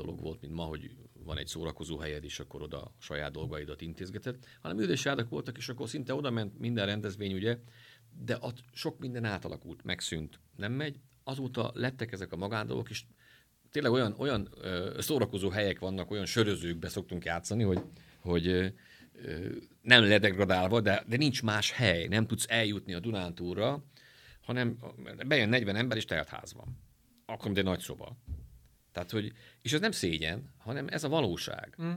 dolog 0.00 0.20
volt, 0.20 0.40
mint 0.40 0.54
ma, 0.54 0.62
hogy 0.62 0.90
van 1.24 1.38
egy 1.38 1.46
szórakozó 1.46 1.98
helyed, 1.98 2.24
és 2.24 2.40
akkor 2.40 2.62
oda 2.62 2.82
a 2.82 2.92
saját 2.98 3.32
dolgaidat 3.32 3.80
intézgetett, 3.80 4.46
hanem 4.60 4.78
házak 4.78 5.28
voltak, 5.28 5.56
és 5.56 5.68
akkor 5.68 5.88
szinte 5.88 6.14
oda 6.14 6.30
ment 6.30 6.58
minden 6.58 6.86
rendezvény, 6.86 7.34
ugye, 7.34 7.58
de 8.24 8.36
ott 8.40 8.64
sok 8.72 8.98
minden 8.98 9.24
átalakult, 9.24 9.84
megszűnt, 9.84 10.40
nem 10.56 10.72
megy. 10.72 11.00
Azóta 11.24 11.70
lettek 11.74 12.12
ezek 12.12 12.32
a 12.32 12.36
magándolgok, 12.36 12.90
és 12.90 13.04
tényleg 13.70 13.92
olyan, 13.92 14.14
olyan 14.18 14.48
ö, 14.60 14.96
szórakozó 15.00 15.48
helyek 15.48 15.78
vannak, 15.78 16.10
olyan 16.10 16.26
sörözőkbe 16.26 16.88
szoktunk 16.88 17.24
játszani, 17.24 17.62
hogy, 17.62 17.82
hogy 18.20 18.46
ö, 18.46 18.66
nem 19.82 20.04
ledegradálva, 20.04 20.80
de, 20.80 21.04
de 21.08 21.16
nincs 21.16 21.42
más 21.42 21.70
hely, 21.72 22.06
nem 22.06 22.26
tudsz 22.26 22.46
eljutni 22.48 22.94
a 22.94 23.00
Dunántúra, 23.00 23.84
hanem 24.40 24.76
bejön 25.26 25.48
40 25.48 25.76
ember, 25.76 25.96
és 25.96 26.04
telt 26.04 26.28
ház 26.28 26.52
van. 26.52 26.78
Akkor 27.26 27.58
egy 27.58 27.64
nagy 27.64 27.80
szoba. 27.80 28.16
Tehát, 28.92 29.10
hogy, 29.10 29.32
és 29.62 29.72
ez 29.72 29.80
nem 29.80 29.90
szégyen, 29.90 30.54
hanem 30.58 30.86
ez 30.88 31.04
a 31.04 31.08
valóság. 31.08 31.76
Mm. 31.82 31.92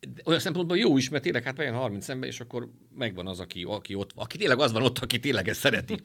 de 0.00 0.22
olyan 0.24 0.40
szempontból 0.40 0.78
jó 0.78 0.96
is, 0.96 1.08
mert 1.08 1.22
tényleg 1.22 1.42
hát 1.42 1.54
bejön 1.54 1.74
30 1.74 2.08
ember, 2.08 2.28
és 2.28 2.40
akkor 2.40 2.70
megvan 2.94 3.26
az, 3.26 3.40
aki, 3.40 3.62
aki 3.62 3.94
ott, 3.94 4.10
aki 4.14 4.38
tényleg 4.38 4.58
az 4.58 4.72
van 4.72 4.82
ott, 4.82 4.98
aki 4.98 5.18
tényleg 5.18 5.48
ezt 5.48 5.60
szereti. 5.60 6.00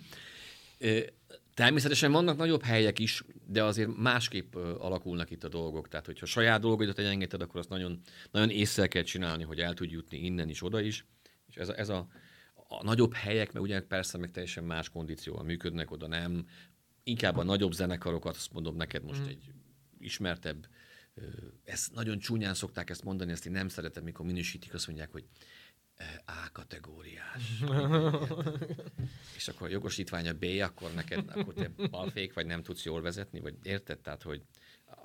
Természetesen 1.54 2.12
vannak 2.12 2.38
nagyobb 2.38 2.64
helyek 2.64 3.00
is, 3.00 3.24
de 3.48 3.64
azért 3.64 3.98
másképp 3.98 4.56
alakulnak 4.56 5.32
itt 5.32 5.44
a 5.44 5.50
dolgok. 5.50 5.88
Tehát, 5.88 6.06
hogyha 6.06 6.26
saját 6.26 6.62
dolgodat 6.62 7.00
engedted, 7.00 7.42
akkor 7.42 7.60
azt 7.60 7.70
nagyon, 7.70 8.00
nagyon 8.32 8.50
észre 8.50 8.88
kell 8.88 9.04
csinálni, 9.04 9.44
hogy 9.44 9.60
el 9.60 9.74
tudj 9.74 9.94
jutni 9.94 10.18
innen 10.18 10.50
is, 10.50 10.64
oda 10.64 10.82
is. 10.82 11.06
És 11.48 11.56
ez 11.56 11.70
a, 11.70 11.78
ez 11.78 11.90
a, 11.90 12.08
a 12.68 12.84
nagyobb 12.84 13.14
helyek, 13.14 13.54
mert 13.54 13.66
ugye 13.66 13.82
persze 13.82 14.18
meg 14.18 14.32
teljesen 14.32 14.64
más 14.64 14.90
kondícióval 14.90 15.44
működnek, 15.44 15.92
oda 15.92 16.08
nem. 16.08 16.48
Inkább 17.04 17.38
a 17.38 17.44
nagyobb 17.44 17.72
zenekarokat, 17.72 18.36
azt 18.36 18.54
mondom 18.54 18.76
neked 18.76 19.04
most 19.04 19.22
mm. 19.22 19.28
egy 19.28 19.52
ismertebb, 20.06 20.68
ezt 21.64 21.94
nagyon 21.94 22.20
csúnyán 22.20 22.54
szokták 22.54 22.90
ezt 22.90 23.04
mondani, 23.04 23.32
ezt 23.32 23.46
én 23.46 23.52
nem 23.52 23.70
szeretem, 23.70 24.04
mikor 24.04 24.26
minősítik, 24.26 24.74
azt 24.74 24.88
mondják, 24.88 25.12
hogy 25.12 25.26
a 26.26 26.52
kategóriás. 26.52 27.64
és 29.38 29.48
akkor 29.48 29.68
a 29.68 29.72
jogosítványa 29.72 30.34
B, 30.34 30.46
akkor 30.62 30.94
neked 30.94 31.30
akkor 31.30 31.54
te 31.54 31.72
balfék, 31.90 32.34
vagy 32.34 32.46
nem 32.46 32.64
tudsz 32.64 32.86
jól 32.86 33.02
vezetni, 33.02 33.40
vagy 33.40 33.56
érted? 33.64 34.00
Tehát, 34.00 34.24
hogy 34.24 34.42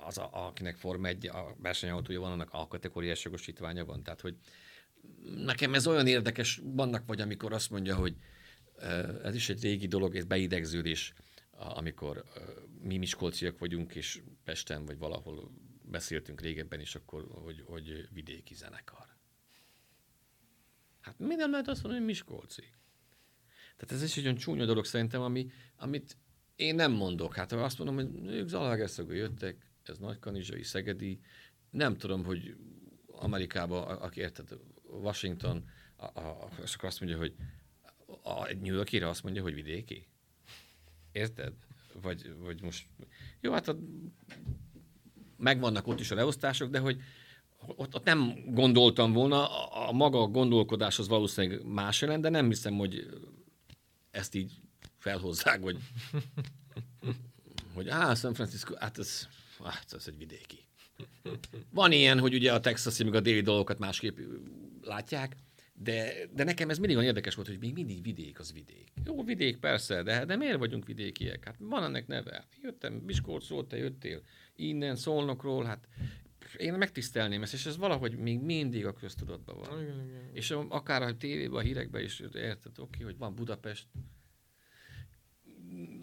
az, 0.07 0.19
a, 0.19 0.47
akinek 0.47 0.77
Forma 0.77 1.07
1 1.07 1.27
a 1.27 1.57
versenyautója 1.59 2.21
van, 2.21 2.33
annak 2.33 2.49
A 2.53 2.69
kategóriás 2.69 3.25
jogosítványa 3.25 3.85
van. 3.85 4.03
Tehát, 4.03 4.21
hogy 4.21 4.37
nekem 5.37 5.75
ez 5.75 5.87
olyan 5.87 6.07
érdekes, 6.07 6.61
vannak 6.65 7.07
vagy 7.07 7.21
amikor 7.21 7.53
azt 7.53 7.71
mondja, 7.71 7.95
hogy 7.95 8.15
ez 9.25 9.35
is 9.35 9.49
egy 9.49 9.63
régi 9.63 9.87
dolog, 9.87 10.17
ez 10.17 10.25
beidegződés, 10.25 11.13
amikor 11.61 12.25
mi 12.83 12.97
miskolciak 12.97 13.59
vagyunk, 13.59 13.95
és 13.95 14.23
Pesten, 14.45 14.85
vagy 14.85 14.99
valahol 14.99 15.51
beszéltünk 15.83 16.41
régebben 16.41 16.81
is, 16.81 16.95
akkor, 16.95 17.27
hogy, 17.31 17.63
hogy 17.67 18.09
vidéki 18.13 18.55
zenekar. 18.55 19.07
Hát 21.01 21.19
minden 21.19 21.51
lehet 21.51 21.69
azt 21.69 21.83
mondani, 21.83 22.05
hogy 22.05 22.15
Miskolci. 22.15 22.65
Tehát 23.77 23.95
ez 23.95 24.03
is 24.03 24.17
egy 24.17 24.25
olyan 24.25 24.37
csúnya 24.37 24.65
dolog 24.65 24.85
szerintem, 24.85 25.21
ami, 25.21 25.51
amit 25.77 26.17
én 26.57 26.75
nem 26.75 26.93
mondok. 26.93 27.35
Hát 27.35 27.51
ha 27.51 27.63
azt 27.63 27.79
mondom, 27.79 27.95
hogy 27.97 28.33
ők 28.33 28.49
Zalaegerszegről 28.49 29.17
jöttek, 29.17 29.71
ez 29.83 29.99
Nagykanizsai, 29.99 30.63
Szegedi, 30.63 31.21
nem 31.71 31.97
tudom, 31.97 32.25
hogy 32.25 32.57
Amerikába, 33.07 33.87
aki 33.87 34.21
érted, 34.21 34.49
Washington, 34.83 35.69
a, 35.97 36.05
a, 36.05 36.49
és 36.63 36.75
akkor 36.75 36.89
azt 36.89 37.01
mondja, 37.01 37.19
hogy 37.19 37.35
a 38.23 38.53
New 38.55 38.75
Yorkére 38.75 39.09
azt 39.09 39.23
mondja, 39.23 39.43
hogy 39.43 39.55
vidéki. 39.55 40.09
Érted? 41.13 41.53
Vagy, 42.03 42.35
vagy 42.39 42.63
most... 42.63 42.87
Jó, 43.41 43.53
hát 43.53 43.69
a, 43.69 43.77
megvannak 45.37 45.87
ott 45.87 46.01
is 46.01 46.11
a 46.11 46.15
leosztások, 46.15 46.71
de 46.71 46.79
hogy 46.79 47.01
ott, 47.67 47.95
ott 47.95 48.05
nem 48.05 48.35
gondoltam 48.47 49.13
volna, 49.13 49.69
a, 49.69 49.89
a 49.89 49.93
maga 49.93 50.27
gondolkodás 50.27 50.99
az 50.99 51.09
valószínűleg 51.09 51.65
más 51.65 52.01
jelent, 52.01 52.23
de 52.23 52.29
nem 52.29 52.47
hiszem, 52.47 52.75
hogy 52.75 53.07
ezt 54.11 54.35
így 54.35 54.53
felhozzák, 54.99 55.63
hogy, 55.63 55.79
hogy 57.75 57.89
á, 57.89 58.15
San 58.15 58.35
Francisco, 58.35 58.75
hát 58.75 58.99
ez, 58.99 59.29
hát 59.65 59.93
ez 59.93 60.05
egy 60.07 60.17
vidéki. 60.17 60.59
Van 61.71 61.93
ilyen, 61.93 62.19
hogy 62.19 62.35
ugye 62.35 62.53
a 62.53 62.61
texasi, 62.61 63.05
meg 63.05 63.15
a 63.15 63.21
déli 63.21 63.41
dolgokat 63.41 63.79
másképp 63.79 64.19
látják, 64.83 65.37
de, 65.83 66.13
de 66.33 66.45
nekem 66.45 66.71
ez 66.71 66.79
mindig 66.79 66.97
olyan 66.97 67.09
érdekes 67.09 67.35
volt, 67.35 67.49
hogy 67.49 67.59
még 67.59 67.73
mindig 67.73 68.03
vidék 68.03 68.39
az 68.39 68.53
vidék. 68.53 68.93
Jó, 69.05 69.25
vidék 69.25 69.57
persze, 69.57 70.03
de, 70.03 70.25
de 70.25 70.37
miért 70.37 70.59
vagyunk 70.59 70.87
vidékiek? 70.87 71.45
Hát 71.45 71.57
van 71.59 71.85
ennek 71.85 72.07
neve. 72.07 72.47
Jöttem 72.63 72.93
Miskolcról, 72.93 73.67
te 73.67 73.77
jöttél 73.77 74.21
innen, 74.57 74.97
Szolnokról, 74.97 75.65
hát 75.65 75.89
én 76.57 76.75
megtisztelném 76.75 77.43
ezt, 77.43 77.53
és 77.53 77.67
ez 77.67 77.77
valahogy 77.77 78.17
még 78.17 78.41
mindig 78.41 78.87
a 78.87 78.93
köztudatban 78.93 79.59
van. 79.59 79.83
Igen, 79.83 80.05
igen. 80.09 80.31
És 80.33 80.51
akár 80.69 81.03
a 81.03 81.17
tévében, 81.17 81.59
a 81.59 81.61
hírekben 81.61 82.03
is 82.03 82.23
érted, 82.35 82.79
oké, 82.79 83.03
hogy 83.03 83.17
van 83.19 83.35
Budapest. 83.35 83.87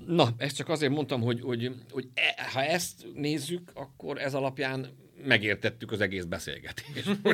Na, 0.05 0.33
ezt 0.37 0.55
csak 0.55 0.69
azért 0.69 0.91
mondtam, 0.91 1.21
hogy, 1.21 1.41
hogy, 1.41 1.71
hogy 1.89 2.09
e, 2.13 2.49
ha 2.53 2.63
ezt 2.63 3.05
nézzük, 3.13 3.71
akkor 3.73 4.17
ez 4.17 4.33
alapján 4.33 4.87
megértettük 5.23 5.91
az 5.91 6.01
egész 6.01 6.23
beszélgetést. 6.23 7.09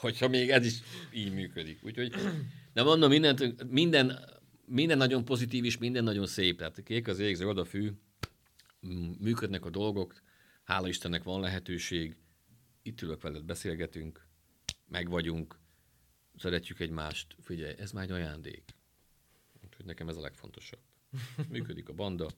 Hogy, 0.00 0.10
hogyha 0.10 0.28
még 0.28 0.50
ez 0.50 0.66
is 0.66 0.80
így 1.12 1.32
működik. 1.32 1.84
Úgyhogy, 1.84 2.14
de 2.72 2.82
mondom, 2.82 3.10
minden, 3.10 3.54
minden, 3.68 4.18
minden 4.66 4.96
nagyon 4.96 5.24
pozitív 5.24 5.64
és 5.64 5.78
minden 5.78 6.04
nagyon 6.04 6.26
szép. 6.26 6.58
Tehát 6.58 6.82
kék 6.82 7.08
az 7.08 7.18
ég, 7.18 7.34
zöld 7.34 7.58
a 7.58 7.64
fű, 7.64 7.90
működnek 9.18 9.64
a 9.64 9.70
dolgok, 9.70 10.22
Hála 10.64 10.88
Istennek 10.88 11.22
van 11.22 11.40
lehetőség, 11.40 12.16
itt 12.82 13.02
ülök 13.02 13.22
veled, 13.22 13.44
beszélgetünk, 13.44 14.26
meg 14.88 15.08
vagyunk, 15.08 15.58
szeretjük 16.36 16.80
egymást. 16.80 17.36
Figyelj, 17.40 17.74
ez 17.78 17.92
már 17.92 18.04
egy 18.04 18.10
ajándék. 18.10 18.62
Úgyhogy 19.64 19.84
nekem 19.84 20.08
ez 20.08 20.16
a 20.16 20.20
legfontosabb. 20.20 20.80
Működik 21.48 21.88
a 21.88 21.92
banda, 21.92 22.30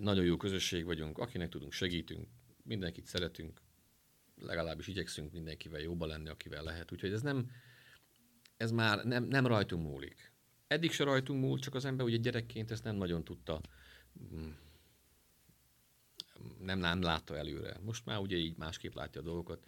nagyon 0.00 0.24
jó 0.24 0.36
közösség 0.36 0.84
vagyunk, 0.84 1.18
akinek 1.18 1.48
tudunk, 1.48 1.72
segítünk, 1.72 2.28
mindenkit 2.62 3.06
szeretünk, 3.06 3.60
legalábbis 4.46 4.86
igyekszünk 4.86 5.32
mindenkivel 5.32 5.80
jóba 5.80 6.06
lenni, 6.06 6.28
akivel 6.28 6.62
lehet. 6.62 6.92
Úgyhogy 6.92 7.12
ez 7.12 7.22
nem, 7.22 7.50
ez 8.56 8.70
már 8.70 9.04
nem, 9.04 9.24
nem 9.24 9.46
rajtunk 9.46 9.82
múlik. 9.88 10.32
Eddig 10.66 10.92
se 10.92 11.04
rajtunk 11.04 11.40
múlt, 11.40 11.62
csak 11.62 11.74
az 11.74 11.84
ember 11.84 12.06
ugye 12.06 12.16
gyerekként 12.16 12.70
ezt 12.70 12.84
nem 12.84 12.96
nagyon 12.96 13.24
tudta 13.24 13.60
mm, 14.34 14.50
nem, 16.58 16.78
nem 16.78 17.02
látta 17.02 17.36
előre. 17.36 17.76
Most 17.82 18.06
már 18.06 18.18
ugye 18.18 18.36
így 18.36 18.56
másképp 18.56 18.94
látja 18.94 19.20
a 19.20 19.24
dolgokat. 19.24 19.66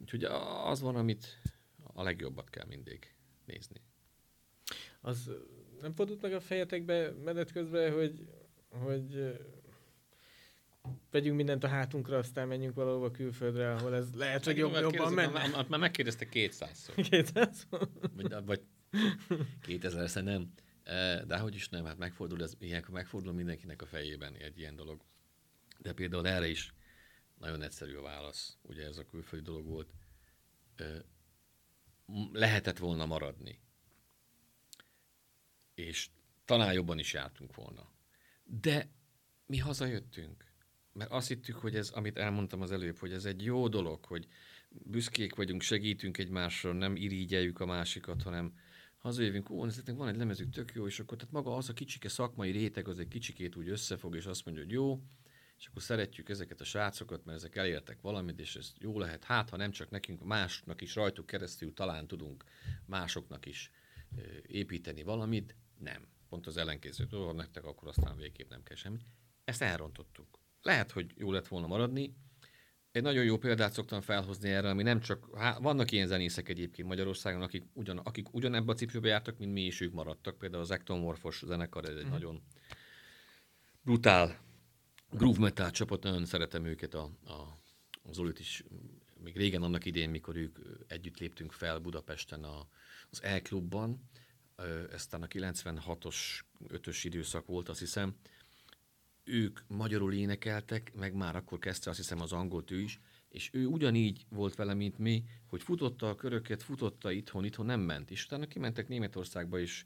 Úgyhogy 0.00 0.24
az 0.64 0.80
van, 0.80 0.96
amit 0.96 1.40
a 1.82 2.02
legjobbat 2.02 2.50
kell 2.50 2.66
mindig 2.66 3.14
nézni. 3.44 3.80
Az 5.00 5.30
nem 5.80 5.94
fordult 5.94 6.22
meg 6.22 6.32
a 6.32 6.40
fejetekbe 6.40 7.10
menet 7.10 7.52
közben, 7.52 7.92
hogy, 7.92 8.28
hogy 8.68 9.36
vegyünk 11.10 11.36
mindent 11.36 11.64
a 11.64 11.68
hátunkra, 11.68 12.18
aztán 12.18 12.48
menjünk 12.48 12.74
valahova 12.74 13.10
külföldre, 13.10 13.72
ahol 13.72 13.94
ez 13.94 14.14
lehet, 14.14 14.44
hogy 14.44 14.56
jobb, 14.56 14.74
jobban 14.80 15.12
menne. 15.12 15.48
Már, 15.48 15.68
már 15.68 15.80
megkérdezte 15.80 16.26
200-szor. 16.32 17.06
200 17.10 17.66
vagy, 18.16 18.44
vagy 18.44 18.62
2000 19.62 20.24
nem. 20.24 20.52
De 21.26 21.38
hogy 21.38 21.54
is 21.54 21.68
nem, 21.68 21.84
hát 21.84 21.98
megfordul, 21.98 22.42
ez, 22.42 22.54
ilyenkor 22.58 22.94
megfordul 22.94 23.32
mindenkinek 23.32 23.82
a 23.82 23.86
fejében 23.86 24.34
egy 24.34 24.58
ilyen 24.58 24.76
dolog. 24.76 25.00
De 25.78 25.92
például 25.92 26.26
erre 26.26 26.46
is 26.46 26.74
nagyon 27.38 27.62
egyszerű 27.62 27.94
a 27.94 28.02
válasz. 28.02 28.58
Ugye 28.62 28.86
ez 28.86 28.98
a 28.98 29.06
külföldi 29.06 29.44
dolog 29.44 29.66
volt. 29.66 29.94
Lehetett 32.32 32.78
volna 32.78 33.06
maradni. 33.06 33.60
És 35.74 36.08
talán 36.44 36.72
jobban 36.72 36.98
is 36.98 37.12
jártunk 37.12 37.54
volna. 37.54 37.92
De 38.44 38.88
mi 39.46 39.58
hazajöttünk. 39.58 40.43
Mert 40.94 41.10
azt 41.10 41.28
hittük, 41.28 41.56
hogy 41.56 41.74
ez, 41.74 41.90
amit 41.90 42.16
elmondtam 42.16 42.60
az 42.60 42.72
előbb, 42.72 42.98
hogy 42.98 43.12
ez 43.12 43.24
egy 43.24 43.44
jó 43.44 43.68
dolog, 43.68 44.04
hogy 44.04 44.26
büszkék 44.68 45.34
vagyunk, 45.34 45.62
segítünk 45.62 46.18
egymásra, 46.18 46.72
nem 46.72 46.96
irigyeljük 46.96 47.60
a 47.60 47.66
másikat, 47.66 48.22
hanem 48.22 48.54
hazajövünk, 48.98 49.50
ó, 49.50 49.66
ezeknek 49.66 49.96
van 49.96 50.08
egy 50.08 50.16
lemezük, 50.16 50.50
tök 50.50 50.72
jó, 50.74 50.86
és 50.86 51.00
akkor 51.00 51.16
tehát 51.16 51.32
maga 51.32 51.56
az 51.56 51.68
a 51.68 51.72
kicsike 51.72 52.08
szakmai 52.08 52.50
réteg, 52.50 52.88
az 52.88 52.98
egy 52.98 53.08
kicsikét 53.08 53.56
úgy 53.56 53.68
összefog, 53.68 54.16
és 54.16 54.26
azt 54.26 54.44
mondja, 54.44 54.62
hogy 54.62 54.72
jó, 54.72 55.02
és 55.58 55.66
akkor 55.66 55.82
szeretjük 55.82 56.28
ezeket 56.28 56.60
a 56.60 56.64
srácokat, 56.64 57.24
mert 57.24 57.38
ezek 57.38 57.56
elértek 57.56 58.00
valamit, 58.00 58.40
és 58.40 58.56
ez 58.56 58.72
jó 58.78 58.98
lehet. 58.98 59.24
Hát, 59.24 59.50
ha 59.50 59.56
nem 59.56 59.70
csak 59.70 59.90
nekünk, 59.90 60.24
másnak 60.24 60.80
is 60.80 60.94
rajtuk 60.94 61.26
keresztül 61.26 61.74
talán 61.74 62.06
tudunk 62.06 62.44
másoknak 62.86 63.46
is 63.46 63.70
építeni 64.42 65.02
valamit, 65.02 65.56
nem. 65.78 66.08
Pont 66.28 66.46
az 66.46 66.56
ellenkező, 66.56 67.06
ha 67.10 67.32
nektek 67.32 67.64
akkor 67.64 67.88
aztán 67.88 68.16
végképp 68.16 68.50
nem 68.50 68.62
kell 68.62 68.76
semmit. 68.76 69.04
Ezt 69.44 69.62
elrontottuk. 69.62 70.43
Lehet, 70.64 70.90
hogy 70.90 71.12
jó 71.16 71.32
lett 71.32 71.48
volna 71.48 71.66
maradni. 71.66 72.14
Egy 72.92 73.02
nagyon 73.02 73.24
jó 73.24 73.38
példát 73.38 73.72
szoktam 73.72 74.00
felhozni 74.00 74.50
erre, 74.50 74.68
ami 74.68 74.82
nem 74.82 75.00
csak, 75.00 75.36
há, 75.36 75.58
vannak 75.58 75.90
ilyen 75.90 76.06
zenészek 76.06 76.48
egyébként 76.48 76.88
Magyarországon, 76.88 77.42
akik, 77.42 77.64
ugyan, 77.72 77.98
akik 77.98 78.34
ugyanebbe 78.34 78.72
a 78.72 78.74
cipőbe 78.74 79.08
jártak, 79.08 79.38
mint 79.38 79.52
mi 79.52 79.60
is 79.64 79.80
ők 79.80 79.92
maradtak. 79.92 80.38
Például 80.38 80.62
az 80.62 80.70
Ectomorphos 80.70 81.42
zenekar, 81.46 81.84
ez 81.84 81.96
egy 81.96 82.06
mm. 82.06 82.10
nagyon 82.10 82.42
brutál 83.82 84.40
groove 85.10 85.38
metal 85.38 85.70
csapat, 85.70 86.02
nagyon 86.02 86.24
szeretem 86.24 86.64
őket, 86.64 86.94
a, 86.94 87.02
a, 87.24 87.58
az 88.02 88.14
Zolit 88.14 88.38
is 88.38 88.64
még 89.22 89.36
régen 89.36 89.62
annak 89.62 89.84
idén, 89.84 90.10
mikor 90.10 90.36
ők 90.36 90.58
együtt 90.86 91.18
léptünk 91.18 91.52
fel 91.52 91.78
Budapesten 91.78 92.44
a, 92.44 92.68
az 93.10 93.22
E-klubban, 93.22 94.08
eztán 94.92 95.22
a 95.22 95.26
96-os, 95.26 96.16
5-ös 96.68 97.00
időszak 97.02 97.46
volt, 97.46 97.68
azt 97.68 97.78
hiszem, 97.78 98.16
ők 99.24 99.60
magyarul 99.66 100.12
énekeltek, 100.12 100.92
meg 100.94 101.14
már 101.14 101.36
akkor 101.36 101.58
kezdte 101.58 101.90
azt 101.90 101.98
hiszem 101.98 102.20
az 102.20 102.32
angolt 102.32 102.70
ő 102.70 102.80
is, 102.80 103.00
és 103.28 103.50
ő 103.52 103.66
ugyanígy 103.66 104.26
volt 104.28 104.54
vele, 104.54 104.74
mint 104.74 104.98
mi, 104.98 105.24
hogy 105.46 105.62
futotta 105.62 106.08
a 106.08 106.14
köröket, 106.14 106.62
futotta 106.62 107.10
itthon, 107.10 107.44
itthon 107.44 107.66
nem 107.66 107.80
ment. 107.80 108.10
És 108.10 108.24
utána 108.24 108.46
kimentek 108.46 108.88
Németországba, 108.88 109.58
és 109.58 109.84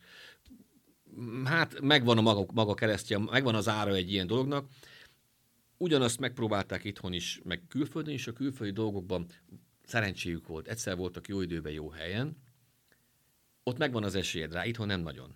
hát 1.45 1.81
megvan 1.81 2.19
a 2.19 2.21
maga, 2.21 2.47
maga 2.53 2.75
keresztje, 2.75 3.19
megvan 3.19 3.55
az 3.55 3.69
ára 3.69 3.95
egy 3.95 4.13
ilyen 4.13 4.27
dolognak, 4.27 4.69
Ugyanazt 5.81 6.21
megpróbálták 6.21 6.85
itthon 6.85 7.13
is, 7.13 7.41
meg 7.45 7.63
külföldön 7.69 8.15
is, 8.15 8.27
a 8.27 8.33
külföldi 8.33 8.73
dolgokban 8.73 9.27
szerencséjük 9.85 10.47
volt, 10.47 10.69
egyszer 10.69 10.97
voltak 10.97 11.29
jó 11.29 11.41
időben, 11.41 11.73
jó 11.73 11.91
helyen, 11.91 12.37
ott 13.63 13.79
megvan 13.79 14.05
az 14.05 14.15
esélyed 14.15 14.53
rá, 14.53 14.65
itthon 14.65 14.87
nem 14.87 15.01
nagyon. 15.01 15.35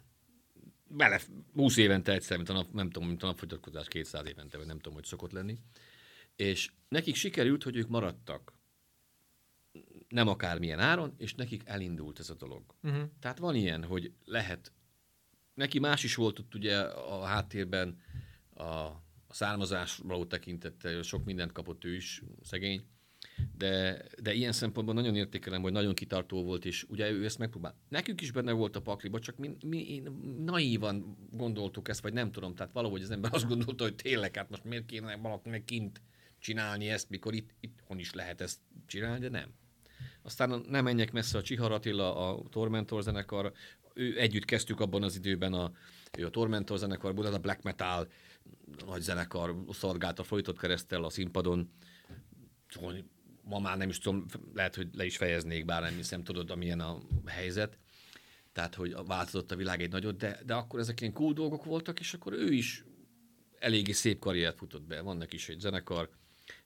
Bele, 0.94 1.20
20 1.54 1.76
évente 1.76 2.12
egyszer, 2.12 2.36
mint 2.36 2.48
a 2.48 2.52
nap, 2.52 2.72
nem 2.72 2.90
tudom, 2.90 3.08
mint 3.08 3.22
a 3.22 3.26
napfogyatkozás 3.26 3.88
200 3.88 4.26
évente, 4.26 4.56
vagy 4.56 4.66
nem 4.66 4.76
tudom, 4.76 4.94
hogy 4.94 5.04
szokott 5.04 5.32
lenni. 5.32 5.58
És 6.36 6.70
nekik 6.88 7.14
sikerült, 7.14 7.62
hogy 7.62 7.76
ők 7.76 7.88
maradtak 7.88 8.52
nem 10.08 10.28
akármilyen 10.28 10.78
áron, 10.78 11.14
és 11.16 11.34
nekik 11.34 11.62
elindult 11.64 12.18
ez 12.18 12.30
a 12.30 12.34
dolog. 12.34 12.62
Uh-huh. 12.82 13.02
Tehát 13.20 13.38
van 13.38 13.54
ilyen, 13.54 13.84
hogy 13.84 14.12
lehet, 14.24 14.72
neki 15.54 15.78
más 15.78 16.04
is 16.04 16.14
volt 16.14 16.38
ott 16.38 16.54
ugye 16.54 16.80
a 16.80 17.24
háttérben 17.24 18.00
a, 18.54 18.62
a 18.62 19.34
származás 19.34 19.96
való 19.96 20.24
tekintettel, 20.24 21.02
sok 21.02 21.24
mindent 21.24 21.52
kapott 21.52 21.84
ő 21.84 21.94
is, 21.94 22.22
szegény, 22.42 22.84
de, 23.62 24.04
de 24.22 24.32
ilyen 24.32 24.52
szempontból 24.52 24.94
nagyon 24.94 25.16
értékelem, 25.16 25.62
hogy 25.62 25.72
nagyon 25.72 25.94
kitartó 25.94 26.44
volt, 26.44 26.64
és 26.64 26.84
ugye 26.88 27.10
ő 27.10 27.24
ezt 27.24 27.38
megpróbál. 27.38 27.74
Nekünk 27.88 28.20
is 28.20 28.30
benne 28.30 28.52
volt 28.52 28.76
a 28.76 28.80
pakliba, 28.80 29.18
csak 29.18 29.36
mi, 29.36 29.56
mi 29.64 30.02
naívan 30.38 31.16
gondoltuk 31.30 31.88
ezt, 31.88 32.00
vagy 32.00 32.12
nem 32.12 32.32
tudom, 32.32 32.54
tehát 32.54 32.72
valahogy 32.72 33.02
az 33.02 33.10
ember 33.10 33.34
azt 33.34 33.48
gondolta, 33.48 33.84
hogy 33.84 33.94
tényleg, 33.94 34.36
hát 34.36 34.50
most 34.50 34.64
miért 34.64 34.86
kéne 34.86 35.16
valakinek 35.16 35.64
kint 35.64 36.02
csinálni 36.38 36.88
ezt, 36.88 37.10
mikor 37.10 37.34
itt, 37.34 37.50
itthon 37.60 37.98
is 37.98 38.12
lehet 38.12 38.40
ezt 38.40 38.58
csinálni, 38.86 39.20
de 39.20 39.28
nem. 39.28 39.48
Aztán 40.22 40.64
nem 40.68 40.84
menjek 40.84 41.12
messze 41.12 41.38
a 41.38 41.42
Csihar 41.42 41.72
Attila, 41.72 42.28
a 42.28 42.48
Tormentor 42.48 43.02
zenekar, 43.02 43.52
ő 43.94 44.18
együtt 44.18 44.44
kezdtük 44.44 44.80
abban 44.80 45.02
az 45.02 45.16
időben 45.16 45.52
a, 45.52 45.72
ő 46.18 46.26
a 46.26 46.30
Tormentor 46.30 46.78
zenekar, 46.78 47.26
a 47.26 47.38
black 47.38 47.62
metal 47.62 48.08
nagy 48.86 49.00
zenekar 49.00 49.56
szorgált 49.70 50.18
a 50.18 50.24
folytott 50.24 50.58
keresztel 50.58 51.04
a 51.04 51.10
színpadon, 51.10 51.70
ma 53.42 53.58
már 53.58 53.76
nem 53.76 53.88
is 53.88 53.98
tudom, 53.98 54.26
lehet, 54.54 54.74
hogy 54.74 54.88
le 54.92 55.04
is 55.04 55.16
fejeznék, 55.16 55.64
bár 55.64 55.82
nem 55.82 55.94
hiszem, 55.94 56.24
tudod, 56.24 56.50
amilyen 56.50 56.80
a 56.80 56.98
helyzet. 57.26 57.78
Tehát, 58.52 58.74
hogy 58.74 58.94
változott 59.06 59.52
a 59.52 59.56
világ 59.56 59.82
egy 59.82 59.90
nagyot, 59.90 60.16
de, 60.16 60.40
de 60.46 60.54
akkor 60.54 60.80
ezek 60.80 61.00
ilyen 61.00 61.12
cool 61.12 61.32
dolgok 61.32 61.64
voltak, 61.64 62.00
és 62.00 62.14
akkor 62.14 62.32
ő 62.32 62.52
is 62.52 62.84
eléggé 63.58 63.92
szép 63.92 64.18
karriert 64.18 64.56
futott 64.56 64.82
be. 64.82 65.00
Vannak 65.00 65.32
is 65.32 65.48
egy 65.48 65.60
zenekar, 65.60 66.10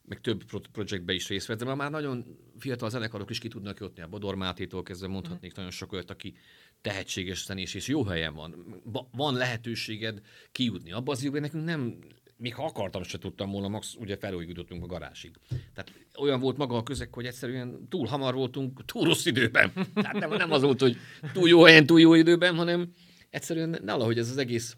meg 0.02 0.20
több 0.20 0.44
projektbe 0.72 1.12
is 1.12 1.28
részt 1.28 1.46
vett, 1.46 1.58
de 1.58 1.74
már 1.74 1.90
nagyon 1.90 2.38
fiatal 2.58 2.90
zenekarok 2.90 3.30
is 3.30 3.38
ki 3.38 3.48
tudnak 3.48 3.80
jutni. 3.80 4.02
A 4.02 4.08
Bodor 4.08 4.34
Mátétól 4.34 4.82
kezdve 4.82 5.06
mondhatnék 5.06 5.50
mm. 5.50 5.54
nagyon 5.56 5.70
sok 5.70 5.92
olyat, 5.92 6.10
aki 6.10 6.34
tehetséges 6.80 7.44
zenés, 7.44 7.74
és 7.74 7.88
jó 7.88 8.04
helyen 8.04 8.34
van. 8.34 8.80
Van 9.12 9.34
lehetőséged 9.34 10.20
kijutni. 10.52 10.92
Abban 10.92 11.14
az 11.14 11.22
időben 11.22 11.40
nekünk 11.40 11.64
nem 11.64 11.98
még 12.36 12.54
ha 12.54 12.64
akartam, 12.64 13.02
se 13.02 13.18
tudtam 13.18 13.50
volna, 13.50 13.68
max 13.68 13.94
ugye 13.94 14.16
felújítottunk 14.16 14.82
a 14.82 14.86
garázsig. 14.86 15.34
Tehát 15.48 15.92
olyan 16.18 16.40
volt 16.40 16.56
maga 16.56 16.76
a 16.76 16.82
közeg, 16.82 17.14
hogy 17.14 17.26
egyszerűen 17.26 17.88
túl 17.88 18.06
hamar 18.06 18.34
voltunk, 18.34 18.84
túl 18.84 19.04
rossz 19.04 19.26
időben. 19.26 19.72
Tehát 19.94 20.18
nem, 20.18 20.30
nem 20.30 20.52
az 20.52 20.62
volt, 20.62 20.80
hogy 20.80 20.96
túl 21.32 21.48
jó 21.48 21.62
helyen, 21.62 21.86
túl 21.86 22.00
jó 22.00 22.14
időben, 22.14 22.54
hanem 22.54 22.92
egyszerűen 23.30 23.80
valahogy 23.84 24.18
ez 24.18 24.30
az 24.30 24.36
egész 24.36 24.76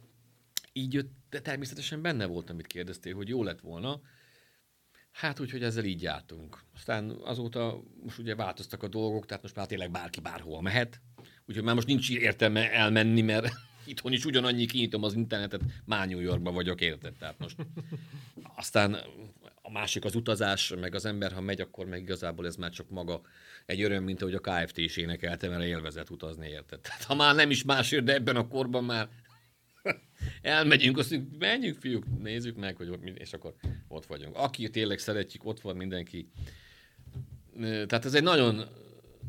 így 0.72 0.92
jött, 0.92 1.10
de 1.30 1.40
természetesen 1.40 2.02
benne 2.02 2.26
volt, 2.26 2.50
amit 2.50 2.66
kérdeztél, 2.66 3.14
hogy 3.14 3.28
jó 3.28 3.42
lett 3.42 3.60
volna. 3.60 4.00
Hát 5.12 5.40
úgy, 5.40 5.50
hogy 5.50 5.62
ezzel 5.62 5.84
így 5.84 6.02
jártunk. 6.02 6.58
Aztán 6.74 7.10
azóta 7.24 7.82
most 8.02 8.18
ugye 8.18 8.34
változtak 8.34 8.82
a 8.82 8.88
dolgok, 8.88 9.26
tehát 9.26 9.42
most 9.42 9.56
már 9.56 9.66
tényleg 9.66 9.90
bárki 9.90 10.20
bárhol 10.20 10.62
mehet. 10.62 11.00
Úgyhogy 11.46 11.64
már 11.64 11.74
most 11.74 11.86
nincs 11.86 12.10
értelme 12.10 12.72
elmenni, 12.72 13.20
mert 13.20 13.52
itthon 13.88 14.12
is 14.12 14.24
ugyanannyi 14.24 14.66
kinyitom 14.66 15.02
az 15.02 15.14
internetet, 15.14 15.60
már 15.84 16.08
New 16.08 16.20
Yorkban 16.20 16.54
vagyok, 16.54 16.80
érted? 16.80 17.12
Tehát 17.18 17.38
most 17.38 17.56
aztán 18.56 18.96
a 19.62 19.70
másik 19.70 20.04
az 20.04 20.14
utazás, 20.14 20.74
meg 20.80 20.94
az 20.94 21.04
ember, 21.04 21.32
ha 21.32 21.40
megy, 21.40 21.60
akkor 21.60 21.86
meg 21.86 22.00
igazából 22.00 22.46
ez 22.46 22.56
már 22.56 22.70
csak 22.70 22.90
maga 22.90 23.20
egy 23.66 23.82
öröm, 23.82 24.04
mint 24.04 24.22
ahogy 24.22 24.34
a 24.34 24.40
KFT 24.40 24.78
is 24.78 24.96
énekelte, 24.96 25.48
mert 25.48 25.64
élvezet 25.64 26.10
utazni, 26.10 26.48
érted? 26.48 26.80
Tehát 26.80 27.02
ha 27.02 27.14
már 27.14 27.34
nem 27.34 27.50
is 27.50 27.64
másért, 27.64 28.04
de 28.04 28.14
ebben 28.14 28.36
a 28.36 28.48
korban 28.48 28.84
már 28.84 29.08
elmegyünk, 30.42 30.98
azt 30.98 31.10
mondjuk, 31.10 31.38
menjünk 31.38 31.78
fiúk, 31.78 32.04
nézzük 32.18 32.56
meg, 32.56 32.76
hogy 32.76 33.12
és 33.14 33.32
akkor 33.32 33.54
ott 33.88 34.06
vagyunk. 34.06 34.36
Aki 34.36 34.70
tényleg 34.70 34.98
szeretjük, 34.98 35.44
ott 35.44 35.60
van 35.60 35.76
mindenki. 35.76 36.30
Tehát 37.60 38.04
ez 38.04 38.14
egy 38.14 38.22
nagyon, 38.22 38.64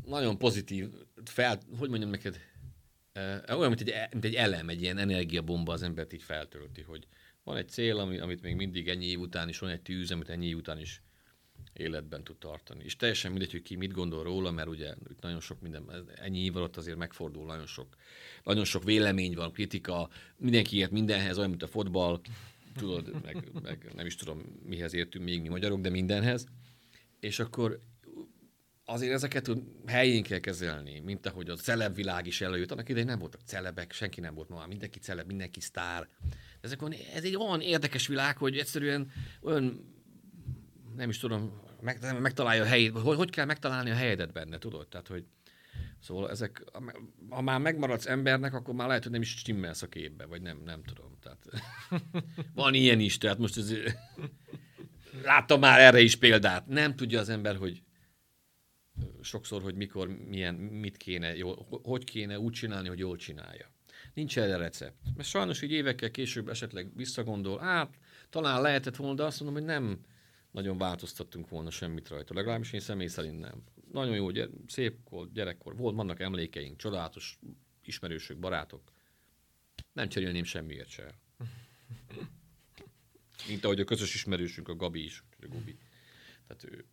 nagyon 0.06 0.38
pozitív, 0.38 0.88
fel, 1.24 1.60
hogy 1.78 1.88
mondjam 1.88 2.10
neked, 2.10 2.40
olyan, 3.48 3.68
mint 3.68 3.80
egy, 3.80 3.94
mint 4.12 4.24
egy 4.24 4.34
elem, 4.34 4.68
egy 4.68 4.82
ilyen 4.82 4.98
energiabomba 4.98 5.72
az 5.72 5.82
embert 5.82 6.12
így 6.12 6.22
feltölti, 6.22 6.82
hogy 6.82 7.06
van 7.42 7.56
egy 7.56 7.68
cél, 7.68 7.98
ami, 7.98 8.18
amit 8.18 8.42
még 8.42 8.54
mindig 8.54 8.88
ennyi 8.88 9.06
év 9.06 9.20
után 9.20 9.48
is, 9.48 9.58
van 9.58 9.70
egy 9.70 9.82
tűz, 9.82 10.10
amit 10.10 10.28
ennyi 10.28 10.46
év 10.46 10.56
után 10.56 10.78
is 10.78 11.02
életben 11.72 12.24
tud 12.24 12.36
tartani. 12.36 12.84
És 12.84 12.96
teljesen 12.96 13.30
mindegy, 13.30 13.50
hogy 13.50 13.62
ki 13.62 13.76
mit 13.76 13.92
gondol 13.92 14.22
róla, 14.22 14.50
mert 14.50 14.68
ugye 14.68 14.94
itt 15.10 15.20
nagyon 15.20 15.40
sok 15.40 15.60
minden, 15.60 16.06
ennyi 16.14 16.38
év 16.38 16.56
alatt 16.56 16.76
azért 16.76 16.96
megfordul, 16.96 17.46
nagyon 17.46 17.66
sok, 17.66 17.96
nagyon 18.44 18.64
sok 18.64 18.84
vélemény 18.84 19.34
van, 19.34 19.52
kritika, 19.52 20.08
mindenki 20.36 20.76
ért 20.76 20.90
mindenhez, 20.90 21.38
olyan, 21.38 21.50
mint 21.50 21.62
a 21.62 21.66
fotball, 21.66 22.20
tudod, 22.76 23.22
meg, 23.22 23.50
meg 23.62 23.90
nem 23.94 24.06
is 24.06 24.16
tudom, 24.16 24.42
mihez 24.64 24.94
értünk 24.94 25.24
még 25.24 25.40
mi 25.40 25.48
magyarok, 25.48 25.80
de 25.80 25.90
mindenhez. 25.90 26.46
És 27.20 27.38
akkor 27.38 27.80
azért 28.90 29.12
ezeket 29.12 29.50
helyén 29.86 30.22
kell 30.22 30.38
kezelni, 30.38 31.00
mint 31.00 31.26
ahogy 31.26 31.48
a 31.48 31.56
celeb 31.56 31.94
világ 31.94 32.26
is 32.26 32.40
előjött. 32.40 32.70
Annak 32.70 32.88
idején 32.88 33.08
nem 33.08 33.18
voltak 33.18 33.40
celebek, 33.44 33.92
senki 33.92 34.20
nem 34.20 34.34
volt 34.34 34.48
ma, 34.48 34.66
mindenki 34.66 34.98
celeb, 34.98 35.26
mindenki 35.26 35.60
sztár. 35.60 36.08
Ezek 36.60 36.80
ez 37.14 37.24
egy 37.24 37.36
olyan 37.36 37.60
érdekes 37.60 38.06
világ, 38.06 38.36
hogy 38.36 38.58
egyszerűen 38.58 39.10
olyan, 39.40 39.94
nem 40.96 41.08
is 41.08 41.18
tudom, 41.18 41.60
meg, 41.80 42.20
megtalálja 42.20 42.62
a 42.62 42.66
helyét, 42.66 42.98
hogy, 42.98 43.16
hogy 43.16 43.30
kell 43.30 43.44
megtalálni 43.44 43.90
a 43.90 43.94
helyedet 43.94 44.32
benne, 44.32 44.58
tudod? 44.58 44.88
Tehát, 44.88 45.08
hogy 45.08 45.24
Szóval 46.02 46.30
ezek, 46.30 46.64
ha 47.28 47.40
már 47.40 47.60
megmaradsz 47.60 48.06
embernek, 48.06 48.54
akkor 48.54 48.74
már 48.74 48.86
lehet, 48.86 49.02
hogy 49.02 49.12
nem 49.12 49.20
is 49.20 49.30
stimmelsz 49.30 49.82
a 49.82 49.86
képbe, 49.86 50.24
vagy 50.24 50.42
nem, 50.42 50.62
nem 50.64 50.82
tudom. 50.82 51.18
Tehát, 51.22 51.46
van 52.54 52.74
ilyen 52.74 53.00
is, 53.00 53.18
tehát 53.18 53.38
most 53.38 53.56
ez, 53.56 53.72
láttam 55.24 55.60
már 55.60 55.80
erre 55.80 56.00
is 56.00 56.16
példát. 56.16 56.66
Nem 56.66 56.96
tudja 56.96 57.20
az 57.20 57.28
ember, 57.28 57.56
hogy 57.56 57.82
sokszor, 59.20 59.62
hogy 59.62 59.74
mikor, 59.74 60.08
milyen, 60.08 60.54
mit 60.54 60.96
kéne, 60.96 61.36
jól, 61.36 61.66
hogy 61.82 62.04
kéne 62.04 62.38
úgy 62.38 62.52
csinálni, 62.52 62.88
hogy 62.88 62.98
jól 62.98 63.16
csinálja. 63.16 63.70
Nincs 64.14 64.38
erre 64.38 64.56
recept. 64.56 64.96
Mert 65.16 65.28
sajnos 65.28 65.62
így 65.62 65.72
évekkel 65.72 66.10
később 66.10 66.48
esetleg 66.48 66.96
visszagondol, 66.96 67.58
hát 67.58 67.98
talán 68.30 68.62
lehetett 68.62 68.96
volna, 68.96 69.14
de 69.14 69.22
azt 69.22 69.40
mondom, 69.40 69.62
hogy 69.62 69.72
nem 69.72 70.00
nagyon 70.50 70.78
változtattunk 70.78 71.48
volna 71.48 71.70
semmit 71.70 72.08
rajta. 72.08 72.34
Legalábbis 72.34 72.72
én 72.72 72.80
személy 72.80 73.06
szerint 73.06 73.40
nem. 73.40 73.62
Nagyon 73.92 74.14
jó, 74.14 74.30
gyere, 74.30 74.50
szép 74.66 74.96
gyerekkor, 75.32 75.76
volt, 75.76 75.94
vannak 75.94 76.20
emlékeink, 76.20 76.76
csodálatos 76.76 77.38
ismerősök, 77.84 78.38
barátok. 78.38 78.92
Nem 79.92 80.08
cserélném 80.08 80.44
semmiért 80.44 80.88
se. 80.88 81.14
Mint 83.48 83.64
ahogy 83.64 83.80
a 83.80 83.84
közös 83.84 84.14
ismerősünk, 84.14 84.68
a 84.68 84.76
Gabi 84.76 85.04
is, 85.04 85.22
a 85.40 85.46
Gubi. 85.46 85.78
Tehát, 86.56 86.76
ő, 86.76 86.84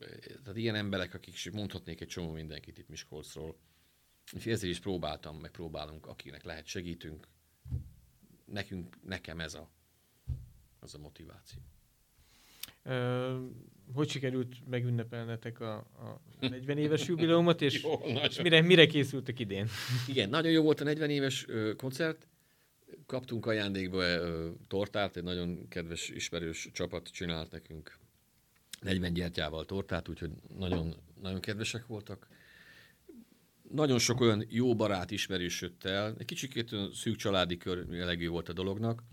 tehát 0.44 0.58
ilyen 0.58 0.76
emberek, 0.76 1.14
akik 1.14 1.52
mondhatnék 1.52 2.02
egy 2.02 2.08
csomó 2.08 2.32
mindenkit 2.32 2.78
itt 2.78 2.90
Miskolcról. 2.90 3.58
Úgyhogy 4.34 4.52
ezért 4.52 4.72
is 4.72 4.80
próbáltam, 4.80 5.38
meg 5.38 5.52
próbálunk, 5.52 6.06
akinek 6.06 6.44
lehet 6.44 6.66
segítünk. 6.66 7.28
Nekünk, 8.46 8.96
nekem 9.04 9.40
ez 9.40 9.54
a, 9.54 9.70
az 10.80 10.96
a 10.96 10.98
motiváció. 10.98 11.60
Hogy 13.94 14.10
sikerült 14.10 14.68
megünnepelnetek 14.68 15.60
a, 15.60 15.76
a 15.76 16.22
40 16.40 16.78
éves 16.78 17.08
jubileumot, 17.08 17.62
és, 17.62 17.82
jó, 17.84 17.94
és 17.94 18.42
mire, 18.42 18.62
mire 18.62 18.86
készültek 18.86 19.40
idén? 19.40 19.68
Igen, 20.08 20.30
nagyon 20.30 20.52
jó 20.52 20.64
volt 20.64 20.82
a 20.82 20.84
40 20.84 21.10
éves 21.10 21.48
ö, 21.48 21.76
koncert. 21.76 22.28
Kaptunk 23.06 23.46
ajándékba 23.46 24.04
ö, 24.04 24.52
tortát, 24.68 25.18
egy 25.18 25.24
nagyon 25.24 25.68
kedves, 25.68 26.10
ismerős 26.10 26.70
csapat 26.74 27.08
csinált 27.08 27.52
nekünk 27.52 27.98
40 28.82 29.14
gyertyával 29.14 29.66
tortát, 29.66 30.08
úgyhogy 30.10 30.32
nagyon, 30.58 30.96
nagyon 31.22 31.40
kedvesek 31.40 31.88
voltak. 31.88 32.28
Nagyon 33.72 34.00
sok 34.00 34.20
olyan 34.20 34.46
jó 34.50 34.76
barát 34.76 35.12
ismerős 35.12 35.62
jött 35.62 35.84
el, 35.84 36.16
egy 36.18 36.26
kicsikét 36.26 36.76
szűk 36.94 37.16
családi 37.16 37.58
kör 37.58 37.86
jellegű 37.92 38.28
volt 38.28 38.50
a 38.50 38.54
dolognak, 38.54 39.04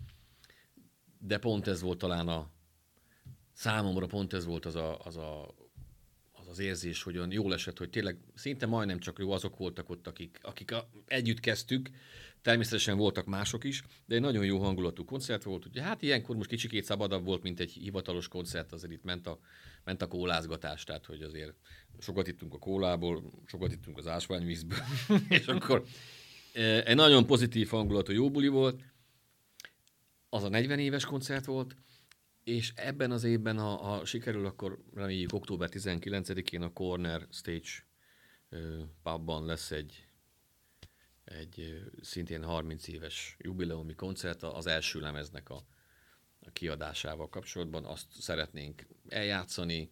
de 1.19 1.37
pont 1.37 1.67
ez 1.67 1.81
volt 1.81 1.97
talán 1.97 2.27
a 2.27 2.49
számomra 3.53 4.05
pont 4.05 4.33
ez 4.33 4.45
volt 4.45 4.65
az 4.65 4.75
a, 4.75 4.99
az, 4.99 5.17
a, 5.17 5.47
az, 6.31 6.47
az 6.47 6.59
érzés, 6.59 7.03
hogy 7.03 7.17
olyan 7.17 7.31
jól 7.31 7.53
esett, 7.53 7.77
hogy 7.77 7.89
tényleg 7.89 8.17
szinte 8.33 8.65
majdnem 8.65 8.99
csak 8.99 9.19
jó 9.19 9.31
azok 9.31 9.57
voltak 9.57 9.89
ott, 9.89 10.07
akik, 10.07 10.39
akik 10.41 10.71
a, 10.71 10.89
együtt 11.05 11.39
kezdtük, 11.39 11.89
Természetesen 12.45 12.97
voltak 12.97 13.25
mások 13.25 13.63
is, 13.63 13.83
de 14.05 14.15
egy 14.15 14.21
nagyon 14.21 14.45
jó 14.45 14.59
hangulatú 14.59 15.05
koncert 15.05 15.43
volt. 15.43 15.65
Ugye, 15.65 15.81
hát 15.81 16.01
ilyenkor 16.01 16.35
most 16.35 16.49
kicsikét 16.49 16.83
szabadabb 16.83 17.25
volt, 17.25 17.43
mint 17.43 17.59
egy 17.59 17.71
hivatalos 17.71 18.27
koncert, 18.27 18.71
azért 18.71 18.93
itt 18.93 19.03
ment 19.03 19.27
a, 19.27 19.39
ment 19.83 20.01
a 20.01 20.07
kólázgatás, 20.07 20.83
tehát 20.83 21.05
hogy 21.05 21.21
azért 21.21 21.53
sokat 21.99 22.27
ittunk 22.27 22.53
a 22.53 22.57
kólából, 22.57 23.31
sokat 23.45 23.71
ittunk 23.71 23.97
az 23.97 24.07
ásványvízből, 24.07 24.79
és 25.29 25.47
akkor 25.47 25.83
e, 26.53 26.83
egy 26.83 26.95
nagyon 26.95 27.25
pozitív 27.25 27.69
hangulatú 27.69 28.11
jó 28.11 28.31
buli 28.31 28.47
volt. 28.47 28.81
Az 30.29 30.43
a 30.43 30.49
40 30.49 30.79
éves 30.79 31.05
koncert 31.05 31.45
volt, 31.45 31.75
És 32.43 32.73
ebben 32.75 33.11
az 33.11 33.23
évben, 33.23 33.59
ha, 33.59 33.75
ha 33.75 34.05
sikerül, 34.05 34.45
akkor 34.45 34.79
reméljük 34.93 35.33
október 35.33 35.69
19-én 35.71 36.61
a 36.61 36.73
Corner 36.73 37.27
Stage 37.31 37.69
pubban 39.03 39.45
lesz 39.45 39.71
egy, 39.71 40.04
egy 41.25 41.83
szintén 42.01 42.43
30 42.43 42.87
éves 42.87 43.35
jubileumi 43.39 43.93
koncert 43.93 44.43
az 44.43 44.67
első 44.67 44.99
lemeznek 44.99 45.49
a, 45.49 45.65
a 46.39 46.51
kiadásával 46.53 47.29
kapcsolatban. 47.29 47.85
Azt 47.85 48.05
szeretnénk 48.11 48.87
eljátszani, 49.07 49.89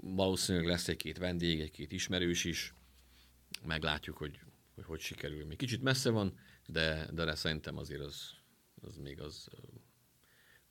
valószínűleg 0.00 0.68
lesz 0.68 0.88
egy-két 0.88 1.18
vendég, 1.18 1.60
egy-két 1.60 1.92
ismerős 1.92 2.44
is, 2.44 2.74
meglátjuk, 3.66 4.16
hogy 4.16 4.40
hogy, 4.74 4.84
hogy 4.84 5.00
sikerül. 5.00 5.46
Még 5.46 5.56
kicsit 5.56 5.82
messze 5.82 6.10
van, 6.10 6.38
de, 6.66 7.08
de 7.12 7.34
szerintem 7.34 7.76
azért 7.76 8.00
az, 8.00 8.30
az 8.80 8.96
még 8.96 9.20
az, 9.20 9.48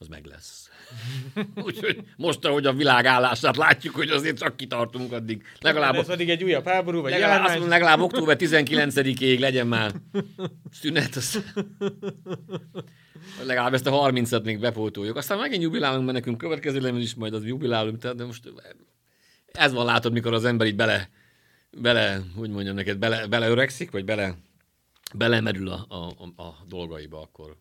az 0.02 0.08
meg 0.08 0.26
lesz. 0.26 0.70
Úgyhogy 1.66 2.04
most, 2.18 2.46
ahogy 2.46 2.66
a 2.66 2.74
világ 2.74 3.06
állását 3.06 3.58
látjuk, 3.58 3.96
hogy 3.96 4.10
azért 4.10 4.38
csak 4.38 4.58
kitartunk 4.58 5.12
addig. 5.12 5.44
Legalább, 5.60 5.96
ez 5.96 6.10
addig 6.10 6.30
egy 6.30 6.44
újabb 6.44 6.68
háború, 6.68 7.02
vagy 7.02 7.12
legalább, 7.12 7.50
mondom, 7.50 7.70
legalább 7.70 8.00
október 8.00 8.36
19-ig 8.40 9.40
legyen 9.40 9.68
már 9.68 9.92
szünet. 10.72 11.16
Az... 11.16 11.44
Legalább 13.46 13.74
ezt 13.74 13.88
a 13.88 14.12
30-at 14.12 14.44
még 14.44 14.60
bepótoljuk. 14.60 15.16
Aztán 15.16 15.38
megint 15.38 15.64
jubilálunk, 15.64 16.04
mert 16.06 16.18
nekünk 16.18 16.38
következő 16.38 16.80
lemez 16.80 17.02
is 17.02 17.16
majd 17.16 17.34
az 17.34 17.46
jubilálunk, 17.46 17.98
tehát 17.98 18.18
de 18.18 18.26
most 18.26 18.54
ez 19.52 19.74
van 19.74 19.86
látod, 19.86 20.14
mikor 20.14 20.34
az 20.34 20.46
ember 20.46 20.68
így 20.68 20.76
bele, 20.76 21.10
bele 21.78 22.22
hogy 22.36 22.50
mondjam 22.50 22.76
neked, 22.76 22.98
bele, 22.98 23.28
beleöregszik, 23.28 23.92
vagy 23.92 24.06
bele, 24.06 24.36
belemerül 25.14 25.68
a, 25.68 25.86
a, 25.90 25.96
a, 26.36 26.42
a 26.42 26.58
dolgaiba, 26.68 27.22
akkor 27.22 27.56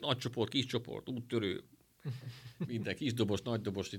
nagy 0.00 0.16
csoport, 0.16 0.50
kis 0.50 0.66
csoport, 0.66 1.08
úttörő, 1.08 1.62
minden 2.66 2.96
kis 2.96 3.14
dobos, 3.14 3.42
nagy 3.42 3.60
dobos. 3.60 3.90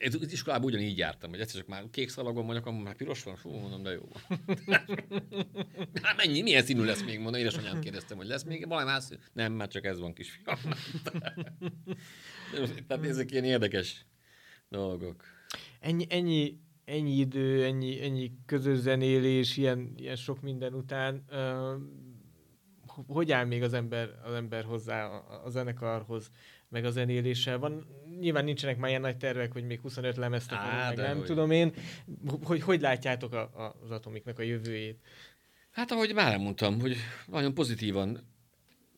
Ez 0.00 0.32
iskolában 0.32 0.66
ugyanígy 0.66 0.98
jártam, 0.98 1.30
hogy 1.30 1.40
egyszer 1.40 1.60
csak 1.60 1.68
már 1.68 1.84
kék 1.90 2.08
szalagon 2.08 2.46
vagyok, 2.46 2.66
akkor 2.66 2.82
már 2.82 2.96
piros 2.96 3.22
van, 3.22 3.36
fú, 3.36 3.50
mondom, 3.50 3.82
de 3.82 3.90
jó. 3.90 4.08
hát 6.02 6.16
mennyi, 6.16 6.42
milyen 6.42 6.62
színű 6.62 6.84
lesz 6.84 7.02
még, 7.02 7.18
mondom, 7.18 7.40
édesanyám 7.40 7.80
kérdeztem, 7.80 8.16
hogy 8.16 8.26
lesz 8.26 8.42
még 8.42 8.68
valami 8.68 8.86
más 8.86 9.04
Nem, 9.32 9.52
már 9.52 9.68
csak 9.68 9.84
ez 9.84 9.98
van, 9.98 10.12
kisfiam. 10.12 10.58
Tehát 12.86 13.04
ezek 13.04 13.30
ilyen 13.30 13.44
érdekes 13.44 14.06
dolgok. 14.68 15.24
Ennyi, 15.80 16.06
ennyi 16.08 16.58
ennyi 16.90 17.18
idő, 17.18 17.64
ennyi, 17.64 18.02
ennyi 18.02 18.32
közös 18.46 18.78
zenélés, 18.78 19.56
ilyen, 19.56 19.92
ilyen 19.96 20.16
sok 20.16 20.40
minden 20.40 20.74
után, 20.74 21.24
uh, 21.30 21.82
hogy 23.06 23.32
áll 23.32 23.44
még 23.44 23.62
az 23.62 23.72
ember, 23.72 24.10
az 24.24 24.34
ember 24.34 24.64
hozzá 24.64 25.06
a 25.44 25.50
zenekarhoz, 25.50 26.30
meg 26.68 26.84
a 26.84 26.90
zenéléssel? 26.90 27.58
Van, 27.58 27.86
nyilván 28.20 28.44
nincsenek 28.44 28.78
már 28.78 28.88
ilyen 28.88 29.00
nagy 29.00 29.16
tervek, 29.16 29.52
hogy 29.52 29.64
még 29.64 29.80
25 29.80 30.16
lemezt 30.16 30.52
akarunk, 30.52 30.86
meg 30.86 30.96
nem 30.96 31.16
hogy... 31.16 31.26
tudom 31.26 31.50
én. 31.50 31.72
Hogy, 32.42 32.62
hogy 32.62 32.80
látjátok 32.80 33.32
a, 33.32 33.40
a, 33.40 33.76
az 33.82 33.90
Atomiknak 33.90 34.38
a 34.38 34.42
jövőjét? 34.42 35.00
Hát 35.70 35.90
ahogy 35.90 36.14
már 36.14 36.38
mondtam, 36.38 36.80
hogy 36.80 36.96
nagyon 37.26 37.54
pozitívan 37.54 38.28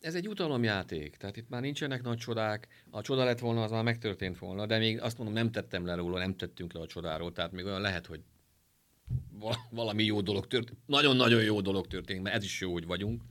ez 0.03 0.15
egy 0.15 0.27
utalomjáték, 0.27 1.15
tehát 1.15 1.37
itt 1.37 1.49
már 1.49 1.61
nincsenek 1.61 2.01
nagy 2.01 2.17
csodák. 2.17 2.67
A 2.91 3.01
csoda 3.01 3.23
lett 3.23 3.39
volna, 3.39 3.63
az 3.63 3.71
már 3.71 3.83
megtörtént 3.83 4.39
volna, 4.39 4.65
de 4.65 4.77
még 4.77 5.01
azt 5.01 5.17
mondom, 5.17 5.35
nem 5.35 5.51
tettem 5.51 5.85
le 5.85 5.95
róla, 5.95 6.17
nem 6.17 6.35
tettünk 6.35 6.73
le 6.73 6.79
a 6.79 6.87
csodáról, 6.87 7.31
tehát 7.31 7.51
még 7.51 7.65
olyan 7.65 7.81
lehet, 7.81 8.05
hogy 8.05 8.19
valami 9.69 10.03
jó 10.03 10.21
dolog 10.21 10.47
történik, 10.47 10.79
nagyon-nagyon 10.85 11.43
jó 11.43 11.61
dolog 11.61 11.87
történik, 11.87 12.21
mert 12.21 12.35
ez 12.35 12.43
is 12.43 12.61
jó, 12.61 12.71
hogy 12.71 12.85
vagyunk. 12.85 13.21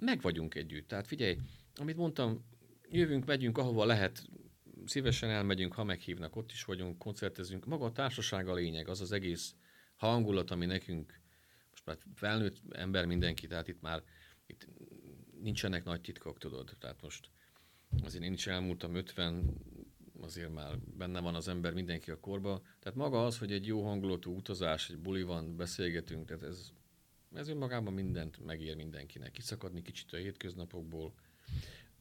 Meg 0.00 0.20
vagyunk 0.20 0.54
együtt. 0.54 0.88
Tehát 0.88 1.06
figyelj, 1.06 1.36
amit 1.74 1.96
mondtam, 1.96 2.44
jövünk, 2.88 3.26
megyünk, 3.26 3.58
ahova 3.58 3.84
lehet, 3.84 4.22
szívesen 4.84 5.30
elmegyünk, 5.30 5.74
ha 5.74 5.84
meghívnak, 5.84 6.36
ott 6.36 6.50
is 6.50 6.64
vagyunk, 6.64 6.98
koncertezünk. 6.98 7.66
Maga 7.66 7.84
a 7.84 7.92
társaság 7.92 8.48
a 8.48 8.54
lényeg, 8.54 8.88
az 8.88 9.00
az 9.00 9.12
egész 9.12 9.54
hangulat, 9.96 10.50
ami 10.50 10.66
nekünk, 10.66 11.20
most 11.70 11.86
már 11.86 11.98
felnőtt 12.14 12.60
ember 12.70 13.06
mindenki, 13.06 13.46
tehát 13.46 13.68
itt 13.68 13.80
már 13.80 14.02
itt 14.46 14.68
nincsenek 15.40 15.84
nagy 15.84 16.00
titkok, 16.00 16.38
tudod. 16.38 16.76
Tehát 16.78 17.02
most 17.02 17.30
azért 18.02 18.24
én 18.24 18.32
is 18.32 18.46
elmúltam 18.46 18.94
50, 18.94 19.54
azért 20.20 20.52
már 20.52 20.78
benne 20.78 21.20
van 21.20 21.34
az 21.34 21.48
ember 21.48 21.72
mindenki 21.72 22.10
a 22.10 22.20
korba. 22.20 22.62
Tehát 22.78 22.98
maga 22.98 23.24
az, 23.24 23.38
hogy 23.38 23.52
egy 23.52 23.66
jó 23.66 23.84
hangulatú 23.84 24.36
utazás, 24.36 24.90
egy 24.90 24.98
buli 24.98 25.22
van, 25.22 25.56
beszélgetünk, 25.56 26.26
tehát 26.26 26.42
ez, 26.42 26.72
ez 27.34 27.48
önmagában 27.48 27.92
mindent 27.92 28.44
megér 28.44 28.76
mindenkinek. 28.76 29.30
Kiszakadni 29.30 29.82
kicsit 29.82 30.12
a 30.12 30.16
hétköznapokból. 30.16 31.14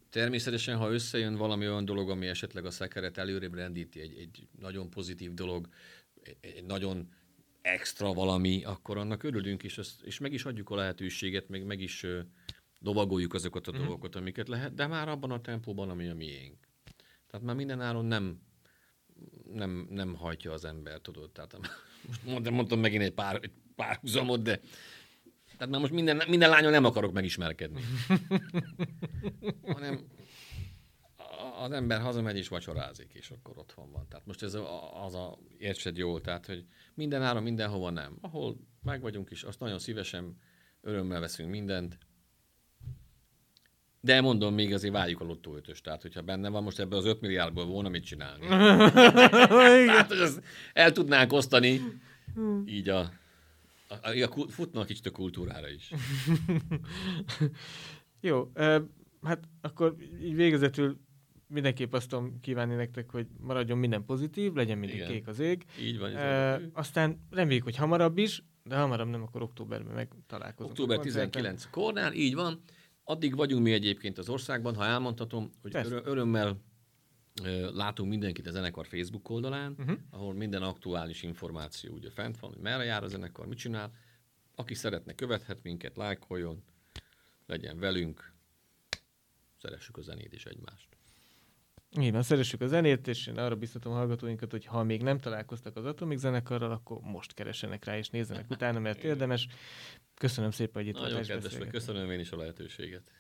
Természetesen, 0.09 0.77
ha 0.77 0.91
összejön 0.91 1.35
valami 1.35 1.67
olyan 1.67 1.85
dolog, 1.85 2.09
ami 2.09 2.27
esetleg 2.27 2.65
a 2.65 2.71
szekeret 2.71 3.17
előrébb 3.17 3.53
rendíti, 3.53 3.99
egy, 3.99 4.17
egy 4.17 4.47
nagyon 4.59 4.89
pozitív 4.89 5.33
dolog, 5.33 5.69
egy, 6.41 6.63
nagyon 6.65 7.09
extra 7.61 8.13
valami, 8.13 8.63
akkor 8.63 8.97
annak 8.97 9.23
örülünk, 9.23 9.63
és, 9.63 9.77
ezt, 9.77 10.01
és 10.01 10.19
meg 10.19 10.33
is 10.33 10.45
adjuk 10.45 10.69
a 10.69 10.75
lehetőséget, 10.75 11.49
meg, 11.49 11.65
meg 11.65 11.81
is 11.81 12.05
lovagoljuk 12.79 13.33
azokat 13.33 13.67
a 13.67 13.71
mm. 13.71 13.77
dolgokat, 13.77 14.15
amiket 14.15 14.47
lehet, 14.47 14.73
de 14.73 14.87
már 14.87 15.09
abban 15.09 15.31
a 15.31 15.41
tempóban, 15.41 15.89
ami 15.89 16.07
a 16.07 16.15
miénk. 16.15 16.67
Tehát 17.27 17.45
már 17.45 17.55
minden 17.55 17.81
áron 17.81 18.05
nem, 18.05 18.41
nem, 19.53 19.87
nem 19.89 20.15
hajtja 20.15 20.51
az 20.51 20.65
ember, 20.65 20.99
tudod. 20.99 21.31
Tehát 21.31 21.57
most 22.07 22.25
mondtam, 22.25 22.53
mondtam 22.53 22.79
megint 22.79 23.03
egy 23.03 23.13
pár, 23.13 23.39
egy 23.41 23.51
pár 23.75 23.95
húzamot, 23.95 24.41
de 24.41 24.59
tehát 25.59 25.73
már 25.73 25.81
most 25.81 25.93
minden, 25.93 26.21
minden 26.27 26.49
lányon 26.49 26.71
nem 26.71 26.85
akarok 26.85 27.13
megismerkedni. 27.13 27.81
Hanem 29.73 30.07
az 31.59 31.71
ember 31.71 32.01
hazamegy 32.01 32.37
és 32.37 32.47
vacsorázik, 32.47 33.13
és 33.13 33.29
akkor 33.29 33.57
otthon 33.57 33.91
van. 33.91 34.07
Tehát 34.09 34.25
most 34.25 34.43
ez 34.43 34.53
a, 34.53 35.03
az 35.05 35.13
a, 35.13 35.37
értsed 35.57 35.97
jól, 35.97 36.21
tehát, 36.21 36.45
hogy 36.45 36.65
minden 36.93 37.21
áron, 37.21 37.43
mindenhova 37.43 37.89
nem. 37.89 38.17
Ahol 38.21 38.57
meg 38.83 39.01
vagyunk 39.01 39.31
is, 39.31 39.43
azt 39.43 39.59
nagyon 39.59 39.79
szívesen, 39.79 40.37
örömmel 40.81 41.19
veszünk 41.19 41.49
mindent, 41.49 41.97
de 44.01 44.21
mondom, 44.21 44.53
még 44.53 44.73
azért 44.73 44.93
várjuk 44.93 45.21
a 45.21 45.25
lottó 45.25 45.55
ötös. 45.55 45.81
Tehát, 45.81 46.01
hogyha 46.01 46.21
benne 46.21 46.49
van, 46.49 46.63
most 46.63 46.79
ebből 46.79 46.99
az 46.99 47.05
5 47.05 47.21
milliárdból 47.21 47.65
volna 47.65 47.89
mit 47.89 48.05
csinálni. 48.05 48.47
Tehát, 49.87 50.13
hogy 50.13 50.43
el 50.73 50.91
tudnánk 50.91 51.33
osztani 51.33 51.81
így 52.65 52.89
a, 52.89 53.11
a, 53.89 54.07
a, 54.07 54.23
a 54.23 54.47
futnak 54.47 54.85
kicsit 54.85 55.05
a 55.05 55.11
kultúrára 55.11 55.69
is. 55.69 55.91
Jó, 58.21 58.51
hát 59.21 59.39
akkor 59.61 59.95
így 60.21 60.35
végezetül 60.35 60.99
mindenképp 61.47 61.93
azt 61.93 62.09
tudom 62.09 62.39
kívánni 62.39 62.75
nektek, 62.75 63.11
hogy 63.11 63.27
maradjon 63.39 63.77
minden 63.77 64.05
pozitív, 64.05 64.53
legyen 64.53 64.77
mindig 64.77 64.97
Igen. 64.97 65.07
kék 65.07 65.27
az 65.27 65.39
ég. 65.39 65.65
Így 65.81 65.99
van. 65.99 66.15
E, 66.15 66.61
aztán 66.73 67.27
reméljük, 67.29 67.63
hogy 67.63 67.75
hamarabb 67.75 68.17
is, 68.17 68.43
de 68.63 68.77
hamarabb 68.77 69.07
nem, 69.07 69.21
akkor 69.21 69.41
októberben 69.41 69.93
meg 69.93 70.11
találkozunk. 70.27 70.71
Október 70.71 70.99
19 70.99 71.69
Kornál, 71.69 72.13
így 72.13 72.35
van. 72.35 72.61
Addig 73.03 73.35
vagyunk 73.35 73.63
mi 73.63 73.71
egyébként 73.71 74.17
az 74.17 74.29
országban, 74.29 74.75
ha 74.75 74.85
elmondhatom, 74.85 75.49
hogy 75.61 75.75
örö- 75.75 76.05
örömmel 76.07 76.57
látunk 77.73 78.09
mindenkit 78.09 78.47
a 78.47 78.51
zenekar 78.51 78.87
Facebook 78.87 79.29
oldalán, 79.29 79.75
uh-huh. 79.77 79.97
ahol 80.09 80.33
minden 80.33 80.63
aktuális 80.63 81.23
információ 81.23 81.93
ugye 81.93 82.09
fent 82.09 82.39
van, 82.39 82.49
hogy 82.49 82.61
merre 82.61 82.83
jár 82.83 83.03
a 83.03 83.07
zenekar, 83.07 83.47
mit 83.47 83.57
csinál. 83.57 83.91
Aki 84.55 84.73
szeretne, 84.73 85.13
követhet 85.13 85.63
minket, 85.63 85.97
lájkoljon, 85.97 86.63
legyen 87.45 87.79
velünk, 87.79 88.33
szeressük 89.61 89.97
a 89.97 90.01
zenét 90.01 90.33
és 90.33 90.45
egymást. 90.45 90.87
Igen, 91.91 92.21
szeressük 92.21 92.61
a 92.61 92.67
zenét, 92.67 93.07
és 93.07 93.27
én 93.27 93.37
arra 93.37 93.55
biztatom 93.55 93.93
a 93.93 93.95
hallgatóinkat, 93.95 94.51
hogy 94.51 94.65
ha 94.65 94.83
még 94.83 95.01
nem 95.01 95.17
találkoztak 95.19 95.75
az 95.75 95.85
Atomik 95.85 96.17
zenekarral, 96.17 96.71
akkor 96.71 96.99
most 97.01 97.33
keresenek 97.33 97.85
rá, 97.85 97.97
és 97.97 98.09
nézzenek 98.09 98.49
utána, 98.55 98.79
mert 98.79 99.03
érdemes. 99.03 99.47
Köszönöm 100.13 100.51
szépen, 100.51 100.83
hogy 100.83 100.87
itt 100.87 101.01
Nagyon 101.01 101.23
kedves, 101.23 101.57
köszönöm 101.69 102.11
én 102.11 102.19
is 102.19 102.31
a 102.31 102.37
lehetőséget. 102.37 103.11